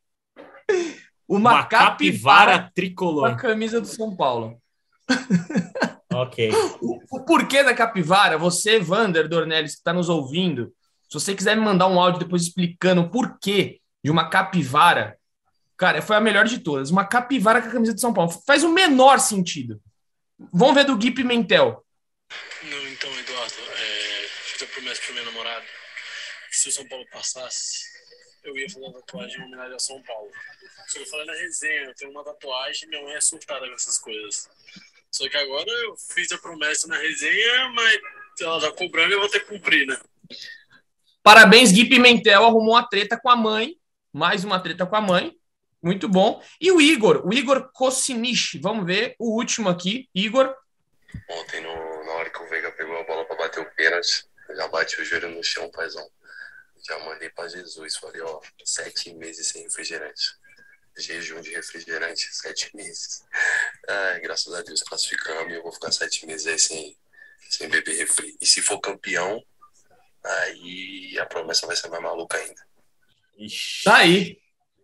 Uma, 1.28 1.52
Uma 1.52 1.66
capivara 1.66 2.60
capivara 2.60 2.60
com 2.60 2.66
a 2.66 2.72
tricolor. 2.72 3.36
camisa 3.36 3.82
do 3.82 3.88
São 3.88 4.16
Paulo. 4.16 4.62
Ok. 6.14 6.50
O, 6.82 7.18
o 7.18 7.26
porquê 7.26 7.64
da 7.64 7.76
capivara, 7.76 8.40
você, 8.40 8.78
Evander 8.78 9.28
Dornelles, 9.28 9.74
que 9.74 9.78
está 9.78 9.94
nos 9.94 10.10
ouvindo, 10.10 10.74
se 11.08 11.14
você 11.14 11.36
quiser 11.36 11.56
me 11.56 11.62
mandar 11.62 11.88
um 11.88 12.00
áudio 12.00 12.22
depois 12.22 12.42
explicando 12.42 13.02
o 13.02 13.10
porquê 13.10 13.80
de 14.04 14.10
uma 14.10 14.30
capivara, 14.30 15.18
cara, 15.78 16.02
foi 16.02 16.16
a 16.16 16.22
melhor 16.22 16.46
de 16.46 16.60
todas. 16.60 16.90
Uma 16.90 17.06
capivara 17.06 17.62
com 17.62 17.68
a 17.68 17.72
camisa 17.72 17.94
de 17.94 18.02
São 18.02 18.14
Paulo. 18.14 18.32
Faz 18.48 18.64
o 18.64 18.70
menor 18.70 19.20
sentido. 19.20 19.80
Vamos 20.52 20.76
ver 20.76 20.86
do 20.86 20.98
Gui 20.98 21.12
Pimentel. 21.12 21.86
Não, 22.64 22.88
então, 22.88 23.10
Eduardo, 23.20 23.54
é, 23.76 24.28
fiz 24.44 24.64
a 24.64 24.66
promessa 24.66 25.02
pro 25.04 25.14
meu 25.14 25.26
namorado 25.26 25.66
que 26.50 26.58
se 26.58 26.70
o 26.70 26.72
São 26.72 26.88
Paulo 26.88 27.06
passasse, 27.12 27.86
eu 28.44 28.58
ia 28.58 28.70
fazer 28.70 28.86
uma 28.86 28.94
tatuagem 28.94 29.40
em 29.40 29.44
homenagem 29.46 29.74
ao 29.74 29.80
São 29.80 30.02
Paulo. 30.02 30.32
Só 30.88 31.00
que 31.00 31.06
eu 31.06 31.10
falei 31.10 31.26
na 31.26 31.34
resenha, 31.34 31.82
eu 31.82 31.96
tenho 31.96 32.12
uma 32.12 32.24
tatuagem, 32.24 32.90
minha 32.90 33.04
mãe 33.04 33.14
é 33.14 33.22
surtada 33.22 33.68
com 33.68 33.74
essas 33.74 33.98
coisas. 33.98 34.50
Só 35.12 35.28
que 35.30 35.38
agora 35.38 35.70
eu 35.70 35.96
fiz 35.98 36.32
a 36.32 36.38
promessa 36.38 36.88
na 36.88 36.98
resenha, 36.98 37.70
mas 37.70 38.00
ela 38.40 38.62
tá 38.62 38.72
cobrando 38.72 39.12
e 39.12 39.16
eu 39.16 39.20
vou 39.20 39.30
ter 39.30 39.40
que 39.40 39.48
cumprir, 39.48 39.88
né? 39.88 39.98
Parabéns, 41.24 41.72
Gui 41.72 41.90
Pimentel 41.90 42.44
arrumou 42.46 42.74
uma 42.76 42.88
treta 42.88 43.20
com 43.20 43.30
a 43.30 43.36
mãe. 43.36 43.76
Mais 44.14 44.44
uma 44.44 44.60
treta 44.62 44.86
com 44.86 44.96
a 44.96 45.02
mãe. 45.02 45.36
Muito 45.82 46.08
bom. 46.08 46.42
E 46.60 46.72
o 46.72 46.82
Igor, 46.82 47.26
o 47.26 47.34
Igor 47.34 47.72
Kosinich. 47.72 48.58
Vamos 48.60 48.86
ver 48.86 49.16
o 49.20 49.36
último 49.38 49.70
aqui. 49.70 50.10
Igor, 50.14 50.54
Ontem, 51.30 51.62
no- 51.62 52.06
na 52.06 52.12
hora 52.14 52.30
que 52.30 52.42
o 52.42 52.48
Veiga 52.50 52.72
pegou 52.72 52.98
a 52.98 53.04
bola 53.04 53.26
para 53.26 53.38
bater 53.38 53.62
o 53.62 53.76
pênalti, 53.76 54.26
eu 54.50 54.56
já 54.56 54.68
bati 54.68 55.02
o 55.02 55.06
joelho 55.06 55.30
no 55.30 55.44
chão, 55.44 55.70
paizão. 55.72 56.06
Já 56.88 57.00
mandei 57.00 57.30
para 57.30 57.48
Jesus, 57.50 57.96
falei, 57.98 58.22
ó, 58.22 58.40
sete 58.64 59.14
meses 59.14 59.48
sem 59.48 59.64
refrigerante. 59.64 60.22
Jejum 60.98 61.42
de 61.42 61.52
refrigerante, 61.52 62.28
sete 62.32 62.76
meses. 62.76 63.24
Ai, 63.88 64.20
graças 64.20 64.54
a 64.54 64.62
Deus 64.62 64.82
classificamos 64.82 65.52
e 65.52 65.56
eu 65.56 65.64
vou 65.64 65.72
ficar 65.72 65.92
sete 65.92 66.26
meses 66.26 66.48
aí 66.48 66.58
sem, 66.58 66.98
sem 67.50 67.70
beber 67.70 67.96
refri. 67.98 68.36
E 68.42 68.46
se 68.48 68.62
for 68.62 68.80
campeão, 68.80 69.44
aí 70.24 71.18
a 71.20 71.26
promessa 71.26 71.68
vai 71.68 71.76
ser 71.76 71.90
mais 71.90 72.02
maluca 72.02 72.38
ainda. 72.38 72.66
Tá 73.84 73.98
aí. 73.98 74.40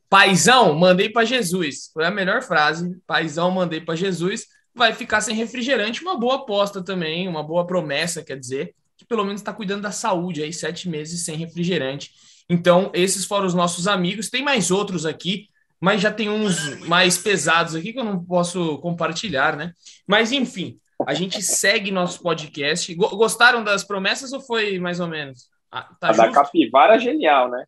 Paizão, 0.07 0.75
mandei 0.75 1.09
para 1.09 1.25
Jesus. 1.25 1.89
Foi 1.91 2.05
a 2.05 2.11
melhor 2.11 2.43
frase. 2.43 2.95
Paizão, 3.07 3.49
mandei 3.49 3.81
para 3.81 3.95
Jesus. 3.95 4.45
Vai 4.75 4.93
ficar 4.93 5.21
sem 5.21 5.35
refrigerante. 5.35 6.03
Uma 6.03 6.15
boa 6.15 6.35
aposta 6.35 6.83
também, 6.83 7.27
uma 7.27 7.43
boa 7.43 7.65
promessa, 7.65 8.23
quer 8.23 8.37
dizer, 8.37 8.75
que 8.95 9.05
pelo 9.05 9.25
menos 9.25 9.41
está 9.41 9.51
cuidando 9.51 9.81
da 9.81 9.91
saúde 9.91 10.43
aí, 10.43 10.53
sete 10.53 10.87
meses 10.87 11.25
sem 11.25 11.35
refrigerante. 11.35 12.11
Então, 12.47 12.91
esses 12.93 13.25
foram 13.25 13.47
os 13.47 13.55
nossos 13.55 13.87
amigos. 13.87 14.29
Tem 14.29 14.43
mais 14.43 14.69
outros 14.69 15.05
aqui, 15.05 15.49
mas 15.83 15.99
já 15.99 16.09
tem 16.13 16.29
uns 16.29 16.79
mais 16.87 17.17
pesados 17.17 17.75
aqui 17.75 17.91
que 17.91 17.99
eu 17.99 18.05
não 18.05 18.23
posso 18.23 18.77
compartilhar, 18.77 19.57
né? 19.57 19.73
Mas 20.07 20.31
enfim, 20.31 20.79
a 21.05 21.13
gente 21.13 21.41
segue 21.41 21.91
nosso 21.91 22.21
podcast. 22.21 22.95
Go- 22.95 23.17
Gostaram 23.17 23.61
das 23.61 23.83
promessas 23.83 24.31
ou 24.31 24.39
foi 24.39 24.79
mais 24.79 25.01
ou 25.01 25.07
menos? 25.09 25.49
Ah, 25.69 25.83
tá 25.99 26.07
a 26.07 26.11
da 26.13 26.23
justo? 26.27 26.33
capivara 26.41 26.95
é 26.95 26.99
genial, 26.99 27.51
né? 27.51 27.65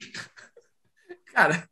Cara, 1.32 1.66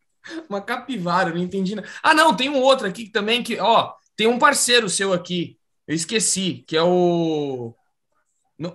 uma 0.48 0.62
capivara, 0.62 1.28
não 1.30 1.36
entendi. 1.42 1.74
nada. 1.74 1.86
Ah, 2.02 2.14
não, 2.14 2.34
tem 2.34 2.48
um 2.48 2.58
outro 2.60 2.86
aqui 2.86 3.10
também 3.10 3.42
que, 3.42 3.60
ó, 3.60 3.92
tem 4.16 4.26
um 4.26 4.38
parceiro 4.38 4.88
seu 4.88 5.12
aqui. 5.12 5.58
Eu 5.86 5.94
esqueci, 5.94 6.64
que 6.66 6.74
é 6.74 6.82
o 6.82 7.74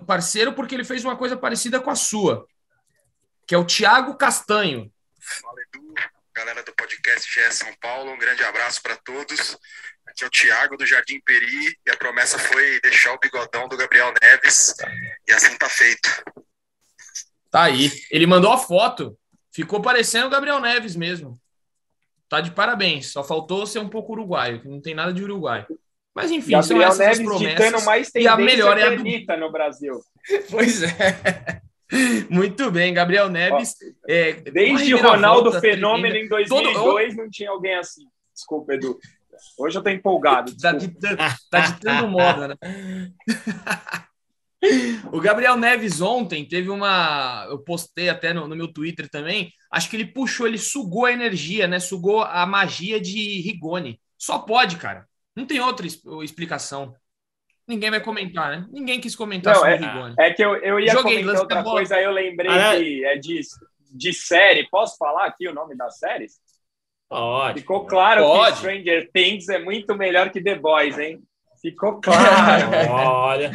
parceiro 0.06 0.52
porque 0.52 0.72
ele 0.74 0.84
fez 0.84 1.04
uma 1.04 1.16
coisa 1.16 1.36
parecida 1.36 1.80
com 1.80 1.90
a 1.90 1.96
sua, 1.96 2.46
que 3.44 3.56
é 3.56 3.58
o 3.58 3.64
Thiago 3.64 4.14
Castanho. 4.16 4.88
Galera 6.38 6.62
do 6.62 6.72
podcast 6.72 7.28
GE 7.28 7.52
São 7.52 7.68
Paulo, 7.80 8.12
um 8.12 8.16
grande 8.16 8.44
abraço 8.44 8.80
para 8.80 8.94
todos. 8.94 9.58
Aqui 10.06 10.22
é 10.22 10.26
o 10.28 10.30
Thiago 10.30 10.76
do 10.76 10.86
Jardim 10.86 11.20
Peri 11.20 11.76
e 11.84 11.90
a 11.90 11.96
promessa 11.96 12.38
foi 12.38 12.80
deixar 12.80 13.12
o 13.12 13.18
bigodão 13.18 13.66
do 13.66 13.76
Gabriel 13.76 14.14
Neves 14.22 14.72
e 15.26 15.32
assim 15.32 15.58
tá 15.58 15.68
feito. 15.68 16.08
Tá 17.50 17.64
aí. 17.64 17.90
Ele 18.08 18.24
mandou 18.24 18.52
a 18.52 18.56
foto. 18.56 19.18
Ficou 19.50 19.82
parecendo 19.82 20.28
o 20.28 20.30
Gabriel 20.30 20.60
Neves 20.60 20.94
mesmo. 20.94 21.36
Tá 22.28 22.40
de 22.40 22.52
parabéns. 22.52 23.10
Só 23.10 23.24
faltou 23.24 23.66
ser 23.66 23.80
um 23.80 23.88
pouco 23.88 24.12
uruguaio, 24.12 24.62
que 24.62 24.68
não 24.68 24.80
tem 24.80 24.94
nada 24.94 25.12
de 25.12 25.24
uruguaio. 25.24 25.66
Mas 26.14 26.30
enfim, 26.30 26.52
são 26.62 26.78
Gabriel 26.78 26.88
essas 26.88 27.00
as 27.00 27.18
Neves 27.18 27.26
promessas. 27.26 27.66
ditando 27.66 27.84
mais 27.84 28.14
e 28.14 28.28
a 28.28 28.36
melhor 28.36 28.78
é 28.78 28.84
a 28.84 28.94
do 28.94 29.36
no 29.38 29.50
Brasil. 29.50 30.00
Pois 30.48 30.84
é. 30.84 31.62
Muito 32.28 32.70
bem, 32.70 32.92
Gabriel 32.92 33.28
Neves. 33.28 33.74
é, 34.08 34.34
com 34.34 34.48
a 34.48 34.52
Desde 34.52 34.94
Ronaldo 34.94 35.60
Fenômeno 35.60 36.10
tremenda. 36.10 36.26
em 36.26 36.28
2002 36.28 37.16
não 37.16 37.30
tinha 37.30 37.50
alguém 37.50 37.74
assim. 37.74 38.04
Desculpa, 38.34 38.74
Edu. 38.74 38.98
Hoje 39.58 39.78
eu 39.78 39.82
tô 39.82 39.88
empolgado. 39.88 40.54
Tá 40.56 40.72
tá 41.50 41.60
ditando 41.60 42.08
moda, 42.08 42.48
né? 42.48 42.56
O 45.12 45.20
Gabriel 45.20 45.56
Neves 45.56 46.00
ontem 46.00 46.44
teve 46.44 46.68
uma. 46.68 47.46
Eu 47.48 47.60
postei 47.60 48.08
até 48.08 48.32
no, 48.32 48.48
no 48.48 48.56
meu 48.56 48.66
Twitter 48.66 49.08
também. 49.08 49.52
Acho 49.72 49.88
que 49.88 49.94
ele 49.94 50.06
puxou, 50.06 50.48
ele 50.48 50.58
sugou 50.58 51.06
a 51.06 51.12
energia, 51.12 51.68
né? 51.68 51.78
Sugou 51.78 52.22
a 52.22 52.44
magia 52.44 53.00
de 53.00 53.40
Rigoni. 53.40 54.00
Só 54.18 54.40
pode, 54.40 54.76
cara. 54.76 55.06
Não 55.36 55.46
tem 55.46 55.60
outra 55.60 55.86
explicação. 55.86 56.92
Ninguém 57.68 57.90
vai 57.90 58.00
comentar, 58.00 58.50
né? 58.50 58.66
Ninguém 58.72 58.98
quis 59.00 59.14
comentar 59.14 59.52
Não, 59.54 59.60
sobre 59.60 59.74
é- 59.74 59.76
o 59.76 59.80
Rigoni. 59.80 60.14
É 60.18 60.32
que 60.32 60.42
eu, 60.44 60.56
eu 60.56 60.80
ia 60.80 60.92
Joguei, 60.92 61.18
comentar 61.20 61.40
outra 61.42 61.62
bola. 61.62 61.76
coisa, 61.76 61.96
aí 61.96 62.04
eu 62.04 62.10
lembrei 62.12 62.50
Ah, 62.50 62.74
é? 62.74 62.78
que 62.78 63.04
é 63.04 63.16
de, 63.18 63.40
de 63.92 64.12
série. 64.14 64.66
Posso 64.70 64.96
falar 64.96 65.26
aqui 65.26 65.46
o 65.46 65.52
nome 65.54 65.76
das 65.76 65.98
séries? 65.98 66.36
Pode. 67.08 67.60
Ficou 67.60 67.86
claro 67.86 68.22
Pode. 68.22 68.52
que 68.52 68.58
Stranger 68.58 69.10
Things 69.12 69.48
é 69.48 69.58
muito 69.58 69.94
melhor 69.94 70.30
que 70.30 70.42
The 70.42 70.54
Boys, 70.56 70.98
hein? 70.98 71.20
Ficou 71.60 72.00
claro. 72.00 72.68
Olha. 72.90 73.50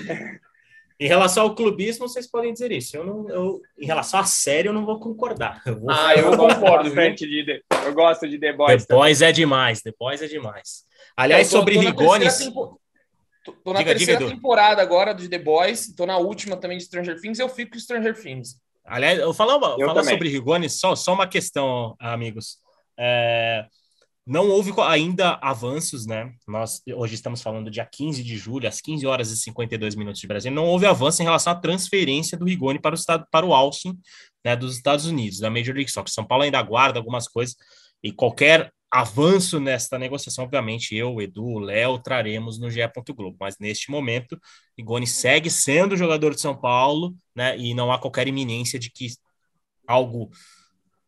Em 1.00 1.08
relação 1.08 1.44
ao 1.44 1.56
clubismo, 1.56 2.08
vocês 2.08 2.30
podem 2.30 2.54
dizer 2.54 2.72
isso. 2.72 2.96
Eu 2.96 3.04
não, 3.06 3.30
eu, 3.30 3.62
em 3.80 3.86
relação 3.86 4.20
à 4.20 4.24
série, 4.26 4.68
eu 4.68 4.74
não 4.74 4.86
vou 4.86 5.00
concordar. 5.00 5.62
Eu 5.66 5.80
vou 5.80 5.90
Ah, 5.92 6.16
eu 6.16 6.38
concordo, 6.38 6.90
bastante 6.90 7.28
de 7.28 7.44
The, 7.46 7.62
eu 7.88 7.94
gosto 7.94 8.28
de 8.28 8.38
The 8.40 8.52
The 8.52 8.58
Boys. 8.58 8.86
Boys 8.86 9.22
é 9.22 9.32
demais, 9.32 9.82
The 9.82 9.92
Boys 10.00 10.22
é 10.22 10.28
demais. 10.28 10.84
Aliás, 11.18 11.48
Eu 11.48 11.52
tô- 11.52 11.58
sobre 11.60 11.78
Rigones, 11.78 12.38
tempo- 12.38 12.80
Tô, 13.44 13.52
tô 13.52 13.74
na 13.74 13.80
Diga, 13.80 13.94
diga, 13.94 14.06
terceira 14.06 14.24
Edu. 14.24 14.36
temporada 14.36 14.82
agora 14.82 15.14
de 15.14 15.28
The 15.28 15.40
Boys, 15.40 15.94
tô 15.96 16.06
na 16.06 16.18
última 16.18 16.56
também 16.56 16.78
de 16.78 16.86
Stranger 16.86 17.20
Things, 17.20 17.40
eu 17.40 17.50
fico 17.50 17.74
com 17.74 17.80
Stranger 17.80 18.20
Things. 18.20 18.58
aliás, 18.86 19.20
eu 19.20 19.34
falar, 19.34 19.56
Eu 19.78 19.88
falar 19.88 20.04
sobre 20.04 20.30
Rigones, 20.30 20.80
só, 20.80 20.96
só 20.96 21.14
uma 21.14 21.28
questão, 21.28 21.96
amigos. 22.00 22.58
É, 22.98 23.66
não 24.26 24.50
houve 24.50 24.72
ainda 24.82 25.38
avanços, 25.42 26.06
né? 26.06 26.32
Nós 26.48 26.82
hoje 26.96 27.16
estamos 27.16 27.42
falando 27.42 27.70
dia 27.70 27.86
15 27.86 28.24
de 28.24 28.38
julho, 28.38 28.68
às 28.70 28.80
15 28.80 29.06
horas 29.06 29.30
e 29.32 29.38
52 29.38 29.96
minutos 29.96 30.22
de 30.22 30.28
Brasil. 30.28 30.50
Não 30.50 30.66
houve 30.66 30.86
avanço 30.86 31.22
em 31.22 31.26
relação 31.26 31.52
à 31.52 31.56
transferência 31.56 32.38
do 32.38 32.46
Rigoni 32.46 32.80
para 32.80 32.96
o 32.96 32.98
estado, 32.98 33.28
para 33.30 33.46
o 33.46 33.54
Austin, 33.54 34.00
né, 34.46 34.56
dos 34.56 34.78
Estados 34.78 35.06
Unidos, 35.06 35.40
da 35.40 35.50
Major 35.50 35.76
League 35.76 35.92
Soccer. 35.92 36.14
São 36.14 36.26
Paulo 36.26 36.46
ainda 36.46 36.58
aguarda 36.58 36.98
algumas 37.00 37.28
coisas 37.28 37.56
e 38.02 38.14
qualquer 38.14 38.72
avanço 38.94 39.60
nesta 39.60 39.98
negociação, 39.98 40.44
obviamente, 40.44 40.96
eu, 40.96 41.20
Edu, 41.20 41.58
Léo, 41.58 41.98
traremos 41.98 42.60
no 42.60 42.70
GE. 42.70 42.82
Globo. 43.16 43.36
Mas 43.40 43.58
neste 43.58 43.90
momento, 43.90 44.40
Rigoni 44.78 45.08
segue 45.08 45.50
sendo 45.50 45.98
jogador 45.98 46.36
de 46.36 46.42
São 46.42 46.56
Paulo, 46.56 47.16
né? 47.36 47.58
E 47.58 47.74
não 47.74 47.92
há 47.92 47.98
qualquer 47.98 48.28
iminência 48.28 48.78
de 48.78 48.92
que 48.92 49.08
algo 49.88 50.30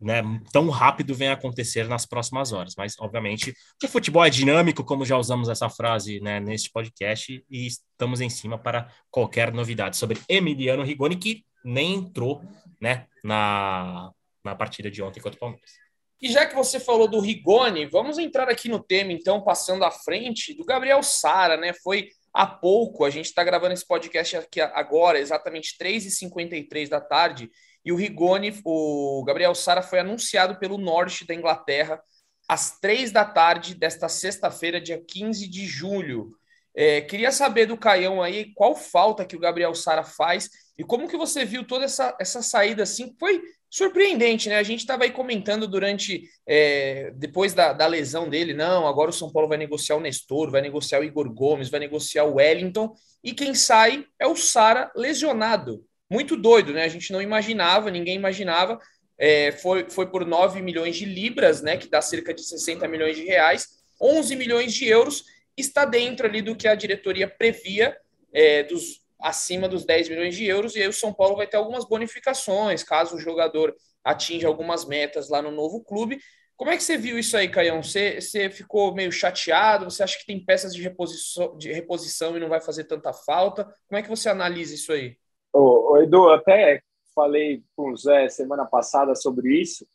né, 0.01 0.23
tão 0.51 0.67
rápido 0.69 1.13
venha 1.13 1.33
acontecer 1.33 1.87
nas 1.87 2.07
próximas 2.07 2.51
horas. 2.51 2.73
Mas, 2.75 2.95
obviamente, 2.99 3.53
o 3.83 3.87
futebol 3.87 4.25
é 4.25 4.31
dinâmico, 4.31 4.83
como 4.83 5.05
já 5.05 5.15
usamos 5.15 5.47
essa 5.47 5.69
frase 5.69 6.19
né, 6.21 6.39
neste 6.39 6.71
podcast, 6.71 7.45
e 7.47 7.67
estamos 7.67 8.19
em 8.19 8.29
cima 8.31 8.57
para 8.57 8.89
qualquer 9.11 9.53
novidade 9.53 9.95
sobre 9.95 10.19
Emiliano 10.27 10.81
Rigoni, 10.81 11.17
que 11.17 11.45
nem 11.63 11.93
entrou 11.93 12.41
né, 12.81 13.05
na, 13.23 14.11
na 14.43 14.55
partida 14.55 14.89
de 14.89 15.03
ontem 15.03 15.21
contra 15.21 15.37
o 15.37 15.39
Palmeiras. 15.39 15.84
E 16.21 16.29
já 16.29 16.45
que 16.45 16.55
você 16.55 16.79
falou 16.79 17.07
do 17.07 17.19
Rigoni, 17.19 17.85
vamos 17.85 18.17
entrar 18.17 18.49
aqui 18.49 18.69
no 18.69 18.81
tema, 18.81 19.11
então, 19.11 19.43
passando 19.43 19.83
à 19.83 19.91
frente 19.91 20.53
do 20.53 20.63
Gabriel 20.63 21.03
Sara, 21.03 21.57
né? 21.57 21.73
Foi 21.73 22.09
há 22.33 22.45
pouco, 22.45 23.05
a 23.05 23.09
gente 23.09 23.25
está 23.25 23.43
gravando 23.43 23.73
esse 23.73 23.87
podcast 23.87 24.37
aqui 24.37 24.59
agora, 24.59 25.19
exatamente 25.19 25.77
3h53 25.79 26.89
da 26.89 26.99
tarde, 26.99 27.49
e 27.83 27.91
o 27.91 27.95
Rigoni, 27.95 28.53
o 28.65 29.23
Gabriel 29.25 29.53
Sara, 29.53 29.81
foi 29.81 29.99
anunciado 29.99 30.57
pelo 30.57 30.77
norte 30.77 31.25
da 31.25 31.33
Inglaterra 31.33 32.01
às 32.47 32.79
três 32.79 33.11
da 33.11 33.25
tarde 33.25 33.75
desta 33.75 34.07
sexta-feira, 34.07 34.81
dia 34.81 35.01
15 35.05 35.47
de 35.47 35.65
julho. 35.65 36.31
É, 36.75 37.01
queria 37.01 37.31
saber 37.31 37.65
do 37.65 37.77
Caião 37.77 38.21
aí 38.21 38.53
qual 38.53 38.75
falta 38.75 39.25
que 39.25 39.35
o 39.35 39.39
Gabriel 39.39 39.73
Sara 39.73 40.03
faz 40.03 40.49
e 40.77 40.83
como 40.83 41.07
que 41.07 41.15
você 41.15 41.45
viu 41.45 41.65
toda 41.65 41.85
essa, 41.85 42.15
essa 42.19 42.41
saída 42.41 42.83
assim, 42.83 43.15
foi 43.17 43.41
surpreendente, 43.75 44.47
né? 44.47 44.55
A 44.55 44.63
gente 44.63 44.79
estava 44.79 45.03
aí 45.03 45.11
comentando 45.11 45.67
durante, 45.67 46.29
é, 46.47 47.11
depois 47.13 47.53
da, 47.53 47.73
da, 47.73 47.85
lesão 47.85 48.29
dele, 48.29 48.53
não, 48.53 48.87
agora 48.87 49.09
o 49.09 49.13
São 49.13 49.29
Paulo 49.29 49.49
vai 49.49 49.57
negociar 49.57 49.97
o 49.97 49.99
Nestor, 49.99 50.49
vai 50.49 50.61
negociar 50.61 51.01
o 51.01 51.03
Igor 51.03 51.29
Gomes, 51.29 51.67
vai 51.67 51.81
negociar 51.81 52.23
o 52.23 52.35
Wellington, 52.35 52.95
e 53.21 53.33
quem 53.33 53.53
sai 53.53 54.05
é 54.17 54.25
o 54.25 54.33
Sara 54.33 54.89
lesionado. 54.95 55.85
Muito 56.09 56.37
doido, 56.37 56.71
né? 56.71 56.85
A 56.85 56.87
gente 56.87 57.11
não 57.11 57.21
imaginava, 57.21 57.91
ninguém 57.91 58.15
imaginava. 58.15 58.79
É, 59.17 59.51
foi, 59.51 59.89
foi 59.89 60.09
por 60.09 60.25
9 60.25 60.61
milhões 60.61 60.95
de 60.95 61.03
libras, 61.03 61.61
né? 61.61 61.75
Que 61.75 61.89
dá 61.89 62.01
cerca 62.01 62.33
de 62.33 62.43
60 62.47 62.87
milhões 62.87 63.17
de 63.17 63.25
reais, 63.25 63.67
11 63.99 64.37
milhões 64.37 64.73
de 64.73 64.87
euros, 64.87 65.25
está 65.57 65.83
dentro 65.83 66.25
ali 66.25 66.41
do 66.41 66.55
que 66.55 66.69
a 66.69 66.75
diretoria 66.75 67.27
previa 67.27 67.97
é, 68.33 68.63
dos 68.63 69.04
acima 69.19 69.67
dos 69.67 69.85
10 69.85 70.09
milhões 70.09 70.35
de 70.35 70.45
euros, 70.45 70.75
e 70.75 70.81
aí 70.81 70.87
o 70.87 70.93
São 70.93 71.13
Paulo 71.13 71.35
vai 71.35 71.47
ter 71.47 71.57
algumas 71.57 71.85
bonificações, 71.85 72.83
caso 72.83 73.15
o 73.15 73.19
jogador 73.19 73.73
atinja 74.03 74.47
algumas 74.47 74.85
metas 74.85 75.29
lá 75.29 75.41
no 75.41 75.51
novo 75.51 75.83
clube. 75.83 76.19
Como 76.55 76.71
é 76.71 76.77
que 76.77 76.83
você 76.83 76.97
viu 76.97 77.19
isso 77.19 77.35
aí, 77.35 77.49
Caião? 77.49 77.83
Você, 77.83 78.21
você 78.21 78.49
ficou 78.49 78.93
meio 78.93 79.11
chateado? 79.11 79.85
Você 79.85 80.03
acha 80.03 80.17
que 80.17 80.25
tem 80.25 80.43
peças 80.43 80.73
de 80.73 80.81
reposição, 80.81 81.57
de 81.57 81.71
reposição 81.73 82.37
e 82.37 82.39
não 82.39 82.47
vai 82.47 82.61
fazer 82.61 82.85
tanta 82.85 83.11
falta? 83.11 83.65
Como 83.87 83.99
é 83.99 84.01
que 84.01 84.09
você 84.09 84.29
analisa 84.29 84.73
isso 84.73 84.93
aí? 84.93 85.17
Ô, 85.51 85.91
ô 85.91 85.97
Edu, 85.97 86.29
até 86.29 86.81
falei 87.13 87.63
com 87.75 87.91
o 87.91 87.97
Zé 87.97 88.29
semana 88.29 88.65
passada 88.65 89.15
sobre 89.15 89.59
isso. 89.59 89.85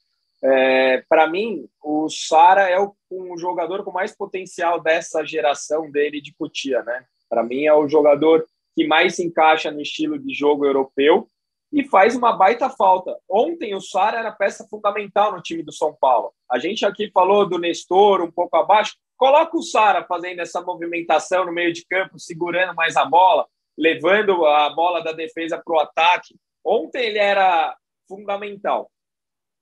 É, 0.42 1.02
Para 1.08 1.26
mim, 1.26 1.66
o 1.82 2.08
Sara 2.08 2.68
é 2.68 2.78
o 2.78 2.94
um 3.10 3.36
jogador 3.38 3.84
com 3.84 3.90
mais 3.90 4.14
potencial 4.14 4.80
dessa 4.82 5.24
geração 5.24 5.90
dele 5.90 6.20
de 6.20 6.34
Cutia, 6.34 6.82
né? 6.82 7.04
Para 7.28 7.42
mim, 7.42 7.64
é 7.64 7.74
o 7.74 7.88
jogador 7.88 8.44
que 8.76 8.86
mais 8.86 9.16
se 9.16 9.24
encaixa 9.24 9.70
no 9.70 9.80
estilo 9.80 10.18
de 10.18 10.32
jogo 10.32 10.64
europeu 10.64 11.28
e 11.72 11.84
faz 11.84 12.16
uma 12.16 12.32
baita 12.32 12.68
falta. 12.68 13.16
Ontem 13.28 13.74
o 13.74 13.80
Sara 13.80 14.18
era 14.18 14.32
peça 14.32 14.66
fundamental 14.68 15.32
no 15.32 15.42
time 15.42 15.62
do 15.62 15.72
São 15.72 15.94
Paulo. 15.94 16.32
A 16.50 16.58
gente 16.58 16.84
aqui 16.84 17.10
falou 17.12 17.48
do 17.48 17.58
Nestor 17.58 18.22
um 18.22 18.30
pouco 18.30 18.56
abaixo. 18.56 18.96
Coloca 19.16 19.56
o 19.56 19.62
Sara 19.62 20.04
fazendo 20.04 20.40
essa 20.40 20.60
movimentação 20.60 21.44
no 21.44 21.52
meio 21.52 21.72
de 21.72 21.84
campo, 21.86 22.18
segurando 22.18 22.74
mais 22.74 22.96
a 22.96 23.04
bola, 23.04 23.46
levando 23.78 24.44
a 24.46 24.70
bola 24.70 25.02
da 25.02 25.12
defesa 25.12 25.60
para 25.64 25.74
o 25.74 25.80
ataque. 25.80 26.34
Ontem 26.64 27.06
ele 27.06 27.18
era 27.18 27.76
fundamental. 28.08 28.90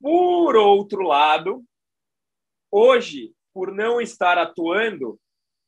Por 0.01 0.55
outro 0.55 1.03
lado, 1.03 1.63
hoje, 2.71 3.33
por 3.53 3.71
não 3.71 4.01
estar 4.01 4.37
atuando, 4.37 5.19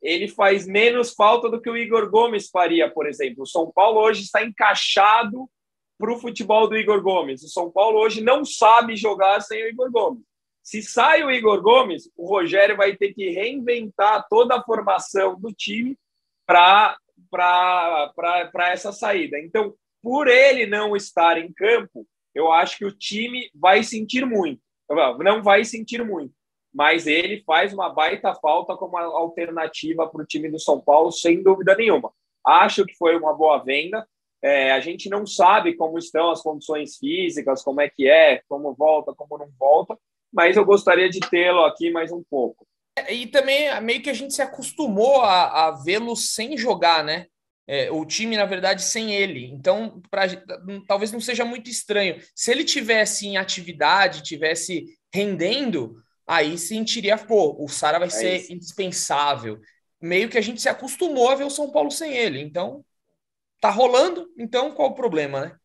ele 0.02 0.28
faz 0.28 0.66
menos 0.66 1.14
falta 1.14 1.48
do 1.50 1.62
que 1.62 1.70
o 1.70 1.78
Igor 1.78 2.10
Gomes 2.10 2.50
faria, 2.50 2.90
por 2.90 3.08
exemplo. 3.08 3.44
O 3.44 3.48
São 3.48 3.72
Paulo 3.72 4.00
hoje 4.02 4.24
está 4.24 4.44
encaixado 4.44 5.48
para 6.00 6.12
o 6.12 6.18
futebol 6.18 6.68
do 6.68 6.76
Igor 6.76 7.02
Gomes. 7.02 7.44
O 7.44 7.50
São 7.50 7.72
Paulo 7.72 8.00
hoje 8.00 8.22
não 8.22 8.44
sabe 8.44 8.96
jogar 8.96 9.42
sem 9.42 9.64
o 9.64 9.68
Igor 9.68 9.92
Gomes. 9.92 10.24
Se 10.64 10.82
sai 10.82 11.24
o 11.24 11.30
Igor 11.32 11.62
Gomes, 11.62 12.10
o 12.18 12.28
Rogério 12.28 12.76
vai 12.76 12.96
ter 12.96 13.14
que 13.14 13.30
reinventar 13.30 14.26
toda 14.30 14.56
a 14.56 14.64
formação 14.64 15.40
do 15.40 15.54
time 15.54 15.96
para 16.46 16.98
essa 18.72 18.92
saída. 18.92 19.40
Então, 19.40 19.76
por 20.02 20.28
ele 20.28 20.66
não 20.66 20.96
estar 20.96 21.38
em 21.38 21.54
campo, 21.54 22.08
eu 22.34 22.52
acho 22.52 22.78
que 22.78 22.86
o 22.86 22.92
time 22.92 23.52
vai 23.54 23.84
sentir 23.84 24.26
muito. 24.26 24.62
Não 25.20 25.44
vai 25.44 25.64
sentir 25.64 26.04
muito 26.04 26.34
mas 26.74 27.08
ele 27.08 27.44
faz 27.46 27.74
uma 27.74 27.90
baita 27.90 28.34
falta 28.36 28.76
como 28.76 28.98
alternativa 28.98 30.08
para 30.08 30.22
o 30.22 30.26
time 30.26 30.50
do 30.50 30.60
São 30.60 30.80
Paulo, 30.80 31.12
sem 31.12 31.44
dúvida 31.44 31.76
nenhuma. 31.76 32.12
Acho 32.46 32.86
que 32.86 32.96
foi 32.96 33.18
uma 33.18 33.34
boa 33.34 33.58
venda. 33.60 34.08
É, 34.44 34.72
a 34.72 34.80
gente 34.80 35.10
não 35.10 35.26
sabe 35.26 35.76
como 35.76 36.00
estão 36.00 36.32
as 36.32 36.42
condições 36.42 36.98
físicas, 36.98 37.64
como 37.64 37.82
é 37.82 37.90
que 37.90 38.10
é, 38.10 38.42
como 38.48 38.74
volta, 38.74 39.14
como 39.14 39.38
não 39.38 39.50
volta, 39.60 39.98
mas 40.34 40.58
eu 40.58 40.66
gostaria 40.66 41.10
de 41.10 41.20
tê-lo 41.20 41.64
aqui 41.64 41.92
mais 41.92 42.12
um 42.12 42.24
pouco. 42.24 42.66
E 43.10 43.28
também 43.28 43.80
meio 43.82 44.02
que 44.02 44.10
a 44.10 44.14
gente 44.14 44.34
se 44.34 44.42
acostumou 44.42 45.22
a, 45.22 45.68
a 45.68 45.72
vê-lo 45.72 46.16
sem 46.16 46.58
jogar, 46.58 47.04
né? 47.04 47.28
É, 47.68 47.92
o 47.92 48.04
time, 48.04 48.36
na 48.36 48.46
verdade, 48.46 48.84
sem 48.84 49.14
ele. 49.14 49.46
Então, 49.46 50.02
pra, 50.10 50.24
talvez 50.88 51.12
não 51.12 51.22
seja 51.22 51.46
muito 51.46 51.70
estranho. 51.70 52.20
Se 52.36 52.52
ele 52.52 52.64
tivesse 52.64 53.28
em 53.28 53.38
atividade, 53.38 54.24
tivesse 54.24 54.98
rendendo, 55.14 55.96
aí 56.32 56.58
sentiria, 56.58 57.18
pô, 57.18 57.62
o 57.62 57.68
Sara 57.68 58.00
vai 58.00 58.08
é 58.08 58.12
ser 58.12 58.38
isso. 58.38 58.54
indispensável. 58.54 59.60
Meio 60.02 60.30
que 60.30 60.38
a 60.38 60.42
gente 60.42 60.62
se 60.62 60.70
acostumou 60.70 61.30
a 61.30 61.36
ver 61.36 61.44
o 61.44 61.50
São 61.50 61.70
Paulo 61.70 61.92
sem 61.92 62.16
ele. 62.16 62.40
Então, 62.40 62.86
tá 63.60 63.70
rolando, 63.70 64.26
então 64.38 64.72
qual 64.72 64.92
o 64.92 64.96
problema, 64.96 65.42
né? 65.42 65.56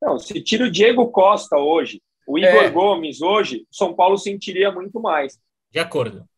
Não, 0.00 0.18
se 0.18 0.38
tira 0.42 0.66
o 0.66 0.70
Diego 0.70 1.10
Costa 1.10 1.56
hoje, 1.56 2.02
o 2.26 2.38
Igor 2.38 2.64
é. 2.64 2.70
Gomes 2.70 3.22
hoje, 3.22 3.66
o 3.70 3.74
São 3.74 3.94
Paulo 3.94 4.18
sentiria 4.18 4.70
muito 4.70 5.00
mais. 5.00 5.38
De 5.70 5.78
acordo. 5.78 6.28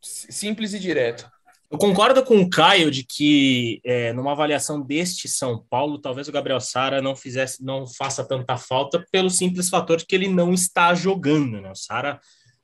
Simples 0.00 0.72
e 0.72 0.78
direto. 0.78 1.30
Eu 1.70 1.76
concordo 1.76 2.24
com 2.24 2.40
o 2.40 2.48
Caio 2.48 2.90
de 2.90 3.04
que 3.04 3.82
é, 3.84 4.14
numa 4.14 4.32
avaliação 4.32 4.80
deste 4.80 5.28
São 5.28 5.62
Paulo, 5.68 5.98
talvez 5.98 6.26
o 6.26 6.32
Gabriel 6.32 6.60
Sara 6.60 7.02
não 7.02 7.14
fizesse, 7.14 7.62
não 7.62 7.86
faça 7.86 8.26
tanta 8.26 8.56
falta 8.56 9.04
pelo 9.12 9.28
simples 9.28 9.68
fator 9.68 9.98
de 9.98 10.06
que 10.06 10.14
ele 10.14 10.28
não 10.28 10.54
está 10.54 10.94
jogando. 10.94 11.60
Né? 11.60 11.70
O 11.70 11.74
Sara 11.74 12.18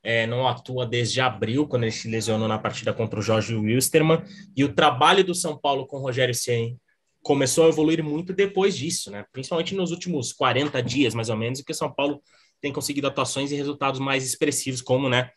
é, 0.05 0.27
não 0.27 0.47
atua 0.47 0.87
desde 0.87 1.21
abril, 1.21 1.67
quando 1.67 1.85
ele 1.85 1.93
se 1.93 2.07
lesionou 2.07 2.47
na 2.47 2.59
partida 2.59 2.93
contra 2.93 3.19
o 3.19 3.23
Jorge 3.23 3.55
Wilstermann, 3.55 4.23
e 4.55 4.63
o 4.63 4.75
trabalho 4.75 5.25
do 5.25 5.35
São 5.35 5.57
Paulo 5.57 5.87
com 5.87 5.97
o 5.97 6.01
Rogério 6.01 6.35
Ceni 6.35 6.77
começou 7.23 7.65
a 7.65 7.69
evoluir 7.71 8.05
muito 8.05 8.35
depois 8.35 8.77
disso, 8.77 9.11
né? 9.11 9.25
principalmente 9.33 9.75
nos 9.75 9.91
últimos 9.91 10.31
40 10.35 10.83
dias, 10.83 11.15
mais 11.15 11.31
ou 11.31 11.37
menos, 11.37 11.59
em 11.59 11.65
que 11.65 11.73
o 11.73 11.75
São 11.75 11.91
Paulo 11.91 12.23
tem 12.61 12.71
conseguido 12.71 13.07
atuações 13.07 13.51
e 13.51 13.57
resultados 13.57 13.99
mais 13.99 14.27
expressivos, 14.27 14.83
como 14.83 15.09
né, 15.09 15.31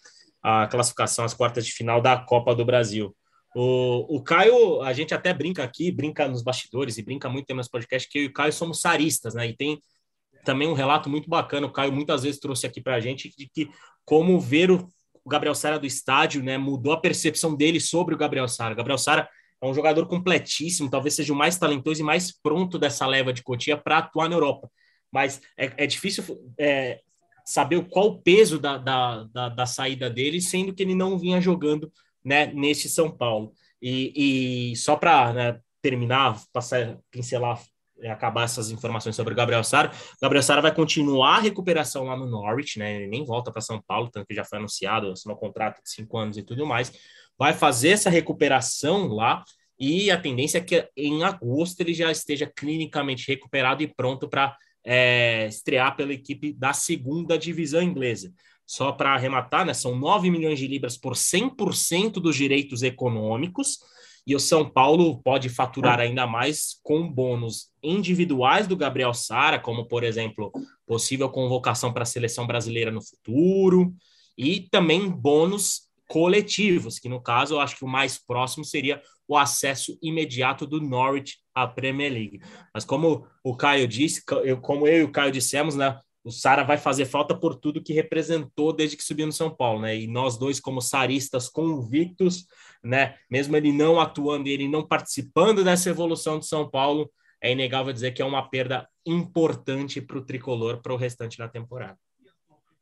a 0.44 0.68
classificação 0.68 1.24
às 1.24 1.34
quartas 1.34 1.66
de 1.66 1.72
final 1.72 2.02
da 2.02 2.18
Copa 2.18 2.54
do 2.54 2.66
Brasil. 2.66 3.16
O, 3.56 4.18
o 4.18 4.22
Caio, 4.22 4.82
a 4.82 4.92
gente 4.92 5.14
até 5.14 5.34
brinca 5.34 5.64
aqui, 5.64 5.92
brinca 5.92 6.28
nos 6.28 6.44
bastidores 6.44 6.98
e 6.98 7.02
brinca 7.02 7.30
muito 7.30 7.46
tempo 7.46 7.58
nesse 7.58 7.72
podcast, 7.72 8.08
que 8.08 8.20
eu 8.20 8.24
e 8.24 8.28
o 8.28 8.34
Caio 8.34 8.54
somos 8.54 8.82
saristas, 8.82 9.34
né? 9.34 9.48
E 9.48 9.56
tem 9.56 9.80
também 10.48 10.66
um 10.66 10.74
relato 10.74 11.10
muito 11.10 11.30
bacana, 11.30 11.68
o 11.68 11.72
Caio 11.72 11.92
muitas 11.92 12.24
vezes 12.24 12.40
trouxe 12.40 12.66
aqui 12.66 12.80
para 12.80 12.96
a 12.96 13.02
gente, 13.02 13.30
de 13.38 13.50
que 13.54 13.70
como 14.06 14.40
ver 14.40 14.72
o 14.72 14.88
Gabriel 15.28 15.54
Sara 15.54 15.78
do 15.78 15.86
estádio, 15.86 16.42
né, 16.42 16.58
mudou 16.58 16.94
a 16.94 17.02
percepção 17.02 17.54
dele 17.54 17.82
sobre 17.82 18.16
o 18.16 18.18
Gabriel 18.18 18.48
Sara. 18.48 18.74
Gabriel 18.74 18.98
Sara 18.98 19.28
é 19.62 19.68
um 19.68 19.74
jogador 19.74 20.08
completíssimo, 20.08 20.90
talvez 20.90 21.16
seja 21.16 21.34
o 21.34 21.36
mais 21.36 21.58
talentoso 21.58 22.00
e 22.00 22.04
mais 22.06 22.32
pronto 22.32 22.80
dessa 22.80 23.06
leva 23.06 23.34
de 23.34 23.44
Cotia 23.44 23.76
para 23.76 23.98
atuar 23.98 24.30
na 24.30 24.38
Europa. 24.38 24.72
Mas 25.12 25.42
é, 25.58 25.84
é 25.84 25.86
difícil 25.86 26.24
é, 26.58 27.02
saber 27.44 27.86
qual 27.90 28.08
o 28.08 28.22
peso 28.22 28.58
da, 28.58 28.78
da, 28.78 29.24
da, 29.26 29.50
da, 29.50 29.66
saída 29.66 30.10
dele, 30.10 30.40
sendo 30.40 30.74
que 30.74 30.82
ele 30.82 30.96
não 30.96 31.20
vinha 31.20 31.42
jogando 31.42 31.92
né, 32.24 32.46
neste 32.54 32.88
São 32.88 33.12
Paulo. 33.12 33.52
E, 33.82 34.72
e 34.72 34.76
só 34.78 34.96
para 34.96 35.34
né, 35.34 35.60
terminar, 35.82 36.42
passar, 36.54 36.98
pincelar 37.12 37.62
acabar 38.06 38.44
essas 38.44 38.70
informações 38.70 39.16
sobre 39.16 39.34
o 39.34 39.38
Gabriel 39.38 39.64
Sara. 39.64 39.92
Gabriel 40.22 40.44
Sara 40.44 40.62
vai 40.62 40.74
continuar 40.74 41.38
a 41.38 41.42
recuperação 41.42 42.04
lá 42.06 42.16
no 42.16 42.26
Norwich, 42.26 42.78
né? 42.78 42.98
Ele 42.98 43.08
nem 43.08 43.26
volta 43.26 43.52
para 43.52 43.62
São 43.62 43.82
Paulo, 43.82 44.10
tanto 44.12 44.28
que 44.28 44.36
já 44.36 44.44
foi 44.44 44.60
anunciado, 44.60 45.12
assinou 45.12 45.36
um 45.36 45.40
contrato 45.40 45.82
de 45.84 45.90
cinco 45.90 46.18
anos 46.18 46.38
e 46.38 46.44
tudo 46.44 46.66
mais. 46.66 46.92
Vai 47.38 47.54
fazer 47.54 47.90
essa 47.90 48.10
recuperação 48.10 49.08
lá 49.08 49.44
e 49.80 50.10
a 50.10 50.20
tendência 50.20 50.58
é 50.58 50.62
que 50.62 50.90
em 50.96 51.24
agosto 51.24 51.82
ele 51.82 51.94
já 51.94 52.12
esteja 52.12 52.52
clinicamente 52.56 53.28
recuperado 53.28 53.84
e 53.84 53.88
pronto 53.88 54.28
para 54.28 54.56
é, 54.84 55.48
estrear 55.48 55.96
pela 55.96 56.14
equipe 56.14 56.54
da 56.54 56.74
segunda 56.74 57.38
divisão 57.38 57.82
inglesa. 57.82 58.34
só 58.70 58.92
para 58.92 59.14
arrematar, 59.14 59.66
né? 59.66 59.74
São 59.74 59.98
9 59.98 60.30
milhões 60.30 60.60
de 60.60 60.68
libras 60.68 60.98
por 60.98 61.14
100% 61.14 62.14
dos 62.20 62.36
direitos 62.36 62.84
econômicos. 62.84 63.78
E 64.28 64.36
o 64.36 64.40
São 64.42 64.70
Paulo 64.70 65.22
pode 65.24 65.48
faturar 65.48 66.02
ainda 66.02 66.28
mais 66.28 66.78
com 66.84 67.10
bônus 67.10 67.70
individuais 67.82 68.68
do 68.68 68.76
Gabriel 68.76 69.14
Sara, 69.14 69.58
como, 69.58 69.88
por 69.88 70.04
exemplo, 70.04 70.52
possível 70.86 71.30
convocação 71.30 71.94
para 71.94 72.04
a 72.04 72.06
seleção 72.06 72.46
brasileira 72.46 72.92
no 72.92 73.02
futuro, 73.02 73.96
e 74.38 74.68
também 74.70 75.10
bônus 75.10 75.88
coletivos, 76.10 77.00
que 77.00 77.08
no 77.08 77.22
caso 77.22 77.56
eu 77.56 77.62
acho 77.62 77.78
que 77.78 77.86
o 77.86 77.88
mais 77.88 78.18
próximo 78.18 78.66
seria 78.66 79.02
o 79.26 79.38
acesso 79.38 79.98
imediato 80.02 80.68
do 80.68 80.82
Norwich 80.82 81.38
à 81.56 81.66
Premier 81.66 82.12
League. 82.12 82.42
Mas 82.74 82.84
como 82.84 83.26
o 83.42 83.56
Caio 83.56 83.88
disse, 83.88 84.22
eu, 84.44 84.60
como 84.60 84.86
eu 84.88 85.00
e 85.00 85.04
o 85.04 85.12
Caio 85.12 85.32
dissemos, 85.32 85.76
né, 85.76 85.98
o 86.24 86.32
Sara 86.32 86.64
vai 86.64 86.78
fazer 86.78 87.06
falta 87.06 87.38
por 87.38 87.56
tudo 87.56 87.82
que 87.82 87.94
representou 87.94 88.74
desde 88.74 88.98
que 88.98 89.04
subiu 89.04 89.26
no 89.26 89.32
São 89.32 89.50
Paulo, 89.50 89.82
né? 89.82 89.96
E 89.96 90.08
nós 90.08 90.38
dois, 90.38 90.60
como 90.60 90.82
saristas 90.82 91.48
convictos, 91.48 92.46
né? 92.84 93.16
Mesmo 93.30 93.56
ele 93.56 93.72
não 93.72 94.00
atuando 94.00 94.48
e 94.48 94.52
ele 94.52 94.68
não 94.68 94.86
participando 94.86 95.64
dessa 95.64 95.90
evolução 95.90 96.40
de 96.40 96.46
São 96.46 96.70
Paulo, 96.70 97.10
é 97.42 97.52
inegável 97.52 97.94
dizer 97.94 98.12
que 98.12 98.22
é 98.22 98.26
uma 98.26 98.50
perda 98.50 98.88
importante 99.06 100.02
para 100.02 100.18
o 100.18 100.26
tricolor 100.26 100.82
para 100.82 100.94
o 100.94 100.98
restante 100.98 101.38
da 101.38 101.48
temporada. 101.48 101.98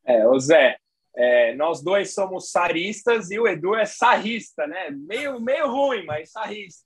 É, 0.04 0.28
o 0.28 0.40
Zé, 0.40 0.78
é, 1.16 1.56
nós 1.56 1.84
dois 1.84 2.14
somos 2.14 2.52
saristas 2.52 3.32
e 3.32 3.40
o 3.40 3.48
Edu 3.48 3.76
é 3.76 3.86
sarrista, 3.86 4.68
né? 4.68 4.90
Meio, 4.92 5.40
meio 5.40 5.68
ruim, 5.68 6.06
mas 6.06 6.32
sarrista. 6.32 6.85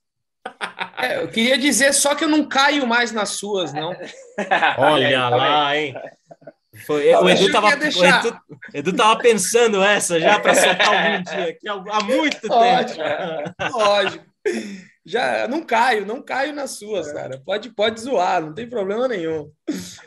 É, 0.98 1.22
eu 1.22 1.28
queria 1.28 1.58
dizer 1.58 1.92
só 1.92 2.14
que 2.14 2.24
eu 2.24 2.28
não 2.28 2.48
caio 2.48 2.86
mais 2.86 3.12
nas 3.12 3.30
suas, 3.30 3.72
não. 3.72 3.94
Olha 4.78 5.28
lá, 5.28 5.76
hein? 5.76 5.94
Foi, 6.86 7.12
o, 7.14 7.28
Edu 7.28 7.52
tava, 7.52 7.76
deixar... 7.76 8.24
o 8.24 8.28
Edu, 8.28 8.40
Edu 8.74 8.92
tava 8.96 9.20
pensando 9.20 9.82
essa 9.82 10.20
já 10.20 10.38
para 10.38 10.54
soltar 10.54 10.88
algum 10.88 11.22
dia 11.22 11.50
aqui 11.50 11.68
há 11.68 12.04
muito 12.04 12.40
tempo. 12.40 13.72
Lógico. 13.72 14.24
Já 15.04 15.48
não 15.48 15.62
caio, 15.62 16.06
não 16.06 16.22
caio 16.22 16.54
nas 16.54 16.72
suas, 16.72 17.12
cara. 17.12 17.40
Pode, 17.44 17.70
pode 17.70 18.00
zoar, 18.00 18.42
não 18.42 18.54
tem 18.54 18.68
problema 18.68 19.08
nenhum. 19.08 19.50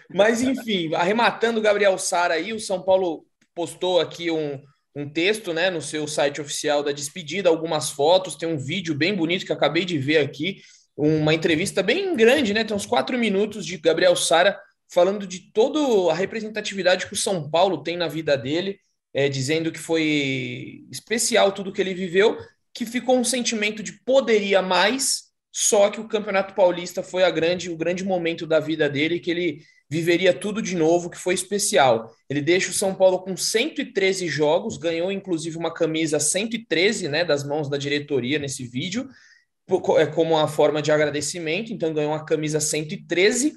Mas 0.09 0.41
enfim, 0.41 0.93
arrematando 0.95 1.59
o 1.59 1.63
Gabriel 1.63 1.97
Sara 1.97 2.35
aí, 2.35 2.53
o 2.53 2.59
São 2.59 2.81
Paulo 2.81 3.25
postou 3.53 3.99
aqui 3.99 4.31
um, 4.31 4.61
um 4.95 5.09
texto, 5.09 5.53
né, 5.53 5.69
no 5.69 5.81
seu 5.81 6.07
site 6.07 6.39
oficial 6.39 6.83
da 6.83 6.91
despedida, 6.91 7.49
algumas 7.49 7.89
fotos, 7.89 8.35
tem 8.35 8.47
um 8.47 8.57
vídeo 8.57 8.93
bem 8.93 9.15
bonito 9.15 9.45
que 9.45 9.53
acabei 9.53 9.85
de 9.85 9.97
ver 9.97 10.17
aqui, 10.17 10.61
uma 10.95 11.33
entrevista 11.33 11.81
bem 11.81 12.15
grande, 12.15 12.53
né, 12.53 12.63
tem 12.63 12.75
uns 12.75 12.85
quatro 12.85 13.17
minutos 13.17 13.65
de 13.65 13.77
Gabriel 13.77 14.15
Sara 14.15 14.59
falando 14.87 15.25
de 15.25 15.51
toda 15.51 16.11
a 16.11 16.15
representatividade 16.15 17.07
que 17.07 17.13
o 17.13 17.17
São 17.17 17.49
Paulo 17.49 17.81
tem 17.81 17.97
na 17.97 18.07
vida 18.07 18.37
dele, 18.37 18.79
é, 19.11 19.27
dizendo 19.27 19.71
que 19.71 19.79
foi 19.79 20.85
especial 20.91 21.51
tudo 21.51 21.71
que 21.71 21.81
ele 21.81 21.93
viveu, 21.95 22.37
que 22.73 22.85
ficou 22.85 23.17
um 23.17 23.23
sentimento 23.23 23.81
de 23.81 23.93
poderia 24.03 24.61
mais, 24.61 25.31
só 25.51 25.89
que 25.89 25.99
o 25.99 26.07
Campeonato 26.07 26.53
Paulista 26.53 27.03
foi 27.03 27.23
a 27.23 27.29
grande, 27.29 27.69
o 27.69 27.77
grande 27.77 28.03
momento 28.03 28.45
da 28.45 28.59
vida 28.59 28.89
dele, 28.89 29.19
que 29.19 29.31
ele 29.31 29.63
viveria 29.93 30.33
tudo 30.33 30.59
de 30.59 30.75
novo, 30.75 31.07
que 31.07 31.19
foi 31.19 31.35
especial. 31.35 32.11
Ele 32.27 32.41
deixa 32.41 32.71
o 32.71 32.73
São 32.73 32.95
Paulo 32.95 33.19
com 33.19 33.37
113 33.37 34.27
jogos, 34.27 34.75
ganhou 34.75 35.11
inclusive 35.11 35.55
uma 35.55 35.71
camisa 35.71 36.19
113, 36.19 37.07
né, 37.07 37.23
das 37.23 37.43
mãos 37.43 37.69
da 37.69 37.77
diretoria 37.77 38.39
nesse 38.39 38.65
vídeo, 38.65 39.07
é 39.99 40.07
como 40.07 40.33
uma 40.33 40.47
forma 40.47 40.81
de 40.81 40.91
agradecimento, 40.91 41.71
então 41.71 41.93
ganhou 41.93 42.11
uma 42.11 42.25
camisa 42.25 42.59
113 42.59 43.53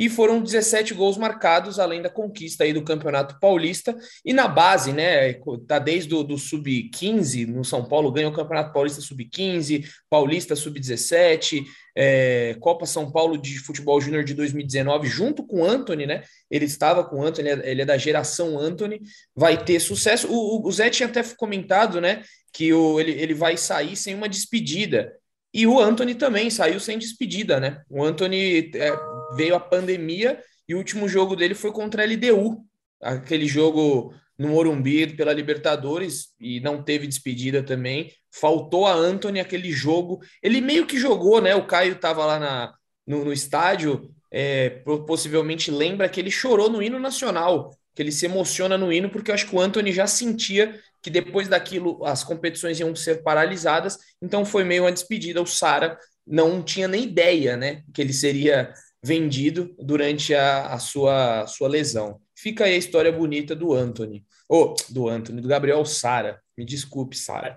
e 0.00 0.08
foram 0.08 0.40
17 0.40 0.94
gols 0.94 1.18
marcados, 1.18 1.78
além 1.78 2.00
da 2.00 2.08
conquista 2.08 2.64
aí 2.64 2.72
do 2.72 2.82
Campeonato 2.82 3.38
Paulista. 3.38 3.94
E 4.24 4.32
na 4.32 4.48
base, 4.48 4.94
né, 4.94 5.34
tá 5.68 5.78
desde 5.78 6.14
o 6.14 6.22
do 6.22 6.38
Sub-15 6.38 7.46
no 7.46 7.62
São 7.62 7.84
Paulo, 7.84 8.10
ganhou 8.10 8.32
o 8.32 8.34
Campeonato 8.34 8.72
Paulista 8.72 9.02
Sub-15, 9.02 9.84
Paulista 10.08 10.56
Sub-17, 10.56 11.66
é, 11.94 12.56
Copa 12.60 12.86
São 12.86 13.12
Paulo 13.12 13.36
de 13.36 13.58
Futebol 13.58 14.00
Júnior 14.00 14.24
de 14.24 14.32
2019, 14.32 15.06
junto 15.06 15.46
com 15.46 15.60
o 15.60 15.64
Anthony, 15.66 16.06
né? 16.06 16.22
Ele 16.50 16.64
estava 16.64 17.04
com 17.04 17.16
o 17.16 17.22
Anthony, 17.22 17.50
ele 17.50 17.82
é 17.82 17.84
da 17.84 17.98
geração 17.98 18.58
Anthony, 18.58 19.02
vai 19.36 19.62
ter 19.62 19.78
sucesso. 19.80 20.28
O, 20.30 20.66
o 20.66 20.72
Zé 20.72 20.88
tinha 20.88 21.10
até 21.10 21.22
comentado, 21.36 22.00
né, 22.00 22.22
que 22.54 22.72
o, 22.72 22.98
ele, 22.98 23.12
ele 23.12 23.34
vai 23.34 23.58
sair 23.58 23.96
sem 23.96 24.14
uma 24.14 24.30
despedida. 24.30 25.12
E 25.52 25.66
o 25.66 25.80
Anthony 25.80 26.14
também 26.14 26.48
saiu 26.50 26.78
sem 26.78 26.98
despedida, 26.98 27.58
né? 27.58 27.82
O 27.88 28.04
Anthony 28.04 28.70
é, 28.74 28.92
veio 29.34 29.54
a 29.54 29.60
pandemia 29.60 30.40
e 30.68 30.74
o 30.74 30.78
último 30.78 31.08
jogo 31.08 31.34
dele 31.34 31.54
foi 31.54 31.72
contra 31.72 32.02
a 32.02 32.06
LDU, 32.06 32.64
aquele 33.02 33.46
jogo 33.46 34.14
no 34.38 34.48
Morumbi 34.48 35.14
pela 35.16 35.32
Libertadores 35.32 36.28
e 36.40 36.60
não 36.60 36.82
teve 36.82 37.06
despedida 37.06 37.62
também. 37.62 38.10
Faltou 38.32 38.86
a 38.86 38.94
Anthony 38.94 39.40
aquele 39.40 39.72
jogo. 39.72 40.20
Ele 40.42 40.60
meio 40.60 40.86
que 40.86 40.98
jogou, 40.98 41.42
né? 41.42 41.54
O 41.54 41.66
Caio 41.66 41.92
estava 41.92 42.24
lá 42.24 42.38
na, 42.38 42.74
no, 43.06 43.24
no 43.24 43.32
estádio, 43.32 44.10
é, 44.30 44.70
possivelmente 45.06 45.70
lembra 45.70 46.08
que 46.08 46.20
ele 46.20 46.30
chorou 46.30 46.70
no 46.70 46.82
hino 46.82 46.98
nacional, 46.98 47.76
que 47.94 48.02
ele 48.02 48.12
se 48.12 48.26
emociona 48.26 48.78
no 48.78 48.92
hino, 48.92 49.10
porque 49.10 49.30
eu 49.30 49.34
acho 49.34 49.48
que 49.48 49.54
o 49.54 49.60
Anthony 49.60 49.92
já 49.92 50.06
sentia 50.06 50.78
que 51.02 51.10
depois 51.10 51.48
daquilo 51.48 52.04
as 52.04 52.22
competições 52.22 52.78
iam 52.78 52.94
ser 52.94 53.22
paralisadas, 53.22 53.98
então 54.20 54.44
foi 54.44 54.64
meio 54.64 54.84
uma 54.84 54.92
despedida. 54.92 55.40
O 55.40 55.46
Sara 55.46 55.98
não 56.26 56.62
tinha 56.62 56.86
nem 56.86 57.04
ideia, 57.04 57.56
né, 57.56 57.82
que 57.92 58.00
ele 58.00 58.12
seria 58.12 58.72
vendido 59.02 59.74
durante 59.78 60.34
a, 60.34 60.74
a 60.74 60.78
sua, 60.78 61.46
sua 61.46 61.68
lesão. 61.68 62.20
Fica 62.36 62.64
aí 62.64 62.74
a 62.74 62.78
história 62.78 63.10
bonita 63.10 63.54
do 63.56 63.72
Anthony. 63.72 64.24
Ou, 64.48 64.74
oh, 64.74 64.92
do 64.92 65.08
Anthony, 65.08 65.40
do 65.40 65.48
Gabriel 65.48 65.84
Sara. 65.84 66.40
Me 66.56 66.64
desculpe, 66.64 67.16
Sara. 67.16 67.56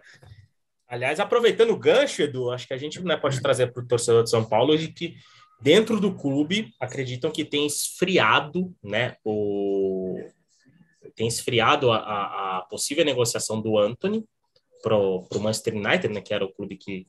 Aliás, 0.87 1.19
aproveitando 1.19 1.71
o 1.71 1.79
gancho, 1.79 2.21
Edu, 2.21 2.51
acho 2.51 2.67
que 2.67 2.73
a 2.73 2.77
gente 2.77 3.01
né, 3.01 3.17
pode 3.17 3.41
trazer 3.41 3.73
para 3.73 3.83
o 3.83 3.87
torcedor 3.87 4.23
de 4.23 4.29
São 4.29 4.45
Paulo 4.45 4.77
de 4.77 4.89
que 4.89 5.15
dentro 5.59 5.99
do 5.99 6.13
clube 6.13 6.71
acreditam 6.79 7.31
que 7.31 7.43
tem 7.43 7.65
esfriado 7.65 8.73
né, 8.83 9.15
o, 9.23 9.72
tem 11.15 11.27
esfriado 11.27 11.91
a, 11.91 11.97
a, 11.97 12.57
a 12.57 12.61
possível 12.61 13.05
negociação 13.05 13.61
do 13.61 13.77
Anthony 13.77 14.25
para 14.81 14.97
o 14.97 15.27
Manchester 15.39 15.75
United, 15.75 16.13
né, 16.13 16.21
que 16.21 16.33
era 16.33 16.43
o 16.43 16.51
clube 16.51 16.75
que 16.75 17.07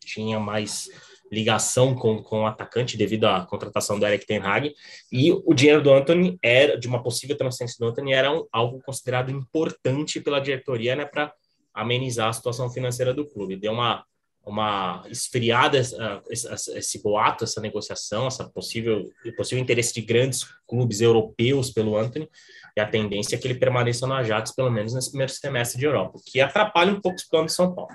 tinha 0.00 0.40
mais 0.40 0.88
ligação 1.30 1.94
com, 1.94 2.20
com 2.22 2.42
o 2.42 2.46
atacante 2.46 2.96
devido 2.96 3.26
à 3.26 3.46
contratação 3.46 3.98
do 3.98 4.06
Eric 4.06 4.26
Ten 4.26 4.38
Hag, 4.38 4.74
e 5.12 5.30
o 5.30 5.54
dinheiro 5.54 5.80
do 5.80 5.92
Anthony 5.92 6.36
era, 6.42 6.76
de 6.76 6.88
uma 6.88 7.02
possível 7.02 7.36
transferência 7.36 7.76
do 7.78 7.88
Anthony, 7.88 8.12
era 8.12 8.32
um, 8.32 8.44
algo 8.50 8.82
considerado 8.82 9.30
importante 9.30 10.20
pela 10.20 10.40
diretoria, 10.40 10.96
né, 10.96 11.04
para 11.04 11.32
amenizar 11.72 12.28
a 12.28 12.32
situação 12.32 12.68
financeira 12.68 13.14
do 13.14 13.24
clube. 13.24 13.56
Deu 13.56 13.72
uma, 13.72 14.04
uma 14.44 15.04
esfriada 15.08 15.78
esse, 15.78 16.78
esse 16.78 17.02
boato, 17.02 17.44
essa 17.44 17.60
negociação, 17.60 18.26
essa 18.26 18.48
possível, 18.48 19.08
possível 19.36 19.62
interesse 19.62 19.94
de 19.94 20.00
grandes 20.00 20.44
clubes 20.66 21.00
europeus 21.00 21.70
pelo 21.70 21.96
Anthony, 21.96 22.28
e 22.76 22.80
a 22.80 22.88
tendência 22.88 23.36
é 23.36 23.38
que 23.38 23.46
ele 23.46 23.58
permaneça 23.58 24.06
no 24.06 24.14
Ajax, 24.14 24.52
pelo 24.54 24.70
menos 24.70 24.94
nesse 24.94 25.10
primeiro 25.10 25.32
semestre 25.32 25.78
de 25.78 25.84
Europa, 25.84 26.18
que 26.24 26.40
atrapalha 26.40 26.92
um 26.92 27.00
pouco 27.00 27.18
os 27.18 27.24
planos 27.24 27.52
de 27.52 27.56
São 27.56 27.74
Paulo. 27.74 27.92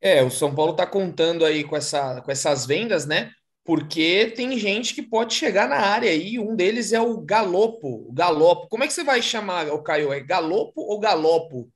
É, 0.00 0.22
o 0.22 0.30
São 0.30 0.54
Paulo 0.54 0.72
está 0.72 0.86
contando 0.86 1.44
aí 1.44 1.62
com, 1.62 1.76
essa, 1.76 2.22
com 2.22 2.30
essas 2.30 2.64
vendas, 2.64 3.04
né? 3.04 3.30
Porque 3.64 4.32
tem 4.34 4.58
gente 4.58 4.94
que 4.94 5.02
pode 5.02 5.34
chegar 5.34 5.68
na 5.68 5.76
área 5.76 6.10
aí. 6.10 6.38
Um 6.38 6.56
deles 6.56 6.92
é 6.92 7.00
o 7.00 7.20
Galopo. 7.20 8.10
Galopo. 8.12 8.66
Como 8.68 8.82
é 8.82 8.86
que 8.86 8.92
você 8.92 9.04
vai 9.04 9.20
chamar, 9.20 9.68
o 9.68 9.82
Caio? 9.82 10.12
É 10.12 10.20
Galopo 10.20 10.80
ou 10.80 10.98
Galopo? 10.98 11.70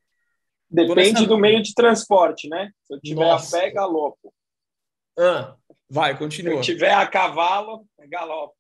Depende 0.75 1.27
do 1.27 1.39
meio 1.39 1.63
de 1.63 1.73
transporte, 1.73 2.49
né? 2.49 2.71
Se 2.83 2.95
eu 2.95 3.01
tiver 3.01 3.21
Nossa. 3.21 3.57
a 3.57 3.61
pé, 3.61 3.71
Galopo. 3.71 4.35
Ah, 5.17 5.55
vai, 5.89 6.19
continua. 6.19 6.55
Se 6.55 6.73
eu 6.73 6.75
tiver 6.75 6.93
a 6.93 7.07
cavalo, 7.07 7.87
é 7.99 8.07
Galopo. 8.09 8.55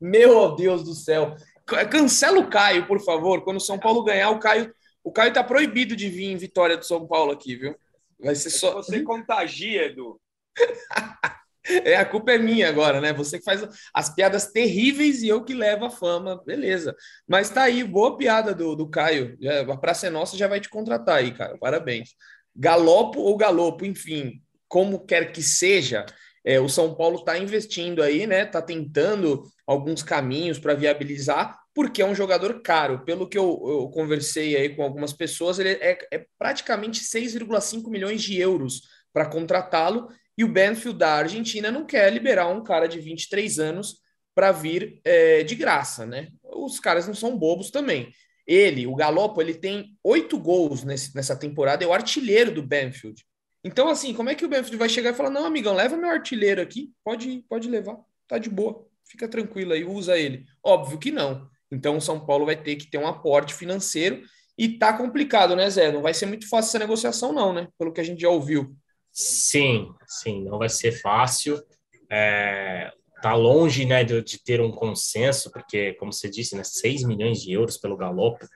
Meu 0.00 0.56
Deus 0.56 0.82
do 0.82 0.94
céu. 0.94 1.36
Cancela 1.64 2.40
o 2.40 2.50
Caio, 2.50 2.86
por 2.86 3.00
favor. 3.00 3.42
Quando 3.44 3.58
o 3.58 3.60
São 3.60 3.78
Paulo 3.78 4.02
ganhar, 4.02 4.30
o 4.30 4.40
Caio. 4.40 4.74
O 5.04 5.12
Caio 5.12 5.32
tá 5.32 5.42
proibido 5.42 5.96
de 5.96 6.08
vir 6.08 6.26
em 6.26 6.36
vitória 6.36 6.76
do 6.76 6.84
São 6.84 7.06
Paulo 7.06 7.32
aqui, 7.32 7.56
viu? 7.56 7.76
Vai 8.20 8.34
ser 8.34 8.50
só. 8.50 8.74
Você 8.74 9.02
contagia, 9.02 9.86
Edu. 9.86 10.20
é, 11.66 11.96
a 11.96 12.04
culpa 12.04 12.32
é 12.32 12.38
minha 12.38 12.68
agora, 12.68 13.00
né? 13.00 13.12
Você 13.12 13.38
que 13.38 13.44
faz 13.44 13.66
as 13.94 14.14
piadas 14.14 14.46
terríveis 14.46 15.22
e 15.22 15.28
eu 15.28 15.44
que 15.44 15.54
levo 15.54 15.84
a 15.84 15.90
fama, 15.90 16.42
beleza. 16.44 16.94
Mas 17.26 17.50
tá 17.50 17.62
aí, 17.62 17.84
boa 17.84 18.16
piada 18.16 18.54
do, 18.54 18.74
do 18.74 18.88
Caio. 18.88 19.36
A 19.70 19.76
Praça 19.76 20.06
é 20.06 20.10
Nossa 20.10 20.36
já 20.36 20.48
vai 20.48 20.60
te 20.60 20.68
contratar 20.68 21.18
aí, 21.18 21.32
cara. 21.32 21.56
Parabéns. 21.58 22.10
Galopo 22.54 23.20
ou 23.20 23.36
galopo, 23.36 23.84
enfim, 23.84 24.42
como 24.68 25.06
quer 25.06 25.32
que 25.32 25.42
seja, 25.42 26.04
é, 26.44 26.58
o 26.58 26.68
São 26.68 26.94
Paulo 26.94 27.18
está 27.18 27.38
investindo 27.38 28.02
aí, 28.02 28.26
né? 28.26 28.42
Está 28.42 28.60
tentando 28.60 29.44
alguns 29.66 30.02
caminhos 30.02 30.58
para 30.58 30.74
viabilizar, 30.74 31.58
porque 31.74 32.02
é 32.02 32.06
um 32.06 32.14
jogador 32.14 32.60
caro. 32.62 33.04
Pelo 33.04 33.28
que 33.28 33.38
eu, 33.38 33.62
eu 33.64 33.88
conversei 33.90 34.56
aí 34.56 34.74
com 34.74 34.82
algumas 34.82 35.12
pessoas, 35.12 35.58
ele 35.58 35.70
é, 35.70 35.98
é 36.12 36.26
praticamente 36.38 37.00
6,5 37.00 37.88
milhões 37.88 38.22
de 38.22 38.38
euros 38.38 38.82
para 39.12 39.26
contratá-lo. 39.26 40.08
E 40.36 40.44
o 40.44 40.48
Benfield 40.48 40.98
da 40.98 41.14
Argentina 41.14 41.70
não 41.70 41.84
quer 41.84 42.12
liberar 42.12 42.48
um 42.48 42.62
cara 42.62 42.86
de 42.86 42.98
23 43.00 43.58
anos 43.58 44.00
para 44.34 44.50
vir 44.50 45.00
é, 45.04 45.42
de 45.42 45.54
graça, 45.54 46.06
né? 46.06 46.28
Os 46.42 46.80
caras 46.80 47.06
não 47.06 47.14
são 47.14 47.36
bobos 47.36 47.70
também. 47.70 48.12
Ele, 48.46 48.86
o 48.86 48.94
Galopo, 48.94 49.40
ele 49.40 49.54
tem 49.54 49.96
oito 50.02 50.38
gols 50.38 50.82
nesse, 50.84 51.14
nessa 51.14 51.36
temporada, 51.36 51.84
é 51.84 51.86
o 51.86 51.92
artilheiro 51.92 52.52
do 52.52 52.62
Banfield. 52.62 53.24
Então, 53.64 53.88
assim, 53.88 54.12
como 54.12 54.30
é 54.30 54.34
que 54.34 54.44
o 54.44 54.48
Banfield 54.48 54.76
vai 54.76 54.88
chegar 54.88 55.10
e 55.10 55.14
falar: 55.14 55.30
não, 55.30 55.44
amigão, 55.44 55.74
leva 55.74 55.96
meu 55.96 56.10
artilheiro 56.10 56.60
aqui, 56.60 56.90
pode, 57.04 57.44
pode 57.48 57.68
levar, 57.68 57.96
tá 58.26 58.38
de 58.38 58.50
boa, 58.50 58.84
fica 59.08 59.28
tranquilo 59.28 59.72
aí, 59.72 59.84
usa 59.84 60.18
ele. 60.18 60.44
Óbvio 60.62 60.98
que 60.98 61.12
não. 61.12 61.48
Então, 61.70 61.96
o 61.96 62.00
São 62.00 62.24
Paulo 62.24 62.44
vai 62.44 62.60
ter 62.60 62.76
que 62.76 62.90
ter 62.90 62.98
um 62.98 63.06
aporte 63.06 63.54
financeiro 63.54 64.22
e 64.58 64.78
tá 64.78 64.92
complicado, 64.92 65.56
né, 65.56 65.70
Zé? 65.70 65.90
Não 65.90 66.02
vai 66.02 66.12
ser 66.12 66.26
muito 66.26 66.48
fácil 66.48 66.70
essa 66.70 66.78
negociação, 66.78 67.32
não, 67.32 67.52
né? 67.52 67.68
Pelo 67.78 67.92
que 67.92 68.00
a 68.00 68.04
gente 68.04 68.20
já 68.20 68.28
ouviu. 68.28 68.76
Sim, 69.12 69.92
sim, 70.06 70.42
não 70.42 70.58
vai 70.58 70.68
ser 70.68 70.92
fácil. 70.92 71.62
É, 72.10 72.90
tá 73.22 73.34
longe, 73.34 73.84
né, 73.84 74.02
de, 74.02 74.22
de, 74.22 74.42
ter 74.42 74.60
um 74.60 74.70
consenso, 74.70 75.50
porque, 75.52 75.92
como 75.94 76.12
você 76.12 76.28
disse, 76.28 76.56
né, 76.56 76.64
6 76.64 77.04
milhões 77.04 77.40
de 77.40 77.52
euros 77.52 77.78
pelo 77.78 77.96
Galopo, 77.96 78.46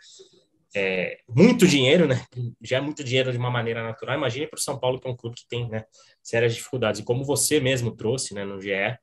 é 0.74 1.18
muito 1.28 1.66
dinheiro, 1.66 2.06
né? 2.06 2.22
Já 2.62 2.78
é 2.78 2.80
muito 2.80 3.02
dinheiro 3.02 3.32
de 3.32 3.38
uma 3.38 3.50
maneira 3.50 3.82
natural. 3.82 4.16
Imagine 4.16 4.46
para 4.46 4.58
o 4.58 4.60
São 4.60 4.78
Paulo, 4.78 5.00
que 5.00 5.08
é 5.08 5.10
um 5.10 5.16
clube 5.16 5.36
que 5.36 5.48
tem 5.48 5.68
né, 5.70 5.84
sérias 6.22 6.54
dificuldades. 6.54 7.00
E 7.00 7.04
como 7.04 7.24
você 7.24 7.60
mesmo 7.60 7.96
trouxe 7.96 8.34
né, 8.34 8.44
no 8.44 8.60
GE, 8.60 8.98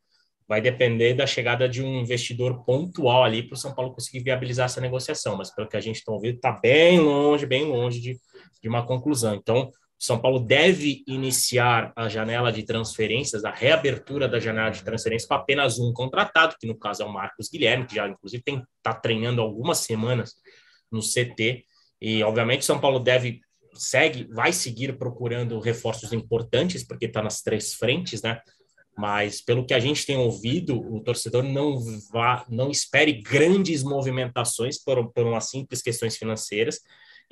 vai 0.47 0.61
depender 0.61 1.15
da 1.15 1.25
chegada 1.25 1.67
de 1.67 1.81
um 1.81 1.99
investidor 1.99 2.63
pontual 2.63 3.23
ali 3.23 3.41
para 3.41 3.55
o 3.55 3.57
São 3.57 3.73
Paulo 3.73 3.93
conseguir 3.93 4.19
viabilizar 4.19 4.65
essa 4.65 4.81
negociação. 4.81 5.35
Mas 5.35 5.49
pelo 5.49 5.67
que 5.67 5.77
a 5.77 5.81
gente 5.81 5.95
está 5.95 6.11
ouvindo, 6.11 6.35
está 6.35 6.51
bem 6.51 6.99
longe, 6.99 7.45
bem 7.47 7.65
longe 7.65 7.99
de, 7.99 8.19
de 8.61 8.69
uma 8.69 8.85
conclusão. 8.85 9.33
Então, 9.33 9.71
São 10.03 10.19
Paulo 10.19 10.37
deve 10.37 11.01
iniciar 11.07 11.93
a 11.95 12.09
janela 12.09 12.51
de 12.51 12.63
transferências, 12.63 13.45
a 13.45 13.51
reabertura 13.51 14.27
da 14.27 14.37
janela 14.37 14.69
de 14.69 14.83
transferências 14.83 15.25
com 15.25 15.33
apenas 15.33 15.79
um 15.79 15.93
contratado, 15.93 16.57
que 16.59 16.67
no 16.67 16.77
caso 16.77 17.03
é 17.03 17.05
o 17.05 17.13
Marcos 17.13 17.47
Guilherme, 17.47 17.85
que 17.85 17.95
já 17.95 18.05
inclusive 18.05 18.43
está 18.45 18.93
treinando 18.93 19.39
algumas 19.39 19.77
semanas 19.77 20.33
no 20.91 20.99
CT. 20.99 21.63
E 22.01 22.21
obviamente 22.21 22.65
São 22.65 22.81
Paulo 22.81 22.99
deve 22.99 23.39
segue, 23.75 24.27
vai 24.29 24.51
seguir 24.51 24.97
procurando 24.97 25.57
reforços 25.61 26.11
importantes, 26.11 26.85
porque 26.85 27.05
está 27.05 27.21
nas 27.21 27.41
três 27.41 27.73
frentes, 27.73 28.21
né? 28.21 28.41
mas 28.97 29.39
pelo 29.39 29.65
que 29.65 29.73
a 29.73 29.79
gente 29.79 30.05
tem 30.05 30.17
ouvido, 30.17 30.81
o 30.81 31.01
torcedor 31.01 31.43
não 31.43 31.79
vá, 32.11 32.45
não 32.49 32.69
espere 32.69 33.21
grandes 33.21 33.83
movimentações 33.83 34.77
por, 34.83 35.13
por 35.13 35.25
umas 35.25 35.49
simples 35.49 35.81
questões 35.81 36.17
financeiras 36.17 36.81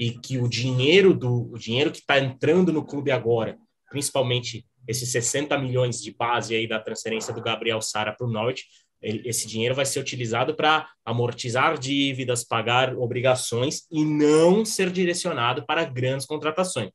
e 0.01 0.09
que 0.09 0.39
o 0.39 0.49
dinheiro 0.49 1.13
do 1.13 1.53
o 1.53 1.59
dinheiro 1.59 1.91
que 1.91 1.99
está 1.99 2.17
entrando 2.17 2.73
no 2.73 2.83
clube 2.83 3.11
agora, 3.11 3.55
principalmente 3.87 4.65
esses 4.87 5.11
60 5.11 5.55
milhões 5.59 6.01
de 6.01 6.11
base 6.11 6.55
aí 6.55 6.67
da 6.67 6.79
transferência 6.79 7.31
do 7.31 7.39
Gabriel 7.39 7.79
Sara 7.83 8.11
para 8.11 8.25
o 8.25 8.31
Norte, 8.31 8.65
esse 8.99 9.47
dinheiro 9.47 9.75
vai 9.75 9.85
ser 9.85 9.99
utilizado 9.99 10.55
para 10.55 10.89
amortizar 11.05 11.77
dívidas, 11.77 12.43
pagar 12.43 12.95
obrigações 12.95 13.83
e 13.91 14.03
não 14.03 14.65
ser 14.65 14.89
direcionado 14.89 15.67
para 15.67 15.85
grandes 15.85 16.25
contratações. 16.25 16.89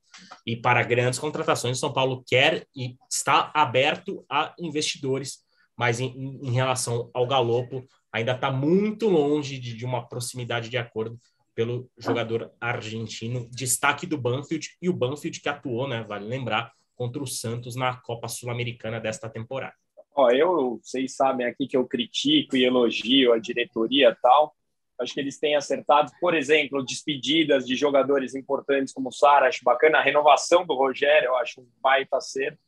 E 0.44 0.56
para 0.56 0.82
grandes 0.82 1.20
contratações, 1.20 1.78
São 1.78 1.92
Paulo 1.92 2.24
quer 2.26 2.66
e 2.74 2.96
está 3.08 3.52
aberto 3.54 4.24
a 4.28 4.52
investidores, 4.58 5.38
mas 5.76 6.00
em, 6.00 6.40
em 6.42 6.50
relação 6.50 7.08
ao 7.14 7.26
Galopo, 7.26 7.86
ainda 8.12 8.32
está 8.32 8.50
muito 8.50 9.08
longe 9.08 9.58
de, 9.60 9.76
de 9.76 9.84
uma 9.84 10.08
proximidade 10.08 10.68
de 10.68 10.78
acordo 10.78 11.16
pelo 11.56 11.90
jogador 11.96 12.52
argentino, 12.60 13.48
destaque 13.50 14.06
do 14.06 14.18
Banfield, 14.18 14.76
e 14.80 14.90
o 14.90 14.92
Banfield 14.92 15.40
que 15.40 15.48
atuou, 15.48 15.88
né, 15.88 16.04
vale 16.06 16.26
lembrar, 16.26 16.70
contra 16.94 17.22
o 17.22 17.26
Santos 17.26 17.74
na 17.74 17.96
Copa 17.96 18.28
Sul-Americana 18.28 19.00
desta 19.00 19.28
temporada. 19.28 19.74
Ó, 20.14 20.30
eu, 20.30 20.78
vocês 20.82 21.16
sabem 21.16 21.46
aqui 21.46 21.66
que 21.66 21.76
eu 21.76 21.86
critico 21.86 22.56
e 22.56 22.64
elogio 22.64 23.32
a 23.32 23.38
diretoria 23.38 24.16
tal. 24.22 24.54
Acho 24.98 25.12
que 25.12 25.20
eles 25.20 25.38
têm 25.38 25.56
acertado, 25.56 26.10
por 26.20 26.34
exemplo, 26.34 26.84
despedidas 26.84 27.66
de 27.66 27.74
jogadores 27.74 28.34
importantes 28.34 28.94
como 28.94 29.08
o 29.08 29.12
Sara, 29.12 29.48
acho 29.48 29.62
bacana. 29.62 29.98
A 29.98 30.02
renovação 30.02 30.64
do 30.64 30.74
Rogério, 30.74 31.28
eu 31.28 31.36
acho 31.36 31.60
um 31.60 31.68
baita 31.82 32.20
ser. 32.20 32.58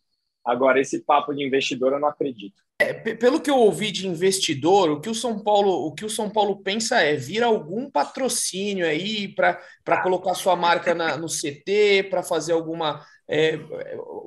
Agora, 0.44 0.80
esse 0.80 1.00
papo 1.00 1.34
de 1.34 1.44
investidor, 1.44 1.92
eu 1.92 2.00
não 2.00 2.08
acredito. 2.08 2.62
É, 2.80 2.92
pelo 2.94 3.40
que 3.40 3.50
eu 3.50 3.56
ouvi 3.56 3.90
de 3.90 4.06
investidor, 4.06 4.90
o 4.90 5.00
que 5.00 5.10
o 5.10 5.14
São 5.14 5.42
Paulo, 5.42 5.86
o 5.86 5.92
que 5.92 6.04
o 6.04 6.10
São 6.10 6.30
Paulo 6.30 6.62
pensa 6.62 7.00
é 7.00 7.16
vir 7.16 7.42
algum 7.42 7.90
patrocínio 7.90 8.86
aí 8.86 9.26
para 9.26 10.02
colocar 10.02 10.34
sua 10.34 10.54
marca 10.54 10.94
na, 10.94 11.16
no 11.16 11.26
CT, 11.26 12.04
para 12.08 12.22
fazer 12.22 12.52
alguma 12.52 13.04
é, 13.28 13.58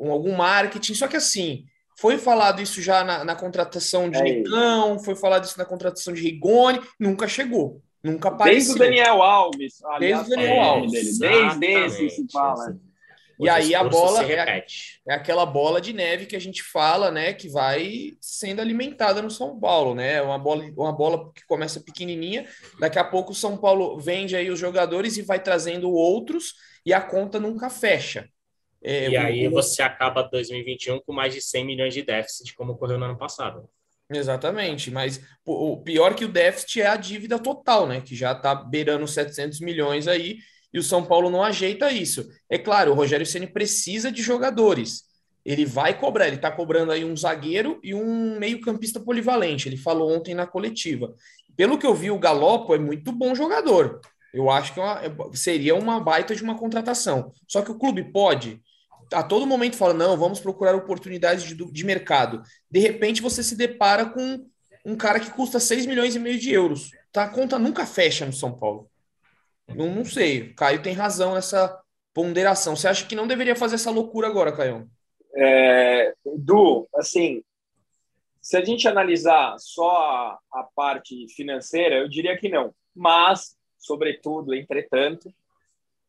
algum 0.09 0.35
marketing. 0.35 0.93
Só 0.93 1.07
que 1.07 1.15
assim, 1.15 1.63
foi 1.97 2.17
falado 2.17 2.61
isso 2.61 2.81
já 2.81 3.05
na, 3.05 3.23
na 3.23 3.35
contratação 3.35 4.09
de 4.09 4.17
é 4.17 4.21
Nicão, 4.23 4.99
foi 4.99 5.15
falado 5.15 5.45
isso 5.45 5.57
na 5.57 5.65
contratação 5.65 6.13
de 6.13 6.21
Rigoni, 6.21 6.81
nunca 6.99 7.29
chegou, 7.29 7.81
nunca 8.03 8.27
apareceu. 8.27 8.75
Desde 8.75 8.75
o 8.75 8.77
Daniel 8.77 9.21
Alves. 9.21 9.81
Aliás, 9.85 10.27
Desde 10.27 10.33
o 10.33 10.35
Daniel 10.35 10.61
Alves. 10.61 11.19
Dele. 11.19 11.55
Desde 11.57 12.05
esse 12.05 12.15
se 12.17 12.31
fala. 12.31 12.75
E 13.41 13.49
aí 13.49 13.73
a 13.73 13.83
bola 13.83 14.23
é, 14.23 14.65
é, 15.07 15.13
aquela 15.13 15.45
bola 15.45 15.81
de 15.81 15.93
neve 15.93 16.27
que 16.27 16.35
a 16.35 16.39
gente 16.39 16.61
fala, 16.61 17.09
né, 17.09 17.33
que 17.33 17.49
vai 17.49 18.13
sendo 18.21 18.61
alimentada 18.61 19.21
no 19.21 19.31
São 19.31 19.59
Paulo, 19.59 19.95
né? 19.95 20.21
Uma 20.21 20.37
bola, 20.37 20.63
uma 20.77 20.91
bola 20.93 21.31
que 21.33 21.43
começa 21.45 21.81
pequenininha, 21.81 22.47
daqui 22.79 22.99
a 22.99 23.03
pouco 23.03 23.31
o 23.31 23.35
São 23.35 23.57
Paulo 23.57 23.99
vende 23.99 24.35
aí 24.35 24.49
os 24.51 24.59
jogadores 24.59 25.17
e 25.17 25.23
vai 25.23 25.41
trazendo 25.41 25.91
outros 25.91 26.53
e 26.85 26.93
a 26.93 27.01
conta 27.01 27.39
nunca 27.39 27.69
fecha. 27.69 28.29
É, 28.83 29.09
e 29.09 29.17
aí 29.17 29.47
o... 29.47 29.51
você 29.51 29.81
acaba 29.81 30.23
2021 30.23 30.99
com 31.01 31.13
mais 31.13 31.33
de 31.33 31.41
100 31.41 31.65
milhões 31.65 31.93
de 31.93 32.03
déficit, 32.03 32.53
como 32.55 32.73
ocorreu 32.73 32.99
no 32.99 33.05
ano 33.05 33.17
passado. 33.17 33.67
Exatamente, 34.13 34.91
mas 34.91 35.21
o 35.45 35.77
pior 35.77 36.13
que 36.15 36.25
o 36.25 36.27
déficit 36.27 36.81
é 36.81 36.87
a 36.87 36.97
dívida 36.97 37.39
total, 37.39 37.87
né? 37.87 38.01
Que 38.01 38.13
já 38.13 38.33
está 38.33 38.53
beirando 38.53 39.07
700 39.07 39.61
milhões 39.61 40.07
aí 40.07 40.37
e 40.73 40.79
o 40.79 40.83
São 40.83 41.03
Paulo 41.05 41.29
não 41.29 41.43
ajeita 41.43 41.91
isso. 41.91 42.29
É 42.49 42.57
claro, 42.57 42.91
o 42.91 42.95
Rogério 42.95 43.25
Ceni 43.25 43.47
precisa 43.47 44.11
de 44.11 44.21
jogadores. 44.21 45.03
Ele 45.43 45.65
vai 45.65 45.97
cobrar, 45.97 46.27
ele 46.27 46.35
está 46.35 46.51
cobrando 46.51 46.91
aí 46.91 47.03
um 47.03 47.17
zagueiro 47.17 47.79
e 47.83 47.93
um 47.93 48.37
meio-campista 48.37 48.99
polivalente. 48.99 49.67
Ele 49.67 49.77
falou 49.77 50.15
ontem 50.15 50.35
na 50.35 50.45
coletiva. 50.45 51.13
Pelo 51.57 51.77
que 51.77 51.85
eu 51.85 51.95
vi, 51.95 52.11
o 52.11 52.19
Galopo 52.19 52.75
é 52.75 52.79
muito 52.79 53.11
bom 53.11 53.33
jogador. 53.33 53.99
Eu 54.33 54.49
acho 54.49 54.73
que 54.73 54.79
é 54.79 54.83
uma, 54.83 55.35
seria 55.35 55.75
uma 55.75 55.99
baita 55.99 56.35
de 56.35 56.43
uma 56.43 56.57
contratação. 56.57 57.33
Só 57.47 57.61
que 57.61 57.71
o 57.71 57.77
clube 57.77 58.11
pode 58.11 58.61
a 59.13 59.23
todo 59.23 59.45
momento 59.45 59.75
fala, 59.75 59.93
não, 59.93 60.17
vamos 60.17 60.39
procurar 60.39 60.75
oportunidades 60.75 61.43
de, 61.43 61.55
de 61.55 61.85
mercado. 61.85 62.41
De 62.69 62.79
repente 62.79 63.21
você 63.21 63.43
se 63.43 63.55
depara 63.55 64.05
com 64.05 64.45
um 64.85 64.95
cara 64.95 65.19
que 65.19 65.31
custa 65.31 65.59
6 65.59 65.85
milhões 65.85 66.15
e 66.15 66.19
meio 66.19 66.39
de 66.39 66.51
euros. 66.51 66.91
Tá? 67.11 67.23
A 67.23 67.29
conta 67.29 67.59
nunca 67.59 67.85
fecha 67.85 68.25
no 68.25 68.33
São 68.33 68.51
Paulo. 68.51 68.89
Não, 69.75 69.93
não 69.93 70.05
sei. 70.05 70.53
Caio 70.53 70.81
tem 70.81 70.93
razão 70.93 71.33
nessa 71.33 71.79
ponderação. 72.13 72.75
Você 72.75 72.87
acha 72.87 73.05
que 73.05 73.15
não 73.15 73.27
deveria 73.27 73.55
fazer 73.55 73.75
essa 73.75 73.91
loucura 73.91 74.27
agora, 74.27 74.51
Caio? 74.51 74.89
É, 75.35 76.13
du, 76.37 76.87
assim, 76.95 77.41
se 78.41 78.57
a 78.57 78.65
gente 78.65 78.87
analisar 78.87 79.55
só 79.59 79.89
a, 79.89 80.39
a 80.53 80.63
parte 80.75 81.27
financeira, 81.29 81.95
eu 81.97 82.09
diria 82.09 82.37
que 82.37 82.49
não. 82.49 82.73
Mas, 82.95 83.55
sobretudo, 83.77 84.53
entretanto, 84.53 85.33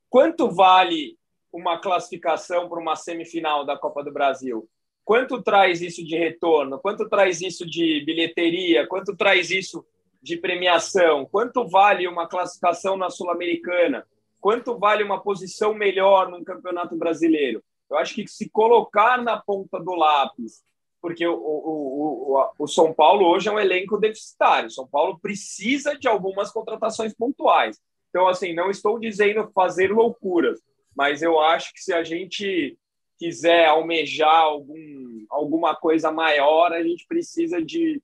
quanto 0.08 0.50
vale 0.50 1.16
uma 1.52 1.78
classificação 1.78 2.68
para 2.68 2.80
uma 2.80 2.96
semifinal 2.96 3.64
da 3.64 3.76
Copa 3.76 4.02
do 4.02 4.12
Brasil? 4.12 4.68
Quanto 5.04 5.42
traz 5.42 5.82
isso 5.82 6.02
de 6.04 6.16
retorno? 6.16 6.78
Quanto 6.78 7.08
traz 7.08 7.40
isso 7.40 7.66
de 7.66 8.02
bilheteria? 8.04 8.86
Quanto 8.86 9.16
traz 9.16 9.50
isso 9.50 9.84
de 10.22 10.36
premiação? 10.36 11.26
Quanto 11.26 11.66
vale 11.68 12.06
uma 12.06 12.28
classificação 12.28 12.96
na 12.96 13.10
Sul-Americana? 13.10 14.06
Quanto 14.40 14.78
vale 14.78 15.02
uma 15.02 15.20
posição 15.20 15.74
melhor 15.74 16.30
num 16.30 16.44
campeonato 16.44 16.96
brasileiro? 16.96 17.62
Eu 17.90 17.96
acho 17.98 18.14
que 18.14 18.26
se 18.26 18.48
colocar 18.48 19.20
na 19.22 19.36
ponta 19.36 19.78
do 19.78 19.94
lápis, 19.94 20.62
porque 21.00 21.26
o, 21.26 21.34
o, 21.34 22.36
o, 22.36 22.50
o 22.60 22.66
São 22.66 22.94
Paulo 22.94 23.26
hoje 23.26 23.48
é 23.48 23.52
um 23.52 23.58
elenco 23.58 23.98
deficitário. 23.98 24.68
O 24.68 24.72
São 24.72 24.86
Paulo 24.86 25.18
precisa 25.20 25.98
de 25.98 26.08
algumas 26.08 26.50
contratações 26.50 27.12
pontuais. 27.12 27.80
Então, 28.08 28.28
assim, 28.28 28.54
não 28.54 28.70
estou 28.70 28.98
dizendo 28.98 29.50
fazer 29.54 29.90
loucuras, 29.90 30.60
mas 30.94 31.22
eu 31.22 31.40
acho 31.40 31.72
que 31.72 31.80
se 31.80 31.92
a 31.92 32.04
gente 32.04 32.78
quiser 33.18 33.66
almejar 33.66 34.40
algum, 34.40 35.24
alguma 35.30 35.74
coisa 35.74 36.10
maior, 36.10 36.72
a 36.72 36.82
gente 36.82 37.06
precisa 37.06 37.62
de 37.62 38.02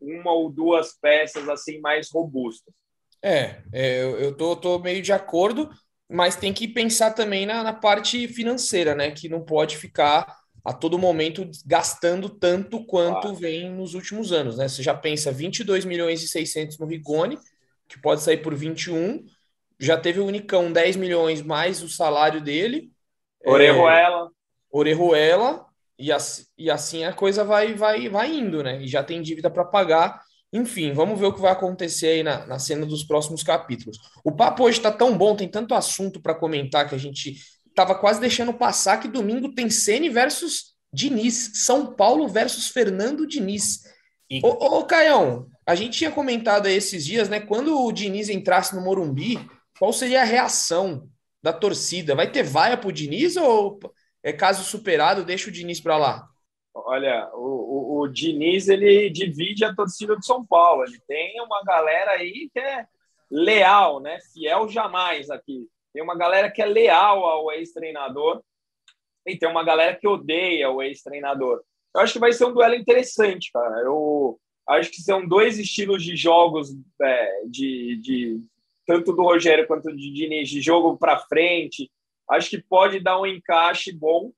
uma 0.00 0.32
ou 0.32 0.50
duas 0.50 0.98
peças 1.00 1.48
assim 1.48 1.80
mais 1.80 2.08
robustas. 2.12 2.72
É, 3.22 3.62
é 3.72 4.02
eu 4.02 4.36
tô, 4.36 4.54
tô 4.56 4.78
meio 4.78 5.02
de 5.02 5.12
acordo, 5.12 5.70
mas 6.08 6.36
tem 6.36 6.52
que 6.52 6.68
pensar 6.68 7.12
também 7.12 7.46
na, 7.46 7.62
na 7.62 7.72
parte 7.72 8.28
financeira, 8.28 8.94
né? 8.94 9.10
Que 9.10 9.28
não 9.28 9.44
pode 9.44 9.76
ficar 9.76 10.36
a 10.64 10.72
todo 10.72 10.98
momento 10.98 11.48
gastando 11.64 12.28
tanto 12.28 12.84
quanto 12.84 13.34
vem 13.34 13.70
nos 13.70 13.94
últimos 13.94 14.32
anos, 14.32 14.58
né? 14.58 14.68
Você 14.68 14.82
já 14.82 14.94
pensa 14.94 15.30
22 15.30 15.84
milhões 15.84 16.22
e 16.22 16.28
600 16.28 16.78
no 16.78 16.86
Rigoni, 16.86 17.38
que 17.88 18.00
pode 18.00 18.22
sair 18.22 18.38
por 18.38 18.54
21, 18.54 19.24
já 19.78 19.96
teve 19.96 20.20
o 20.20 20.26
Unicão 20.26 20.72
10 20.72 20.96
milhões 20.96 21.42
mais 21.42 21.82
o 21.82 21.88
salário 21.88 22.40
dele. 22.40 22.90
Orejuela. 23.44 24.26
É, 24.26 24.76
Orejuela, 24.76 25.65
e, 25.98 26.12
assim, 26.12 26.44
e 26.58 26.70
assim 26.70 27.04
a 27.04 27.12
coisa 27.12 27.44
vai, 27.44 27.74
vai, 27.74 28.08
vai 28.08 28.34
indo, 28.34 28.62
né? 28.62 28.82
E 28.82 28.88
já 28.88 29.02
tem 29.02 29.22
dívida 29.22 29.50
para 29.50 29.64
pagar. 29.64 30.20
Enfim, 30.52 30.92
vamos 30.92 31.18
ver 31.18 31.26
o 31.26 31.32
que 31.32 31.40
vai 31.40 31.52
acontecer 31.52 32.08
aí 32.08 32.22
na, 32.22 32.46
na 32.46 32.58
cena 32.58 32.86
dos 32.86 33.04
próximos 33.04 33.42
capítulos. 33.42 33.98
O 34.24 34.32
papo 34.32 34.64
hoje 34.64 34.78
está 34.78 34.92
tão 34.92 35.16
bom, 35.16 35.34
tem 35.34 35.48
tanto 35.48 35.74
assunto 35.74 36.20
para 36.20 36.34
comentar 36.34 36.88
que 36.88 36.94
a 36.94 36.98
gente 36.98 37.36
estava 37.68 37.94
quase 37.94 38.20
deixando 38.20 38.54
passar 38.54 38.98
que 38.98 39.08
domingo 39.08 39.54
tem 39.54 39.68
Ceni 39.68 40.08
versus 40.08 40.74
Diniz, 40.92 41.52
São 41.64 41.94
Paulo 41.94 42.28
versus 42.28 42.68
Fernando 42.68 43.26
Diniz. 43.26 43.82
E... 44.30 44.40
Ô, 44.42 44.78
ô, 44.78 44.84
Caião, 44.84 45.46
a 45.66 45.74
gente 45.74 45.98
tinha 45.98 46.10
comentado 46.10 46.66
aí 46.66 46.74
esses 46.74 47.04
dias, 47.04 47.28
né? 47.28 47.40
Quando 47.40 47.78
o 47.78 47.92
Diniz 47.92 48.28
entrasse 48.28 48.74
no 48.74 48.80
Morumbi, 48.80 49.38
qual 49.78 49.92
seria 49.92 50.22
a 50.22 50.24
reação 50.24 51.08
da 51.42 51.52
torcida? 51.52 52.14
Vai 52.14 52.30
ter 52.30 52.42
vaia 52.42 52.76
pro 52.76 52.92
Diniz 52.92 53.36
ou 53.36 53.78
é 54.26 54.32
caso 54.32 54.64
superado, 54.64 55.24
deixa 55.24 55.48
o 55.48 55.52
Diniz 55.52 55.80
para 55.80 55.96
lá? 55.96 56.28
Olha, 56.74 57.30
o, 57.32 57.38
o, 57.38 58.00
o, 58.00 58.08
Diniz 58.08 58.66
ele 58.66 59.08
divide 59.08 59.64
a 59.64 59.72
torcida 59.72 60.16
do 60.16 60.24
São 60.24 60.44
Paulo. 60.44 60.82
Ele 60.82 61.00
tem 61.06 61.40
uma 61.40 61.62
galera 61.62 62.10
aí 62.10 62.50
que 62.52 62.58
é 62.58 62.84
leal, 63.30 64.00
né? 64.00 64.18
Fiel 64.32 64.68
jamais 64.68 65.30
aqui. 65.30 65.68
Tem 65.94 66.02
uma 66.02 66.16
galera 66.16 66.50
que 66.50 66.60
é 66.60 66.66
leal 66.66 67.24
ao 67.24 67.52
ex-treinador 67.52 68.42
e 69.24 69.38
tem 69.38 69.48
uma 69.48 69.62
galera 69.62 69.94
que 69.94 70.08
odeia 70.08 70.72
o 70.72 70.82
ex-treinador. 70.82 71.62
Eu 71.94 72.00
acho 72.00 72.14
que 72.14 72.18
vai 72.18 72.32
ser 72.32 72.46
um 72.46 72.52
duelo 72.52 72.74
interessante, 72.74 73.52
cara. 73.52 73.80
Eu 73.82 74.40
acho 74.68 74.90
que 74.90 75.02
são 75.02 75.24
dois 75.24 75.56
estilos 75.56 76.02
de 76.02 76.16
jogos 76.16 76.74
é, 77.00 77.42
de, 77.46 77.96
de 78.02 78.40
tanto 78.84 79.12
do 79.12 79.22
Rogério 79.22 79.68
quanto 79.68 79.84
do 79.84 79.96
Diniz, 79.96 80.48
de 80.48 80.60
jogo 80.60 80.98
para 80.98 81.20
frente. 81.20 81.88
Acho 82.30 82.50
que 82.50 82.62
pode 82.62 83.00
dar 83.00 83.20
um 83.20 83.26
encaixe 83.26 83.92
bom. 83.92 84.32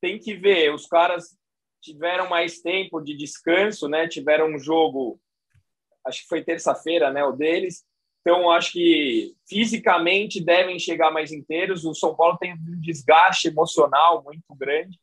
Tem 0.00 0.18
que 0.18 0.34
ver. 0.34 0.72
Os 0.72 0.86
caras 0.86 1.36
tiveram 1.80 2.28
mais 2.28 2.60
tempo 2.60 3.00
de 3.00 3.16
descanso, 3.16 3.88
né? 3.88 4.08
Tiveram 4.08 4.54
um 4.54 4.58
jogo, 4.58 5.20
acho 6.06 6.22
que 6.22 6.28
foi 6.28 6.42
terça-feira, 6.42 7.12
né? 7.12 7.24
O 7.24 7.32
deles. 7.32 7.84
Então, 8.20 8.50
acho 8.50 8.72
que 8.72 9.34
fisicamente 9.46 10.42
devem 10.42 10.78
chegar 10.78 11.10
mais 11.10 11.30
inteiros. 11.30 11.84
O 11.84 11.94
São 11.94 12.16
Paulo 12.16 12.38
tem 12.38 12.54
um 12.54 12.80
desgaste 12.80 13.48
emocional 13.48 14.22
muito 14.24 14.54
grande. 14.56 14.98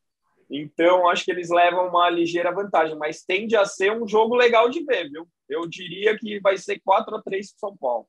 Então, 0.50 1.08
acho 1.08 1.24
que 1.24 1.32
eles 1.32 1.50
levam 1.50 1.88
uma 1.88 2.10
ligeira 2.10 2.52
vantagem, 2.52 2.98
mas 2.98 3.24
tende 3.24 3.56
a 3.56 3.64
ser 3.64 3.92
um 3.92 4.08
jogo 4.08 4.36
legal 4.36 4.70
de 4.70 4.84
ver, 4.84 5.10
viu? 5.10 5.28
Eu 5.48 5.68
diria 5.68 6.18
que 6.18 6.40
vai 6.42 6.58
ser 6.58 6.82
4 6.84 7.16
a 7.16 7.22
3 7.22 7.52
para 7.52 7.60
São 7.60 7.78
Paulo. 7.78 8.08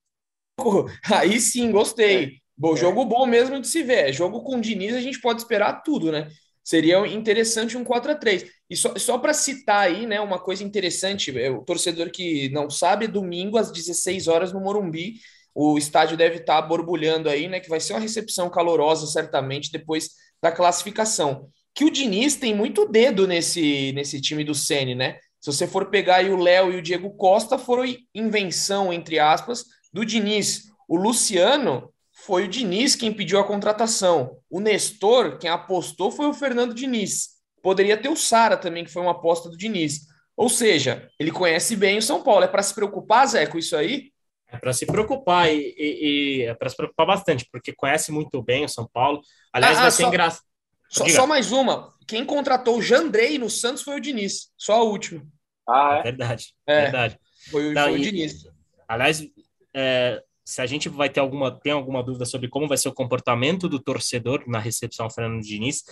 Aí 1.12 1.38
sim, 1.40 1.70
gostei. 1.70 2.41
É. 2.62 2.68
Bom, 2.68 2.76
jogo 2.76 3.04
bom 3.04 3.26
mesmo 3.26 3.60
de 3.60 3.66
se 3.66 3.82
ver. 3.82 4.12
Jogo 4.12 4.42
com 4.42 4.56
o 4.56 4.60
Diniz, 4.60 4.94
a 4.94 5.00
gente 5.00 5.20
pode 5.20 5.40
esperar 5.40 5.82
tudo, 5.82 6.12
né? 6.12 6.28
Seria 6.62 7.04
interessante 7.08 7.76
um 7.76 7.82
4 7.82 8.12
a 8.12 8.14
3 8.14 8.46
E 8.70 8.76
só, 8.76 8.96
só 8.96 9.18
para 9.18 9.34
citar 9.34 9.80
aí, 9.80 10.06
né, 10.06 10.20
uma 10.20 10.38
coisa 10.38 10.62
interessante, 10.62 11.36
é, 11.36 11.50
o 11.50 11.62
torcedor 11.64 12.08
que 12.10 12.48
não 12.50 12.70
sabe, 12.70 13.08
domingo 13.08 13.58
às 13.58 13.72
16 13.72 14.28
horas 14.28 14.52
no 14.52 14.60
Morumbi, 14.60 15.14
o 15.52 15.76
estádio 15.76 16.16
deve 16.16 16.36
estar 16.36 16.62
tá 16.62 16.68
borbulhando 16.68 17.28
aí, 17.28 17.48
né, 17.48 17.58
que 17.58 17.68
vai 17.68 17.80
ser 17.80 17.94
uma 17.94 18.00
recepção 18.00 18.48
calorosa 18.48 19.08
certamente 19.08 19.72
depois 19.72 20.10
da 20.40 20.52
classificação. 20.52 21.48
Que 21.74 21.84
o 21.84 21.90
Diniz 21.90 22.36
tem 22.36 22.54
muito 22.54 22.86
dedo 22.86 23.26
nesse 23.26 23.92
nesse 23.92 24.20
time 24.20 24.44
do 24.44 24.54
Ceni, 24.54 24.94
né? 24.94 25.18
Se 25.40 25.52
você 25.52 25.66
for 25.66 25.90
pegar 25.90 26.16
aí 26.16 26.30
o 26.30 26.36
Léo 26.36 26.72
e 26.72 26.76
o 26.76 26.82
Diego 26.82 27.10
Costa, 27.16 27.58
foram 27.58 27.84
invenção 28.14 28.92
entre 28.92 29.18
aspas 29.18 29.64
do 29.92 30.04
Diniz. 30.04 30.64
O 30.86 30.96
Luciano 30.96 31.91
foi 32.24 32.44
o 32.44 32.48
Diniz 32.48 32.94
quem 32.94 33.12
pediu 33.12 33.40
a 33.40 33.44
contratação. 33.44 34.38
O 34.48 34.60
Nestor, 34.60 35.38
quem 35.38 35.50
apostou, 35.50 36.10
foi 36.10 36.26
o 36.26 36.34
Fernando 36.34 36.72
Diniz. 36.72 37.30
Poderia 37.60 37.96
ter 37.96 38.08
o 38.08 38.16
Sara 38.16 38.56
também, 38.56 38.84
que 38.84 38.92
foi 38.92 39.02
uma 39.02 39.10
aposta 39.10 39.48
do 39.48 39.56
Diniz. 39.56 40.06
Ou 40.36 40.48
seja, 40.48 41.08
ele 41.18 41.32
conhece 41.32 41.74
bem 41.74 41.98
o 41.98 42.02
São 42.02 42.22
Paulo. 42.22 42.44
É 42.44 42.48
para 42.48 42.62
se 42.62 42.74
preocupar, 42.74 43.26
Zé, 43.26 43.46
com 43.46 43.58
isso 43.58 43.76
aí? 43.76 44.12
É 44.48 44.56
para 44.56 44.72
se 44.72 44.86
preocupar 44.86 45.52
e, 45.52 45.74
e, 45.76 46.06
e 46.06 46.42
é 46.42 46.54
para 46.54 46.68
se 46.68 46.76
preocupar 46.76 47.06
bastante, 47.06 47.48
porque 47.50 47.72
conhece 47.72 48.12
muito 48.12 48.40
bem 48.42 48.64
o 48.64 48.68
São 48.68 48.88
Paulo. 48.92 49.20
Aliás, 49.52 49.78
ah, 49.78 49.82
vai 49.82 49.90
ser 49.90 50.04
engraçado. 50.04 50.44
Só, 50.88 51.08
só, 51.08 51.26
mais 51.26 51.50
uma. 51.50 51.92
Quem 52.06 52.24
contratou 52.24 52.76
o 52.76 52.82
Jandrei 52.82 53.38
no 53.38 53.50
Santos 53.50 53.82
foi 53.82 53.96
o 53.96 54.00
Diniz. 54.00 54.52
Só 54.56 54.74
a 54.74 54.82
última. 54.82 55.26
Ah, 55.68 55.96
é? 55.98 56.02
Verdade. 56.02 56.54
É, 56.66 56.82
verdade. 56.82 57.18
Foi, 57.50 57.72
Não, 57.72 57.84
foi 57.84 57.94
o 57.94 57.98
Diniz. 58.00 58.44
Aliás, 58.86 59.26
é, 59.74 60.22
se 60.52 60.60
a 60.60 60.66
gente 60.66 60.88
vai 60.88 61.08
ter 61.08 61.20
alguma, 61.20 61.50
tem 61.50 61.72
alguma 61.72 62.02
dúvida 62.02 62.24
sobre 62.24 62.48
como 62.48 62.68
vai 62.68 62.76
ser 62.76 62.88
o 62.88 62.92
comportamento 62.92 63.68
do 63.68 63.78
torcedor 63.78 64.44
na 64.46 64.58
recepção 64.58 65.06
ao 65.06 65.10
Fernando 65.10 65.42
Diniz, 65.42 65.84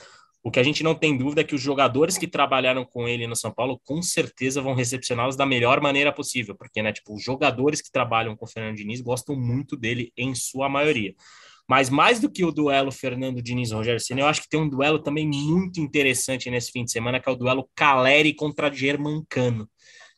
o 0.43 0.51
que 0.51 0.59
a 0.59 0.63
gente 0.63 0.83
não 0.83 0.95
tem 0.95 1.17
dúvida 1.17 1.43
é 1.43 1.45
que 1.45 1.55
os 1.55 1.61
jogadores 1.61 2.17
que 2.17 2.27
trabalharam 2.27 2.85
com 2.85 3.07
ele 3.07 3.27
no 3.27 3.37
São 3.37 3.51
Paulo 3.51 3.81
com 3.85 4.03
certeza 4.03 4.63
vão 4.63 4.75
recepcioná-los 4.75 5.37
da 5.37 5.45
melhor 5.45 5.81
maneira 5.81 6.13
possível, 6.13 6.55
porque, 6.55 6.83
né, 6.83 6.93
tipo, 6.93 7.15
os 7.15 7.23
jogadores 7.23 7.81
que 7.83 7.91
trabalham 7.91 8.37
com 8.37 8.45
o 8.45 8.49
Fernando 8.49 8.77
Diniz 8.77 9.01
gostam 9.01 9.37
muito 9.37 9.77
dele 9.77 10.13
em 10.17 10.35
sua 10.35 10.69
maioria. 10.69 11.15
Mas 11.69 11.89
mais 11.89 12.21
do 12.21 12.31
que 12.31 12.45
o 12.45 12.51
duelo 12.51 12.91
Fernando 12.91 13.41
Diniz 13.41 13.71
Rogério 13.71 14.01
Senna, 14.01 14.23
eu 14.23 14.27
acho 14.27 14.43
que 14.43 14.49
tem 14.49 14.59
um 14.59 14.69
duelo 14.69 14.99
também 14.99 15.27
muito 15.27 15.79
interessante 15.79 16.51
nesse 16.51 16.73
fim 16.73 16.85
de 16.85 16.91
semana, 16.91 17.21
que 17.21 17.29
é 17.29 17.33
o 17.33 17.37
duelo 17.37 17.69
Caleri 17.77 18.35
contra 18.35 18.73
Germancano. 18.73 19.69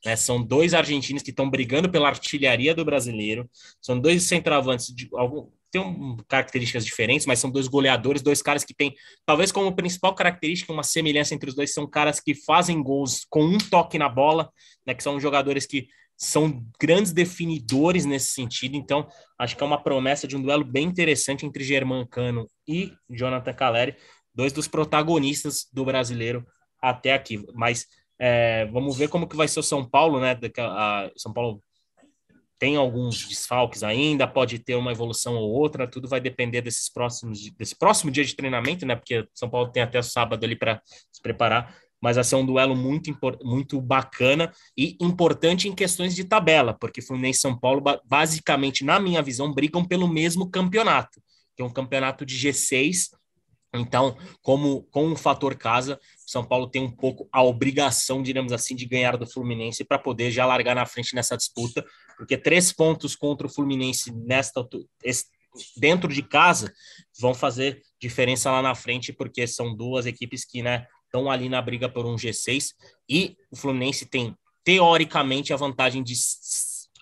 Né? 0.05 0.17
São 0.17 0.43
dois 0.43 0.75
argentinos 0.75 1.23
que 1.23 1.31
estão 1.31 1.49
brigando 1.49 1.91
pela 1.91 2.09
artilharia 2.09 2.75
do 2.75 2.85
brasileiro. 2.85 3.49
São 3.81 3.99
dois 3.99 4.25
centroavantes 4.25 4.95
de 4.95 5.09
algum 5.15 5.49
tem 5.73 5.81
um, 5.81 6.19
características 6.29 6.85
diferentes, 6.85 7.27
mas 7.27 7.39
são 7.39 7.51
dois 7.51 7.67
goleadores, 7.67 8.21
dois 8.21 8.43
caras 8.43 8.63
que 8.63 8.75
têm, 8.75 8.95
talvez 9.25 9.51
como 9.51 9.75
principal 9.75 10.15
característica, 10.15 10.71
uma 10.71 10.83
semelhança 10.83 11.35
entre 11.35 11.49
os 11.49 11.57
dois, 11.57 11.73
são 11.73 11.89
caras 11.89 12.21
que 12.21 12.35
fazem 12.35 12.83
gols 12.83 13.25
com 13.29 13.43
um 13.43 13.57
toque 13.57 13.99
na 13.99 14.09
bola, 14.09 14.53
né, 14.87 14.93
que 14.93 15.03
são 15.03 15.19
jogadores 15.19 15.65
que 15.65 15.89
são 16.15 16.63
grandes 16.79 17.11
definidores 17.11 18.05
nesse 18.05 18.29
sentido, 18.33 18.77
então 18.77 19.09
acho 19.39 19.57
que 19.57 19.63
é 19.63 19.67
uma 19.67 19.83
promessa 19.83 20.29
de 20.29 20.37
um 20.37 20.43
duelo 20.43 20.63
bem 20.63 20.85
interessante 20.85 21.47
entre 21.47 21.65
Germán 21.65 22.07
Cano 22.07 22.47
e 22.69 22.93
Jonathan 23.09 23.55
Caleri, 23.55 23.97
dois 24.35 24.53
dos 24.53 24.69
protagonistas 24.69 25.67
do 25.73 25.87
brasileiro 25.87 26.47
até 26.81 27.15
aqui, 27.15 27.45
mas 27.55 27.87
é, 28.25 28.67
vamos 28.67 28.97
ver 28.97 29.09
como 29.09 29.27
que 29.27 29.35
vai 29.35 29.49
ser 29.49 29.59
o 29.59 29.65
São 29.65 29.85
Paulo, 29.85 30.21
né? 30.21 30.39
A, 30.59 31.11
São 31.17 31.33
Paulo 31.33 31.61
tem 32.57 32.77
alguns 32.77 33.27
desfalques 33.27 33.83
ainda, 33.83 34.29
pode 34.29 34.61
ter 34.61 34.77
uma 34.77 34.93
evolução 34.93 35.35
ou 35.35 35.51
outra, 35.51 35.89
tudo 35.89 36.07
vai 36.09 36.21
depender 36.21 36.63
desses 36.63 36.89
próximos, 36.89 37.51
desse 37.59 37.77
próximo 37.77 38.13
dia 38.13 38.25
de 38.25 38.37
treinamento, 38.37 38.87
né? 38.87 38.95
Porque 38.95 39.27
São 39.35 39.51
Paulo 39.51 39.73
tem 39.73 39.83
até 39.83 40.01
sábado 40.01 40.45
ali 40.45 40.55
para 40.55 40.81
se 41.11 41.21
preparar, 41.21 41.77
mas 42.01 42.15
vai 42.15 42.23
ser 42.23 42.37
um 42.37 42.47
duelo 42.47 42.77
muito, 42.77 43.13
muito 43.43 43.81
bacana 43.81 44.53
e 44.79 44.97
importante 45.01 45.67
em 45.67 45.75
questões 45.75 46.15
de 46.15 46.23
tabela, 46.23 46.77
porque 46.79 47.03
Fluminense 47.03 47.41
e 47.41 47.43
São 47.43 47.59
Paulo, 47.59 47.83
basicamente, 48.05 48.85
na 48.85 49.01
minha 49.01 49.21
visão, 49.21 49.53
brigam 49.53 49.85
pelo 49.85 50.07
mesmo 50.07 50.49
campeonato, 50.49 51.21
que 51.57 51.63
é 51.63 51.65
um 51.65 51.73
campeonato 51.73 52.25
de 52.25 52.37
G6 52.37 53.09
então, 53.75 54.17
como 54.43 54.83
com 54.91 55.13
o 55.13 55.17
fator 55.17 55.57
casa, 55.57 55.99
São 56.27 56.45
Paulo 56.45 56.69
tem 56.69 56.83
um 56.83 56.91
pouco 56.91 57.27
a 57.33 57.43
obrigação, 57.43 58.23
digamos 58.23 58.53
assim, 58.53 58.77
de 58.77 58.85
ganhar 58.85 59.17
do 59.17 59.27
Fluminense 59.27 59.83
para 59.85 59.99
poder 59.99 60.31
já 60.31 60.45
largar 60.45 60.75
na 60.75 60.85
frente 60.85 61.15
nessa 61.15 61.37
disputa, 61.37 61.85
porque 62.17 62.37
três 62.37 62.73
pontos 62.73 63.17
contra 63.17 63.47
o 63.47 63.51
Fluminense 63.51 64.13
nesta 64.13 64.67
dentro 65.77 66.13
de 66.13 66.23
casa 66.23 66.73
vão 67.19 67.35
fazer 67.35 67.83
diferença 68.01 68.51
lá 68.51 68.63
na 68.63 68.75
frente, 68.75 69.13
porque 69.13 69.47
são 69.47 69.75
duas 69.75 70.07
equipes 70.07 70.45
que, 70.45 70.63
né, 70.63 70.87
estão 71.05 71.31
ali 71.31 71.49
na 71.49 71.61
briga 71.61 71.89
por 71.89 72.07
um 72.07 72.17
G6 72.17 72.73
e 73.09 73.37
o 73.51 73.57
Fluminense 73.57 74.07
tem 74.07 74.35
teoricamente 74.65 75.53
a 75.53 75.57
vantagem 75.57 76.03
de 76.03 76.15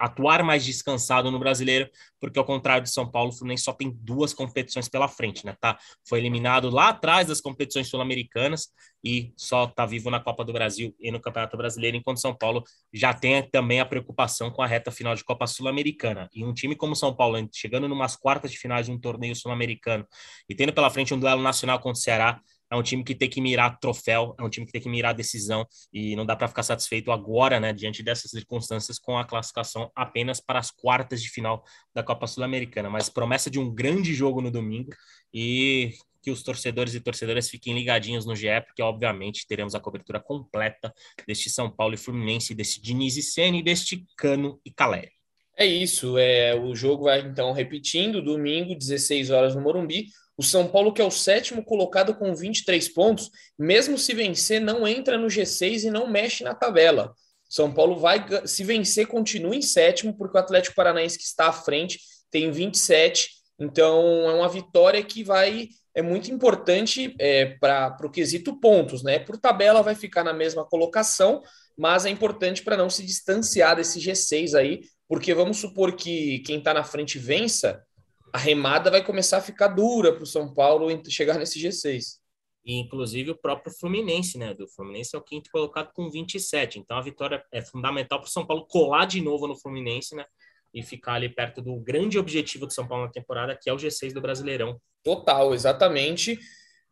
atuar 0.01 0.43
mais 0.43 0.65
descansado 0.65 1.31
no 1.31 1.39
brasileiro, 1.39 1.91
porque 2.19 2.39
ao 2.39 2.45
contrário 2.45 2.83
de 2.83 2.91
São 2.91 3.09
Paulo, 3.09 3.29
o 3.31 3.33
Fluminense 3.33 3.65
só 3.65 3.73
tem 3.75 3.91
duas 4.01 4.33
competições 4.33 4.89
pela 4.89 5.07
frente, 5.07 5.45
né? 5.45 5.55
Tá? 5.61 5.79
Foi 6.09 6.19
eliminado 6.19 6.71
lá 6.71 6.89
atrás 6.89 7.29
das 7.29 7.41
competições 7.41 7.89
sul-americanas 7.89 8.69
e 9.05 9.33
só 9.37 9.67
tá 9.67 9.85
vivo 9.85 10.11
na 10.11 10.19
Copa 10.19 10.43
do 10.43 10.55
Brasil 10.55 10.95
e 10.99 11.11
no 11.11 11.21
Campeonato 11.21 11.55
Brasileiro, 11.57 11.99
enquanto 11.99 12.19
São 12.19 12.35
Paulo 12.35 12.65
já 12.91 13.13
tem 13.13 13.43
também 13.51 13.79
a 13.81 13.85
preocupação 13.85 14.51
com 14.51 14.63
a 14.63 14.67
reta 14.67 14.91
final 14.91 15.15
de 15.15 15.23
Copa 15.23 15.47
Sul-Americana. 15.47 16.31
E 16.35 16.45
um 16.45 16.55
time 16.55 16.75
como 16.75 16.97
São 16.97 17.15
Paulo, 17.15 17.37
chegando 17.55 17.87
numas 17.87 18.17
quartas 18.17 18.51
de 18.51 18.59
finais 18.59 18.87
de 18.87 18.93
um 18.93 18.99
torneio 18.99 19.37
sul-americano 19.37 20.07
e 20.49 20.55
tendo 20.55 20.73
pela 20.73 20.89
frente 20.89 21.13
um 21.13 21.19
duelo 21.19 21.43
nacional 21.43 21.79
contra 21.79 21.99
o 21.99 22.03
Ceará, 22.03 22.41
é 22.71 22.77
um 22.77 22.83
time 22.83 23.03
que 23.03 23.15
tem 23.15 23.29
que 23.29 23.41
mirar 23.41 23.79
troféu, 23.81 24.35
é 24.39 24.43
um 24.43 24.49
time 24.49 24.65
que 24.65 24.73
tem 24.73 24.81
que 24.81 24.89
mirar 24.89 25.13
decisão 25.13 25.67
e 25.93 26.15
não 26.15 26.25
dá 26.25 26.37
para 26.37 26.49
ficar 26.49 26.63
satisfeito 26.63 27.11
agora, 27.11 27.59
né, 27.59 27.73
diante 27.73 28.03
dessas 28.03 28.31
circunstâncias, 28.31 28.99
com 28.99 29.19
a 29.19 29.25
classificação 29.25 29.91
apenas 29.95 30.41
para 30.41 30.59
as 30.59 30.71
quartas 30.71 31.23
de 31.23 31.29
final 31.29 31.65
da 31.95 32.03
Copa 32.03 32.27
Sul-Americana. 32.27 32.89
Mas 32.89 33.09
promessa 33.09 33.51
de 33.51 33.59
um 33.59 33.75
grande 33.75 34.15
jogo 34.15 34.41
no 34.41 34.51
domingo 34.51 34.91
e 35.35 35.93
que 36.23 36.31
os 36.31 36.43
torcedores 36.43 36.95
e 36.95 37.01
torcedoras 37.01 37.49
fiquem 37.49 37.75
ligadinhos 37.75 38.27
no 38.27 38.37
GE, 38.37 38.61
porque 38.67 38.83
obviamente 38.83 39.47
teremos 39.49 39.75
a 39.75 39.81
cobertura 39.81 40.21
completa 40.21 40.93
deste 41.27 41.49
São 41.49 41.71
Paulo 41.71 41.95
e 41.95 41.97
Fluminense, 41.97 42.55
deste 42.55 42.81
Diniz 42.81 43.17
e 43.17 43.23
Sene, 43.23 43.63
deste 43.63 44.05
Cano 44.17 44.61
e 44.65 44.71
Caleri. 44.71 45.13
É 45.57 45.67
isso, 45.67 46.17
é, 46.17 46.55
o 46.55 46.75
jogo 46.75 47.05
vai 47.05 47.21
então 47.21 47.53
repetindo, 47.53 48.23
domingo, 48.23 48.75
16 48.75 49.31
horas 49.31 49.55
no 49.55 49.61
Morumbi. 49.61 50.07
O 50.41 50.43
São 50.43 50.67
Paulo, 50.67 50.91
que 50.91 51.03
é 51.03 51.05
o 51.05 51.11
sétimo 51.11 51.63
colocado 51.63 52.15
com 52.15 52.35
23 52.35 52.89
pontos, 52.95 53.31
mesmo 53.59 53.99
se 53.99 54.15
vencer, 54.15 54.59
não 54.59 54.89
entra 54.89 55.19
no 55.19 55.27
G6 55.27 55.85
e 55.85 55.91
não 55.91 56.07
mexe 56.07 56.43
na 56.43 56.55
tabela. 56.55 57.13
São 57.47 57.71
Paulo 57.71 57.99
vai, 57.99 58.25
se 58.47 58.65
vencer, 58.65 59.07
continua 59.07 59.55
em 59.55 59.61
sétimo, 59.61 60.17
porque 60.17 60.39
o 60.39 60.41
Atlético 60.41 60.75
Paranaense 60.75 61.19
que 61.19 61.25
está 61.25 61.49
à 61.49 61.53
frente 61.53 62.01
tem 62.31 62.51
27. 62.51 63.29
Então, 63.59 64.01
é 64.31 64.33
uma 64.33 64.49
vitória 64.49 65.05
que 65.05 65.23
vai 65.23 65.69
é 65.95 66.01
muito 66.01 66.31
importante 66.31 67.15
é, 67.19 67.45
para 67.61 67.95
o 68.03 68.11
quesito 68.11 68.59
pontos, 68.59 69.03
né? 69.03 69.19
Por 69.19 69.37
tabela 69.37 69.83
vai 69.83 69.95
ficar 69.95 70.25
na 70.25 70.33
mesma 70.33 70.65
colocação, 70.65 71.43
mas 71.77 72.07
é 72.07 72.09
importante 72.09 72.63
para 72.63 72.79
não 72.79 72.89
se 72.89 73.05
distanciar 73.05 73.77
desse 73.77 74.01
G6 74.01 74.59
aí, 74.59 74.81
porque 75.07 75.35
vamos 75.35 75.59
supor 75.59 75.95
que 75.95 76.39
quem 76.47 76.61
está 76.61 76.73
na 76.73 76.83
frente 76.83 77.19
vença, 77.19 77.85
a 78.33 78.39
remada 78.39 78.91
vai 78.91 79.05
começar 79.05 79.39
a 79.39 79.43
ficar 79.43 79.69
dura 79.69 80.13
para 80.13 80.23
o 80.23 80.27
São 80.27 80.53
Paulo 80.53 80.89
chegar 81.09 81.39
nesse 81.39 81.61
G6. 81.61 82.21
E, 82.65 82.79
inclusive, 82.79 83.31
o 83.31 83.39
próprio 83.39 83.73
Fluminense, 83.73 84.37
né? 84.37 84.53
Do 84.53 84.69
Fluminense 84.69 85.17
é 85.17 85.19
o 85.19 85.23
quinto 85.23 85.51
colocado 85.51 85.91
com 85.95 86.11
27. 86.11 86.79
Então, 86.79 86.97
a 86.97 87.01
vitória 87.01 87.43
é 87.53 87.63
fundamental 87.63 88.21
para 88.21 88.29
o 88.29 88.31
São 88.31 88.47
Paulo 88.47 88.67
colar 88.67 89.07
de 89.07 89.21
novo 89.21 89.47
no 89.47 89.59
Fluminense, 89.59 90.15
né? 90.15 90.25
E 90.73 90.83
ficar 90.83 91.15
ali 91.15 91.29
perto 91.29 91.63
do 91.63 91.77
grande 91.81 92.19
objetivo 92.19 92.67
do 92.67 92.73
São 92.73 92.87
Paulo 92.87 93.07
na 93.07 93.11
temporada, 93.11 93.59
que 93.61 93.69
é 93.71 93.73
o 93.73 93.77
G6 93.77 94.13
do 94.13 94.21
Brasileirão. 94.21 94.79
Total, 95.03 95.55
exatamente. 95.55 96.39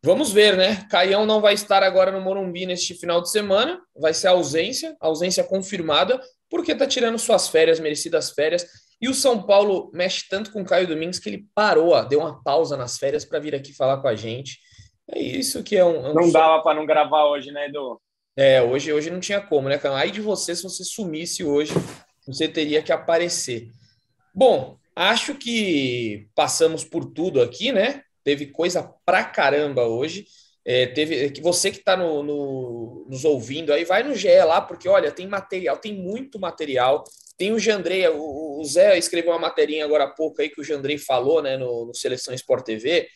Vamos 0.03 0.33
ver, 0.33 0.57
né? 0.57 0.87
Caião 0.91 1.27
não 1.27 1.41
vai 1.41 1.55
estar 1.55 1.83
agora 1.83 2.11
no 2.11 2.21
Morumbi 2.21 2.65
neste 2.65 2.95
final 2.95 3.21
de 3.21 3.31
semana, 3.31 3.81
vai 3.97 4.15
ser 4.15 4.29
ausência, 4.29 4.97
ausência 5.01 5.45
confirmada, 5.45 6.21
porque 6.49 6.75
tá 6.75 6.87
tirando 6.87 7.19
suas 7.19 7.49
férias, 7.49 7.79
merecidas 7.79 8.31
férias. 8.31 8.67
E 9.01 9.09
o 9.09 9.15
São 9.15 9.43
Paulo 9.43 9.91
mexe 9.93 10.25
tanto 10.29 10.51
com 10.53 10.63
o 10.63 10.65
Caio 10.65 10.87
Domingos 10.87 11.19
que 11.19 11.29
ele 11.29 11.47
parou, 11.55 12.05
deu 12.07 12.21
uma 12.21 12.43
pausa 12.43 12.77
nas 12.77 12.99
férias 12.99 13.25
para 13.25 13.39
vir 13.39 13.55
aqui 13.55 13.73
falar 13.73 13.99
com 13.99 14.09
a 14.09 14.17
gente. 14.17 14.59
É 15.11 15.21
isso 15.21 15.63
que 15.63 15.77
é 15.77 15.85
um. 15.85 16.07
É 16.07 16.11
um 16.11 16.15
não 16.15 16.31
dava 16.31 16.63
para 16.63 16.77
não 16.77 16.85
gravar 16.85 17.27
hoje, 17.27 17.51
né, 17.51 17.67
Edu? 17.67 18.01
É, 18.37 18.63
hoje, 18.63 18.93
hoje 18.93 19.11
não 19.11 19.21
tinha 19.21 19.41
como, 19.41 19.69
né? 19.69 19.81
Aí 19.95 20.11
de 20.11 20.21
você, 20.21 20.55
se 20.55 20.63
você 20.63 20.85
sumisse 20.85 21.43
hoje, 21.43 21.73
você 22.27 22.47
teria 22.47 22.83
que 22.83 22.93
aparecer. 22.93 23.69
Bom, 24.35 24.77
acho 24.95 25.35
que 25.35 26.29
passamos 26.35 26.85
por 26.85 27.07
tudo 27.07 27.41
aqui, 27.41 27.73
né? 27.73 28.03
Teve 28.23 28.47
coisa 28.47 28.95
pra 29.05 29.25
caramba 29.25 29.87
hoje. 29.87 30.27
É, 30.65 30.87
teve 30.87 31.31
que 31.31 31.41
você 31.41 31.71
que 31.71 31.79
está 31.79 31.97
no, 31.97 32.23
no, 32.23 33.07
nos 33.09 33.25
ouvindo 33.25 33.73
aí, 33.73 33.85
vai 33.85 34.03
no 34.03 34.15
GE 34.15 34.29
lá, 34.45 34.61
porque 34.61 34.89
olha, 34.89 35.11
tem 35.11 35.27
material, 35.27 35.79
tem 35.79 35.95
muito 35.95 36.39
material. 36.39 37.05
Tem 37.39 37.53
o 37.53 37.59
Jandrei, 37.59 38.07
o, 38.09 38.59
o 38.61 38.65
Zé 38.65 38.99
escreveu 38.99 39.31
uma 39.31 39.39
materinha 39.39 39.85
agora 39.85 40.05
há 40.05 40.11
pouco 40.11 40.43
aí 40.43 40.51
que 40.51 40.61
o 40.61 40.65
Jandrei 40.65 40.99
falou, 40.99 41.41
né, 41.41 41.57
no, 41.57 41.87
no 41.87 41.95
Seleção 41.95 42.35
Sport 42.35 42.65
TV, 42.65 43.09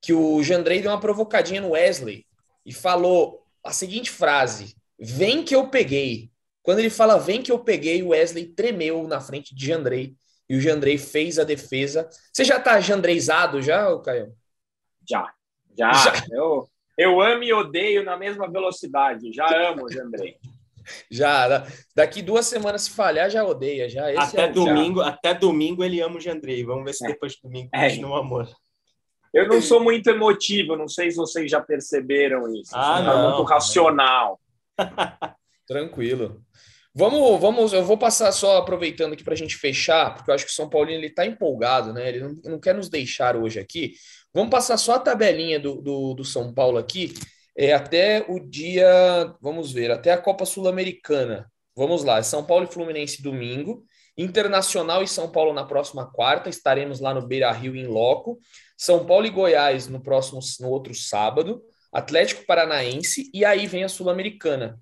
que 0.00 0.14
o 0.14 0.42
Jandrei 0.42 0.80
deu 0.80 0.90
uma 0.90 1.00
provocadinha 1.00 1.60
no 1.60 1.70
Wesley 1.70 2.24
e 2.64 2.72
falou 2.72 3.44
a 3.62 3.72
seguinte 3.72 4.10
frase: 4.10 4.74
Vem 4.98 5.44
que 5.44 5.54
eu 5.54 5.68
peguei. 5.68 6.30
Quando 6.62 6.78
ele 6.78 6.90
fala 6.90 7.18
vem 7.18 7.42
que 7.42 7.52
eu 7.52 7.58
peguei, 7.58 8.02
o 8.02 8.08
Wesley 8.08 8.46
tremeu 8.46 9.06
na 9.06 9.20
frente 9.20 9.54
de 9.54 9.66
Jandrei 9.66 10.16
e 10.48 10.56
o 10.56 10.60
Jandrei 10.60 10.96
fez 10.96 11.38
a 11.38 11.44
defesa. 11.44 12.08
Você 12.32 12.44
já 12.44 12.58
tá 12.58 12.80
jandreizado 12.80 13.60
já, 13.60 13.86
Caio? 14.00 14.32
Já, 15.08 15.32
já. 15.76 15.92
já. 15.92 16.24
Eu, 16.30 16.68
eu 16.96 17.20
amo 17.20 17.42
e 17.42 17.52
odeio 17.52 18.04
na 18.04 18.16
mesma 18.16 18.50
velocidade. 18.50 19.32
Já 19.32 19.46
amo, 19.70 19.90
Jandrei. 19.92 20.38
Já, 21.10 21.66
daqui 21.94 22.22
duas 22.22 22.46
semanas 22.46 22.82
se 22.82 22.90
falhar, 22.90 23.30
já 23.30 23.44
odeia. 23.44 23.88
Já. 23.88 24.10
Esse 24.10 24.38
até, 24.38 24.44
é 24.44 24.48
domingo, 24.48 25.00
já. 25.00 25.08
até 25.08 25.34
domingo 25.34 25.84
ele 25.84 26.00
ama 26.00 26.16
o 26.16 26.20
Jandrei. 26.20 26.64
Vamos 26.64 26.84
ver 26.84 26.94
se 26.94 27.04
é. 27.04 27.08
depois 27.08 27.32
de 27.32 27.40
domingo 27.42 27.70
é. 27.72 27.88
continua 27.88 28.10
o 28.10 28.20
amor. 28.20 28.48
Eu 29.32 29.48
não 29.48 29.60
sou 29.60 29.82
muito 29.82 30.08
emotivo, 30.08 30.76
não 30.76 30.88
sei 30.88 31.10
se 31.10 31.16
vocês 31.16 31.50
já 31.50 31.60
perceberam 31.60 32.48
isso. 32.54 32.70
Ah, 32.74 33.02
não. 33.02 33.30
muito 33.30 33.42
racional. 33.42 34.40
Tranquilo. 35.66 36.42
Vamos, 36.98 37.38
vamos, 37.38 37.72
eu 37.74 37.84
vou 37.84 37.98
passar 37.98 38.32
só 38.32 38.56
aproveitando 38.56 39.12
aqui 39.12 39.22
para 39.22 39.34
a 39.34 39.36
gente 39.36 39.54
fechar, 39.54 40.14
porque 40.14 40.30
eu 40.30 40.34
acho 40.34 40.46
que 40.46 40.50
o 40.50 40.54
São 40.54 40.70
Paulino 40.70 40.98
ele 40.98 41.08
está 41.08 41.26
empolgado, 41.26 41.92
né? 41.92 42.08
Ele 42.08 42.20
não, 42.20 42.34
não, 42.42 42.58
quer 42.58 42.74
nos 42.74 42.88
deixar 42.88 43.36
hoje 43.36 43.60
aqui. 43.60 43.92
Vamos 44.32 44.48
passar 44.48 44.78
só 44.78 44.94
a 44.94 44.98
tabelinha 44.98 45.60
do, 45.60 45.82
do, 45.82 46.14
do 46.14 46.24
São 46.24 46.54
Paulo 46.54 46.78
aqui, 46.78 47.12
é, 47.56 47.72
até 47.72 48.24
o 48.28 48.38
dia, 48.38 49.34
vamos 49.40 49.72
ver, 49.72 49.90
até 49.90 50.12
a 50.12 50.18
Copa 50.18 50.44
Sul-Americana. 50.44 51.50
Vamos 51.74 52.04
lá, 52.04 52.22
São 52.22 52.44
Paulo 52.44 52.64
e 52.64 52.72
Fluminense 52.72 53.22
domingo, 53.22 53.84
Internacional 54.16 55.02
e 55.02 55.08
São 55.08 55.30
Paulo 55.30 55.52
na 55.52 55.64
próxima 55.64 56.10
quarta, 56.10 56.48
estaremos 56.48 57.00
lá 57.00 57.12
no 57.12 57.26
Beira 57.26 57.50
Rio 57.52 57.76
em 57.76 57.86
loco. 57.86 58.38
São 58.76 59.04
Paulo 59.04 59.26
e 59.26 59.30
Goiás 59.30 59.88
no 59.88 60.02
próximo, 60.02 60.40
no 60.60 60.68
outro 60.68 60.94
sábado, 60.94 61.62
Atlético 61.92 62.44
Paranaense 62.46 63.30
e 63.32 63.44
aí 63.44 63.66
vem 63.66 63.84
a 63.84 63.88
Sul-Americana. 63.88 64.80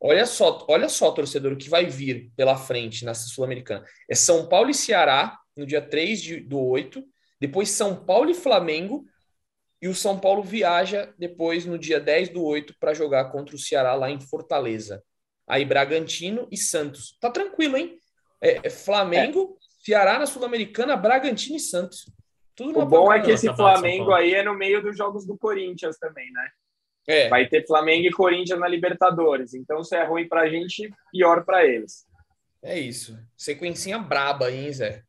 Olha 0.00 0.26
só, 0.26 0.66
olha 0.68 0.88
só, 0.88 1.12
torcedor, 1.12 1.52
o 1.52 1.56
que 1.56 1.70
vai 1.70 1.86
vir 1.86 2.30
pela 2.36 2.56
frente 2.56 3.04
nessa 3.04 3.28
Sul-Americana. 3.28 3.84
É 4.08 4.14
São 4.14 4.48
Paulo 4.48 4.70
e 4.70 4.74
Ceará 4.74 5.38
no 5.56 5.64
dia 5.66 5.80
3 5.80 6.20
de, 6.20 6.40
do 6.40 6.58
8, 6.58 7.04
depois 7.40 7.70
São 7.70 8.04
Paulo 8.04 8.30
e 8.30 8.34
Flamengo, 8.34 9.04
e 9.82 9.88
o 9.88 9.94
São 9.94 10.16
Paulo 10.16 10.44
viaja 10.44 11.12
depois 11.18 11.66
no 11.66 11.76
dia 11.76 11.98
10 11.98 12.28
do 12.28 12.44
8 12.44 12.76
para 12.78 12.94
jogar 12.94 13.32
contra 13.32 13.56
o 13.56 13.58
Ceará 13.58 13.94
lá 13.94 14.08
em 14.08 14.20
Fortaleza. 14.20 15.02
Aí 15.44 15.64
Bragantino 15.64 16.46
e 16.52 16.56
Santos. 16.56 17.18
Tá 17.20 17.28
tranquilo, 17.28 17.76
hein? 17.76 17.98
É, 18.40 18.60
é 18.68 18.70
Flamengo, 18.70 19.58
é. 19.60 19.84
Ceará 19.84 20.20
na 20.20 20.26
Sul-Americana, 20.26 20.96
Bragantino 20.96 21.56
e 21.56 21.60
Santos. 21.60 22.04
Tudo 22.54 22.78
o 22.78 22.86
bom 22.86 23.12
é 23.12 23.20
que 23.20 23.32
esse 23.32 23.52
Flamengo 23.56 24.12
aí 24.12 24.34
é 24.34 24.44
no 24.44 24.54
meio 24.54 24.80
dos 24.80 24.96
jogos 24.96 25.26
do 25.26 25.36
Corinthians 25.36 25.98
também, 25.98 26.30
né? 26.30 26.48
É. 27.08 27.28
Vai 27.28 27.48
ter 27.48 27.66
Flamengo 27.66 28.06
e 28.06 28.12
Corinthians 28.12 28.60
na 28.60 28.68
Libertadores. 28.68 29.52
Então, 29.52 29.82
se 29.82 29.96
é 29.96 30.04
ruim 30.04 30.28
pra 30.28 30.48
gente, 30.48 30.88
pior 31.10 31.44
para 31.44 31.66
eles. 31.66 32.06
É 32.62 32.78
isso. 32.78 33.18
Sequencinha 33.36 33.98
braba, 33.98 34.52
hein, 34.52 34.72
Zé? 34.72 35.02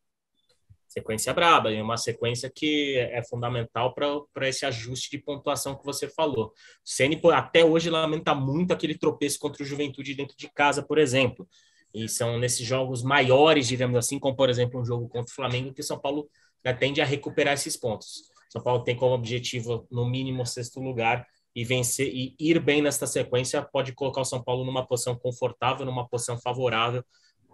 Sequência 0.93 1.33
braba, 1.33 1.71
e 1.71 1.81
uma 1.81 1.97
sequência 1.97 2.51
que 2.53 2.95
é 2.97 3.23
fundamental 3.23 3.95
para 3.95 4.47
esse 4.47 4.63
ajuste 4.63 5.09
de 5.09 5.17
pontuação 5.17 5.75
que 5.75 5.83
você 5.83 6.07
falou. 6.07 6.49
O 6.49 6.53
Ceni 6.83 7.19
até 7.33 7.65
hoje 7.65 7.89
lamenta 7.89 8.35
muito 8.35 8.71
aquele 8.71 8.95
tropeço 8.95 9.39
contra 9.39 9.63
o 9.63 9.65
Juventude 9.65 10.13
dentro 10.13 10.37
de 10.37 10.47
casa, 10.53 10.83
por 10.83 10.99
exemplo. 10.99 11.47
E 11.91 12.07
são 12.07 12.37
nesses 12.37 12.63
jogos 12.63 13.01
maiores, 13.01 13.67
digamos 13.67 13.97
assim, 13.97 14.19
como 14.19 14.35
por 14.35 14.51
exemplo 14.51 14.79
um 14.79 14.85
jogo 14.85 15.09
contra 15.09 15.31
o 15.31 15.35
Flamengo, 15.35 15.73
que 15.73 15.81
o 15.81 15.83
São 15.83 15.97
Paulo 15.97 16.29
né, 16.63 16.71
tende 16.73 17.01
a 17.01 17.05
recuperar 17.05 17.55
esses 17.55 17.75
pontos. 17.75 18.29
São 18.47 18.61
Paulo 18.61 18.83
tem 18.83 18.95
como 18.95 19.15
objetivo, 19.15 19.87
no 19.89 20.07
mínimo, 20.07 20.45
sexto 20.45 20.79
lugar 20.79 21.25
e 21.55 21.63
vencer 21.63 22.07
e 22.07 22.35
ir 22.39 22.59
bem 22.59 22.83
nesta 22.83 23.07
sequência 23.07 23.63
pode 23.63 23.93
colocar 23.93 24.21
o 24.21 24.25
São 24.25 24.43
Paulo 24.43 24.63
numa 24.63 24.85
posição 24.85 25.15
confortável, 25.15 25.87
numa 25.87 26.07
posição 26.07 26.39
favorável, 26.39 27.03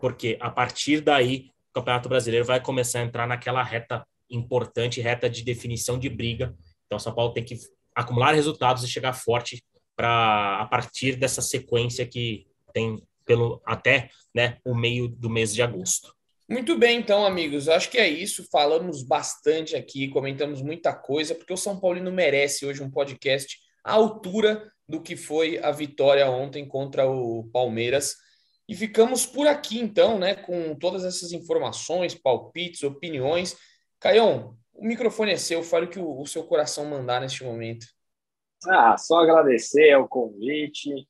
porque 0.02 0.38
a 0.42 0.50
partir 0.50 1.00
daí 1.00 1.52
Campeonato 1.74 2.10
Brasileiro 2.10 2.46
vai 2.46 2.62
começar 2.62 3.00
a 3.00 3.04
entrar 3.04 3.28
naquela 3.28 3.64
reta 3.64 4.06
importante, 4.30 5.02
reta 5.02 5.30
de 5.30 5.44
definição 5.44 5.98
de 5.98 6.10
briga. 6.10 6.56
Então 6.86 7.00
São 7.00 7.14
Paulo 7.14 7.34
tem 7.34 7.44
que 7.44 7.58
acumular 7.96 8.34
resultados 8.34 8.84
e 8.84 8.88
chegar 8.88 9.14
forte 9.14 9.64
para 9.96 10.62
a 10.62 10.66
partir 10.66 11.16
dessa 11.16 11.42
sequência 11.42 12.06
que 12.06 12.48
tem 12.74 13.02
pelo 13.26 13.62
até, 13.66 14.10
né, 14.34 14.58
o 14.66 14.74
meio 14.74 15.08
do 15.08 15.30
mês 15.30 15.54
de 15.54 15.62
agosto. 15.62 16.16
Muito 16.50 16.76
bem, 16.80 16.98
então, 16.98 17.24
amigos. 17.24 17.70
Acho 17.70 17.92
que 17.92 18.00
é 18.00 18.10
isso. 18.10 18.48
Falamos 18.52 19.04
bastante 19.04 19.76
aqui, 19.76 20.08
comentamos 20.08 20.64
muita 20.64 20.96
coisa, 20.96 21.36
porque 21.36 21.54
o 21.54 21.58
São 21.58 21.80
Paulino 21.80 22.12
merece 22.12 22.66
hoje 22.66 22.82
um 22.82 22.90
podcast 22.90 23.60
à 23.84 23.94
altura 23.94 24.68
do 24.88 25.00
que 25.00 25.16
foi 25.16 25.60
a 25.60 25.70
vitória 25.70 26.28
ontem 26.28 26.68
contra 26.68 27.08
o 27.08 27.48
Palmeiras. 27.54 28.16
E 28.70 28.76
ficamos 28.76 29.26
por 29.26 29.48
aqui, 29.48 29.80
então, 29.80 30.20
né, 30.20 30.36
com 30.36 30.76
todas 30.76 31.04
essas 31.04 31.32
informações, 31.32 32.14
palpites, 32.14 32.84
opiniões. 32.84 33.58
Caião, 34.00 34.56
o 34.72 34.86
microfone 34.86 35.32
é 35.32 35.38
seu, 35.38 35.64
fale 35.64 35.88
o 35.88 35.90
que 35.90 35.98
o, 35.98 36.22
o 36.22 36.28
seu 36.28 36.44
coração 36.44 36.86
mandar 36.86 37.20
neste 37.20 37.44
momento. 37.44 37.88
Ah, 38.68 38.96
só 38.96 39.18
agradecer 39.18 39.96
o 39.96 40.08
convite 40.08 41.08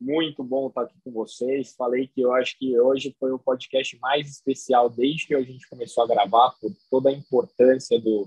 muito 0.00 0.42
bom 0.42 0.68
estar 0.68 0.82
aqui 0.82 0.94
com 1.04 1.12
vocês. 1.12 1.74
Falei 1.76 2.08
que 2.08 2.22
eu 2.22 2.32
acho 2.32 2.58
que 2.58 2.80
hoje 2.80 3.14
foi 3.20 3.30
o 3.30 3.38
podcast 3.38 3.98
mais 4.00 4.28
especial 4.28 4.88
desde 4.88 5.26
que 5.26 5.34
a 5.34 5.42
gente 5.42 5.68
começou 5.68 6.04
a 6.04 6.08
gravar, 6.08 6.54
por 6.60 6.72
toda 6.90 7.10
a 7.10 7.12
importância 7.12 8.00
do, 8.00 8.26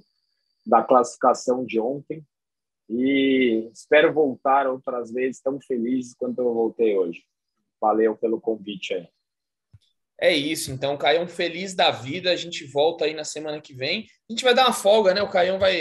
da 0.64 0.84
classificação 0.84 1.66
de 1.66 1.80
ontem. 1.80 2.24
E 2.88 3.68
espero 3.74 4.14
voltar 4.14 4.68
outras 4.68 5.12
vezes 5.12 5.42
tão 5.42 5.60
feliz 5.60 6.14
quanto 6.14 6.40
eu 6.40 6.54
voltei 6.54 6.96
hoje. 6.96 7.24
Valeu 7.80 8.16
pelo 8.16 8.40
convite 8.40 8.94
aí. 8.94 9.08
É 10.20 10.34
isso, 10.34 10.72
então, 10.72 10.98
Caião 10.98 11.28
feliz 11.28 11.74
da 11.74 11.92
vida. 11.92 12.32
A 12.32 12.36
gente 12.36 12.64
volta 12.66 13.06
aí 13.06 13.14
na 13.14 13.26
semana 13.26 13.60
que 13.60 13.74
vem. 13.74 14.08
A 14.30 14.34
gente 14.34 14.44
vai 14.44 14.54
dar 14.54 14.66
uma 14.66 14.74
folga, 14.74 15.14
né? 15.14 15.22
O 15.22 15.30
Caião 15.30 15.60
vai. 15.60 15.76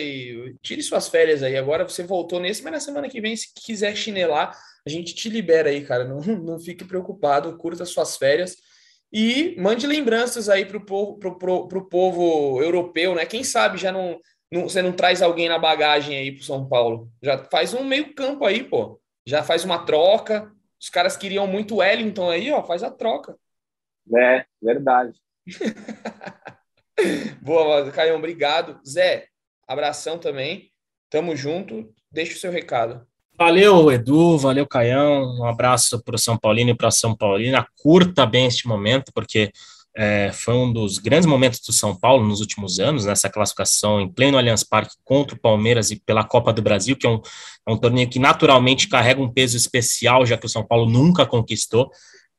Tire 0.61 0.83
suas 0.83 1.09
férias 1.09 1.43
aí. 1.43 1.57
Agora 1.57 1.89
você 1.89 2.03
voltou 2.03 2.41
nesse, 2.41 2.63
mas 2.63 2.73
na 2.73 2.81
semana 2.81 3.09
que 3.09 3.21
vem, 3.21 3.37
se 3.37 3.49
quiser 3.55 3.95
chinelar, 3.95 4.57
a 4.85 4.91
gente 4.91 5.15
te 5.15 5.29
libera 5.29 5.71
aí, 5.71 5.85
cara. 5.85 6.05
Não, 6.05 6.21
não 6.21 6.59
fique 6.59 6.85
preocupado, 6.85 7.57
curta 7.57 7.85
suas 7.85 8.17
férias. 8.17 8.57
E 9.13 9.55
mande 9.57 9.87
lembranças 9.87 10.49
aí 10.49 10.67
para 10.67 10.77
o 10.77 10.85
povo, 10.85 11.19
pro, 11.19 11.39
pro, 11.39 11.69
pro 11.69 11.89
povo 11.89 12.61
europeu, 12.61 13.15
né? 13.15 13.25
Quem 13.25 13.45
sabe 13.45 13.79
já 13.79 13.93
não, 13.93 14.19
não, 14.51 14.69
você 14.69 14.83
não 14.83 14.91
traz 14.93 15.23
alguém 15.23 15.49
na 15.49 15.57
bagagem 15.57 16.17
aí 16.17 16.33
para 16.33 16.45
São 16.45 16.69
Paulo. 16.69 17.09
Já 17.23 17.39
faz 17.45 17.73
um 17.73 17.85
meio 17.85 18.13
campo 18.13 18.45
aí, 18.45 18.65
pô. 18.65 19.01
Já 19.25 19.45
faz 19.45 19.65
uma 19.65 19.85
troca, 19.87 20.53
Os 20.81 20.89
caras 20.89 21.17
queriam 21.17 21.47
muito 21.47 21.77
Wellington 21.77 22.31
aí, 22.31 22.51
ó, 22.51 22.63
faz 22.63 22.83
a 22.83 22.91
troca. 22.91 23.37
É, 24.17 24.45
verdade. 24.63 25.19
Boa, 27.41 27.91
Caião, 27.91 28.17
obrigado. 28.17 28.81
Zé, 28.87 29.29
abração 29.67 30.19
também. 30.19 30.71
Tamo 31.11 31.35
junto. 31.37 31.93
Deixa 32.11 32.35
o 32.35 32.39
seu 32.39 32.51
recado. 32.51 33.07
Valeu, 33.37 33.91
Edu, 33.91 34.39
valeu, 34.39 34.67
Caião. 34.67 35.39
Um 35.41 35.45
abraço 35.45 36.03
para 36.03 36.15
o 36.15 36.19
São 36.19 36.39
Paulino 36.39 36.71
e 36.71 36.77
para 36.77 36.91
São 36.91 37.17
Paulina. 37.17 37.67
Curta 37.83 38.25
bem 38.25 38.47
este 38.47 38.69
momento, 38.69 39.13
porque 39.13 39.51
é, 39.97 40.33
foi 40.33 40.55
um 40.55 40.73
dos 40.73 40.99
grandes 40.99 41.27
momentos 41.27 41.61
do 41.61 41.73
São 41.73 41.95
Paulo 41.95 42.27
nos 42.27 42.41
últimos 42.41 42.81
anos, 42.81 43.05
nessa 43.05 43.31
classificação 43.31 44.01
em 44.01 44.09
pleno 44.09 44.37
Allianz 44.37 44.65
Parque 44.65 44.97
contra 45.05 45.37
o 45.37 45.41
Palmeiras 45.41 45.91
e 45.91 45.97
pela 45.97 46.25
Copa 46.25 46.53
do 46.53 46.61
Brasil, 46.61 46.97
que 46.97 47.07
é 47.07 47.11
um, 47.11 47.21
é 47.67 47.73
um 47.73 47.77
torneio 47.77 48.11
que 48.11 48.19
naturalmente 48.19 48.89
carrega 48.89 49.23
um 49.23 49.33
peso 49.33 49.57
especial, 49.57 50.27
já 50.27 50.37
que 50.37 50.47
o 50.47 50.49
São 50.49 50.67
Paulo 50.67 50.91
nunca 50.91 51.25
conquistou. 51.25 51.91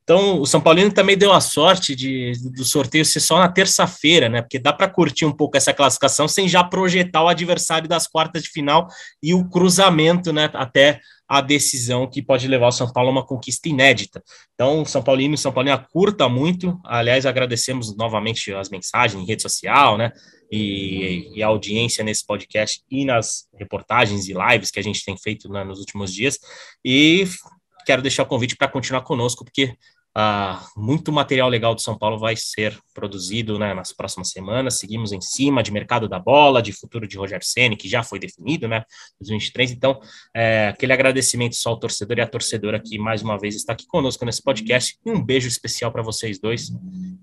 Então, 0.05 0.39
o 0.39 0.45
São 0.45 0.61
Paulino 0.61 0.93
também 0.93 1.17
deu 1.17 1.33
a 1.33 1.41
sorte 1.41 1.95
de, 1.95 2.33
do 2.55 2.63
sorteio 2.63 3.03
ser 3.03 3.19
só 3.19 3.39
na 3.39 3.49
terça-feira, 3.49 4.29
né? 4.29 4.39
Porque 4.39 4.59
dá 4.59 4.71
para 4.71 4.87
curtir 4.87 5.25
um 5.25 5.31
pouco 5.31 5.57
essa 5.57 5.73
classificação 5.73 6.27
sem 6.27 6.47
já 6.47 6.63
projetar 6.63 7.23
o 7.23 7.27
adversário 7.27 7.89
das 7.89 8.05
quartas 8.05 8.43
de 8.43 8.49
final 8.49 8.87
e 9.21 9.33
o 9.33 9.49
cruzamento, 9.49 10.31
né? 10.31 10.47
Até 10.53 10.99
a 11.27 11.41
decisão 11.41 12.07
que 12.07 12.21
pode 12.21 12.47
levar 12.47 12.67
o 12.67 12.71
São 12.71 12.93
Paulo 12.93 13.09
a 13.09 13.13
uma 13.13 13.25
conquista 13.25 13.67
inédita. 13.67 14.23
Então, 14.53 14.85
São 14.85 15.01
Paulino 15.01 15.33
e 15.33 15.39
São 15.39 15.51
Paulina 15.51 15.79
curta 15.91 16.29
muito. 16.29 16.79
Aliás, 16.85 17.25
agradecemos 17.25 17.97
novamente 17.97 18.53
as 18.53 18.69
mensagens 18.69 19.19
em 19.19 19.25
rede 19.25 19.41
social, 19.41 19.97
né? 19.97 20.11
E, 20.51 21.31
e 21.33 21.41
a 21.41 21.47
audiência 21.47 22.03
nesse 22.03 22.23
podcast 22.23 22.79
e 22.91 23.05
nas 23.05 23.47
reportagens 23.57 24.29
e 24.29 24.33
lives 24.33 24.69
que 24.69 24.79
a 24.79 24.83
gente 24.83 25.03
tem 25.03 25.17
feito 25.17 25.49
né, 25.49 25.63
nos 25.63 25.79
últimos 25.79 26.13
dias. 26.13 26.37
E 26.85 27.27
quero 27.87 28.03
deixar 28.03 28.21
o 28.21 28.27
convite 28.27 28.55
para 28.55 28.67
continuar 28.67 29.01
conosco, 29.01 29.43
porque 29.43 29.75
Uh, 30.17 30.79
muito 30.79 31.11
material 31.11 31.49
legal 31.49 31.75
do 31.75 31.81
São 31.81 31.97
Paulo 31.97 32.17
vai 32.17 32.37
ser 32.37 32.79
produzido 32.93 33.59
né, 33.59 33.73
nas 33.73 33.91
próximas 33.91 34.29
semanas. 34.29 34.79
Seguimos 34.79 35.11
em 35.11 35.19
cima 35.19 35.61
de 35.61 35.73
mercado 35.73 36.07
da 36.07 36.17
bola, 36.17 36.61
de 36.61 36.71
futuro 36.71 37.05
de 37.05 37.17
Roger 37.17 37.43
Senna, 37.43 37.75
que 37.75 37.89
já 37.89 38.01
foi 38.01 38.17
definido, 38.17 38.65
né? 38.65 38.85
2023. 39.19 39.71
Então, 39.71 39.99
é, 40.33 40.69
aquele 40.69 40.93
agradecimento 40.93 41.55
só 41.55 41.71
ao 41.71 41.79
torcedor 41.79 42.17
e 42.17 42.21
à 42.21 42.27
torcedora 42.27 42.79
que 42.79 42.97
mais 42.97 43.21
uma 43.21 43.37
vez 43.37 43.55
está 43.55 43.73
aqui 43.73 43.85
conosco 43.87 44.23
nesse 44.23 44.41
podcast. 44.41 44.97
Um 45.05 45.21
beijo 45.21 45.49
especial 45.49 45.91
para 45.91 46.01
vocês 46.01 46.39
dois 46.39 46.71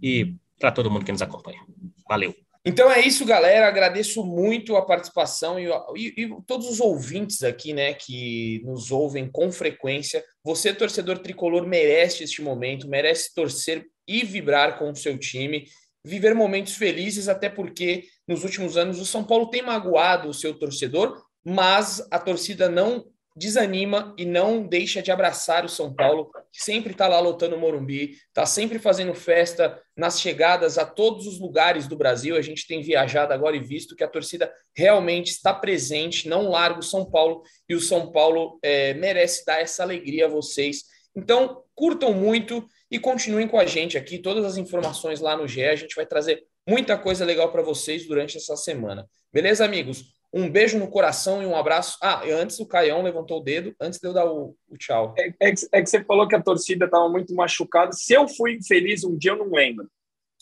e 0.03 0.35
para 0.59 0.71
todo 0.71 0.91
mundo 0.91 1.05
que 1.07 1.13
nos 1.13 1.23
acompanha. 1.23 1.61
Valeu! 2.07 2.35
Então 2.65 2.91
é 2.91 3.01
isso, 3.01 3.25
galera. 3.25 3.67
Agradeço 3.67 4.25
muito 4.25 4.77
a 4.77 4.83
participação 4.83 5.59
e, 5.59 5.67
e, 5.97 6.25
e, 6.25 6.37
todos 6.47 6.69
os 6.69 6.79
ouvintes 6.79 7.43
aqui, 7.43 7.73
né, 7.73 7.93
que 7.93 8.63
nos 8.65 8.93
ouvem 8.93 9.29
com 9.29 9.51
frequência. 9.51 10.23
Você, 10.45 10.75
torcedor 10.75 11.19
tricolor, 11.19 11.67
merece 11.67 12.25
este 12.25 12.43
momento, 12.43 12.89
merece 12.89 13.33
torcer 13.35 13.87
e 14.07 14.25
vibrar 14.25 14.79
com 14.79 14.91
o 14.91 14.97
seu 14.97 15.17
time, 15.17 15.67
viver 16.05 16.35
momentos 16.35 16.75
felizes, 16.75 17.29
até 17.29 17.49
porque 17.49 18.05
nos 18.27 18.43
últimos 18.43 18.77
anos 18.77 18.99
o 18.99 19.07
São 19.07 19.23
Paulo 19.23 19.49
tem 19.51 19.63
magoado 19.63 20.29
o 20.29 20.35
seu 20.35 20.53
torcedor, 20.55 21.23
mas 21.45 22.05
a 22.11 22.19
torcida 22.19 22.69
não 22.69 23.05
desanima 23.35 24.15
e 24.19 24.25
não 24.25 24.67
deixa 24.67 25.03
de 25.03 25.11
abraçar 25.11 25.65
o 25.65 25.69
São 25.69 25.93
Paulo, 25.93 26.31
que 26.53 26.63
sempre 26.63 26.93
está 26.93 27.09
lá 27.09 27.19
lotando 27.19 27.57
o 27.57 27.59
Morumbi, 27.59 28.17
está 28.29 28.45
sempre 28.45 28.79
fazendo 28.79 29.15
festa 29.15 29.81
nas 29.97 30.21
chegadas 30.21 30.79
a 30.79 30.85
todos 30.85 31.27
os 31.27 31.41
lugares 31.41 31.87
do 31.87 31.97
Brasil. 31.97 32.37
A 32.37 32.43
gente 32.43 32.67
tem 32.67 32.83
viajado 32.83 33.33
agora 33.33 33.57
e 33.57 33.61
visto 33.61 33.97
que 33.97 34.05
a 34.05 34.09
torcida 34.09 34.53
realmente 34.77 35.31
está 35.31 35.53
presente, 35.55 36.29
não 36.29 36.49
larga 36.51 36.81
o 36.81 36.85
São 36.85 37.05
Paulo, 37.05 37.43
e 37.69 37.75
o 37.75 37.81
São 37.81 38.13
Paulo 38.13 38.59
é, 38.63 38.95
merece 38.95 39.45
dar 39.45 39.61
essa 39.61 39.83
alegria 39.83 40.27
a 40.27 40.31
vocês. 40.31 40.85
Então, 41.15 41.63
curtam 41.75 42.13
muito 42.13 42.67
e 42.91 42.99
continuem 42.99 43.49
com 43.49 43.59
a 43.59 43.67
gente 43.67 43.99
aqui. 43.99 44.19
Todas 44.19 44.45
as 44.45 44.57
informações 44.57 45.21
lá 45.21 45.37
no 45.37 45.47
GE, 45.47 45.65
a 45.65 45.77
gente 45.77 45.95
vai 45.95 46.07
trazer 46.07 46.45
muita 46.69 46.97
coisa 46.97 47.25
legal 47.25 47.51
para 47.51 47.63
vocês 47.63 48.07
durante 48.07 48.37
essa 48.37 48.57
semana. 48.57 49.09
Beleza, 49.33 49.65
amigos? 49.65 50.22
Um 50.33 50.51
beijo 50.51 50.79
no 50.79 50.89
coração 50.89 51.43
e 51.43 51.47
um 51.47 51.55
abraço. 51.55 51.99
Ah, 52.01 52.23
antes 52.25 52.59
o 52.59 52.67
Caião 52.67 53.03
levantou 53.03 53.41
o 53.41 53.45
dedo, 53.45 53.75
antes 53.79 54.01
de 54.01 54.09
eu 54.09 54.15
dar 54.15 54.25
o, 54.25 54.57
o 54.69 54.79
tchau. 54.79 55.15
É, 55.19 55.29
é, 55.41 55.53
que, 55.53 55.67
é, 55.71 55.83
que, 55.83 55.91
você 55.91 56.03
falou 56.03 56.27
que 56.27 56.35
a 56.35 56.43
torcida 56.43 56.87
estava 56.87 57.09
muito 57.09 57.35
machucada. 57.35 57.93
Se 57.93 58.15
eu 58.15 58.27
fui 58.27 58.59
feliz 58.67 59.05
um 59.05 59.17
dia, 59.17 59.33
eu 59.33 59.37
não 59.37 59.51
lembro. 59.51 59.87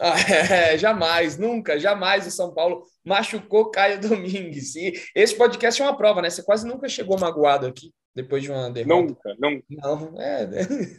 Ah, 0.01 0.15
é, 0.73 0.79
jamais, 0.79 1.37
nunca, 1.37 1.79
jamais 1.79 2.27
o 2.27 2.31
São 2.31 2.55
Paulo 2.55 2.85
machucou 3.11 3.71
Caio 3.73 4.01
Domingues. 4.01 4.77
E 4.77 4.93
esse 5.15 5.35
podcast 5.35 5.83
é 5.83 5.85
uma 5.85 5.97
prova, 5.97 6.23
né? 6.23 6.31
Você 6.31 6.43
quase 6.45 6.67
nunca 6.67 6.89
chegou 6.89 7.19
magoado 7.19 7.67
aqui 7.67 7.93
depois 8.15 8.43
de 8.43 8.51
uma 8.51 8.71
derrota. 8.71 8.95
Nunca, 8.95 9.37
nunca. 9.39 9.65
Não, 9.71 10.21
é, 10.21 10.49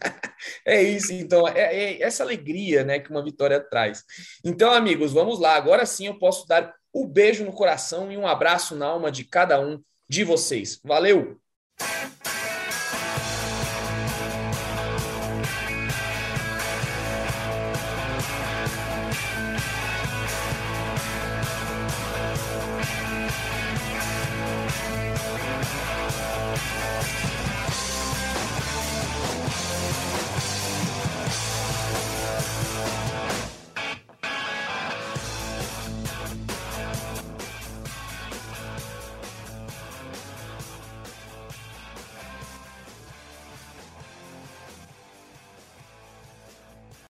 é 0.67 0.83
isso. 0.83 1.13
Então, 1.13 1.47
é, 1.47 1.73
é 1.73 2.01
essa 2.01 2.23
alegria 2.23 2.83
né, 2.83 2.99
que 2.99 3.09
uma 3.09 3.23
vitória 3.23 3.59
traz. 3.59 4.03
Então, 4.43 4.71
amigos, 4.71 5.13
vamos 5.13 5.39
lá. 5.39 5.55
Agora 5.55 5.85
sim 5.85 6.07
eu 6.07 6.19
posso 6.19 6.45
dar 6.45 6.73
um 6.93 7.07
beijo 7.07 7.45
no 7.45 7.53
coração 7.53 8.11
e 8.11 8.17
um 8.17 8.27
abraço 8.27 8.75
na 8.75 8.87
alma 8.87 9.09
de 9.09 9.23
cada 9.23 9.59
um 9.61 9.81
de 10.09 10.25
vocês. 10.25 10.79
Valeu! 10.83 11.39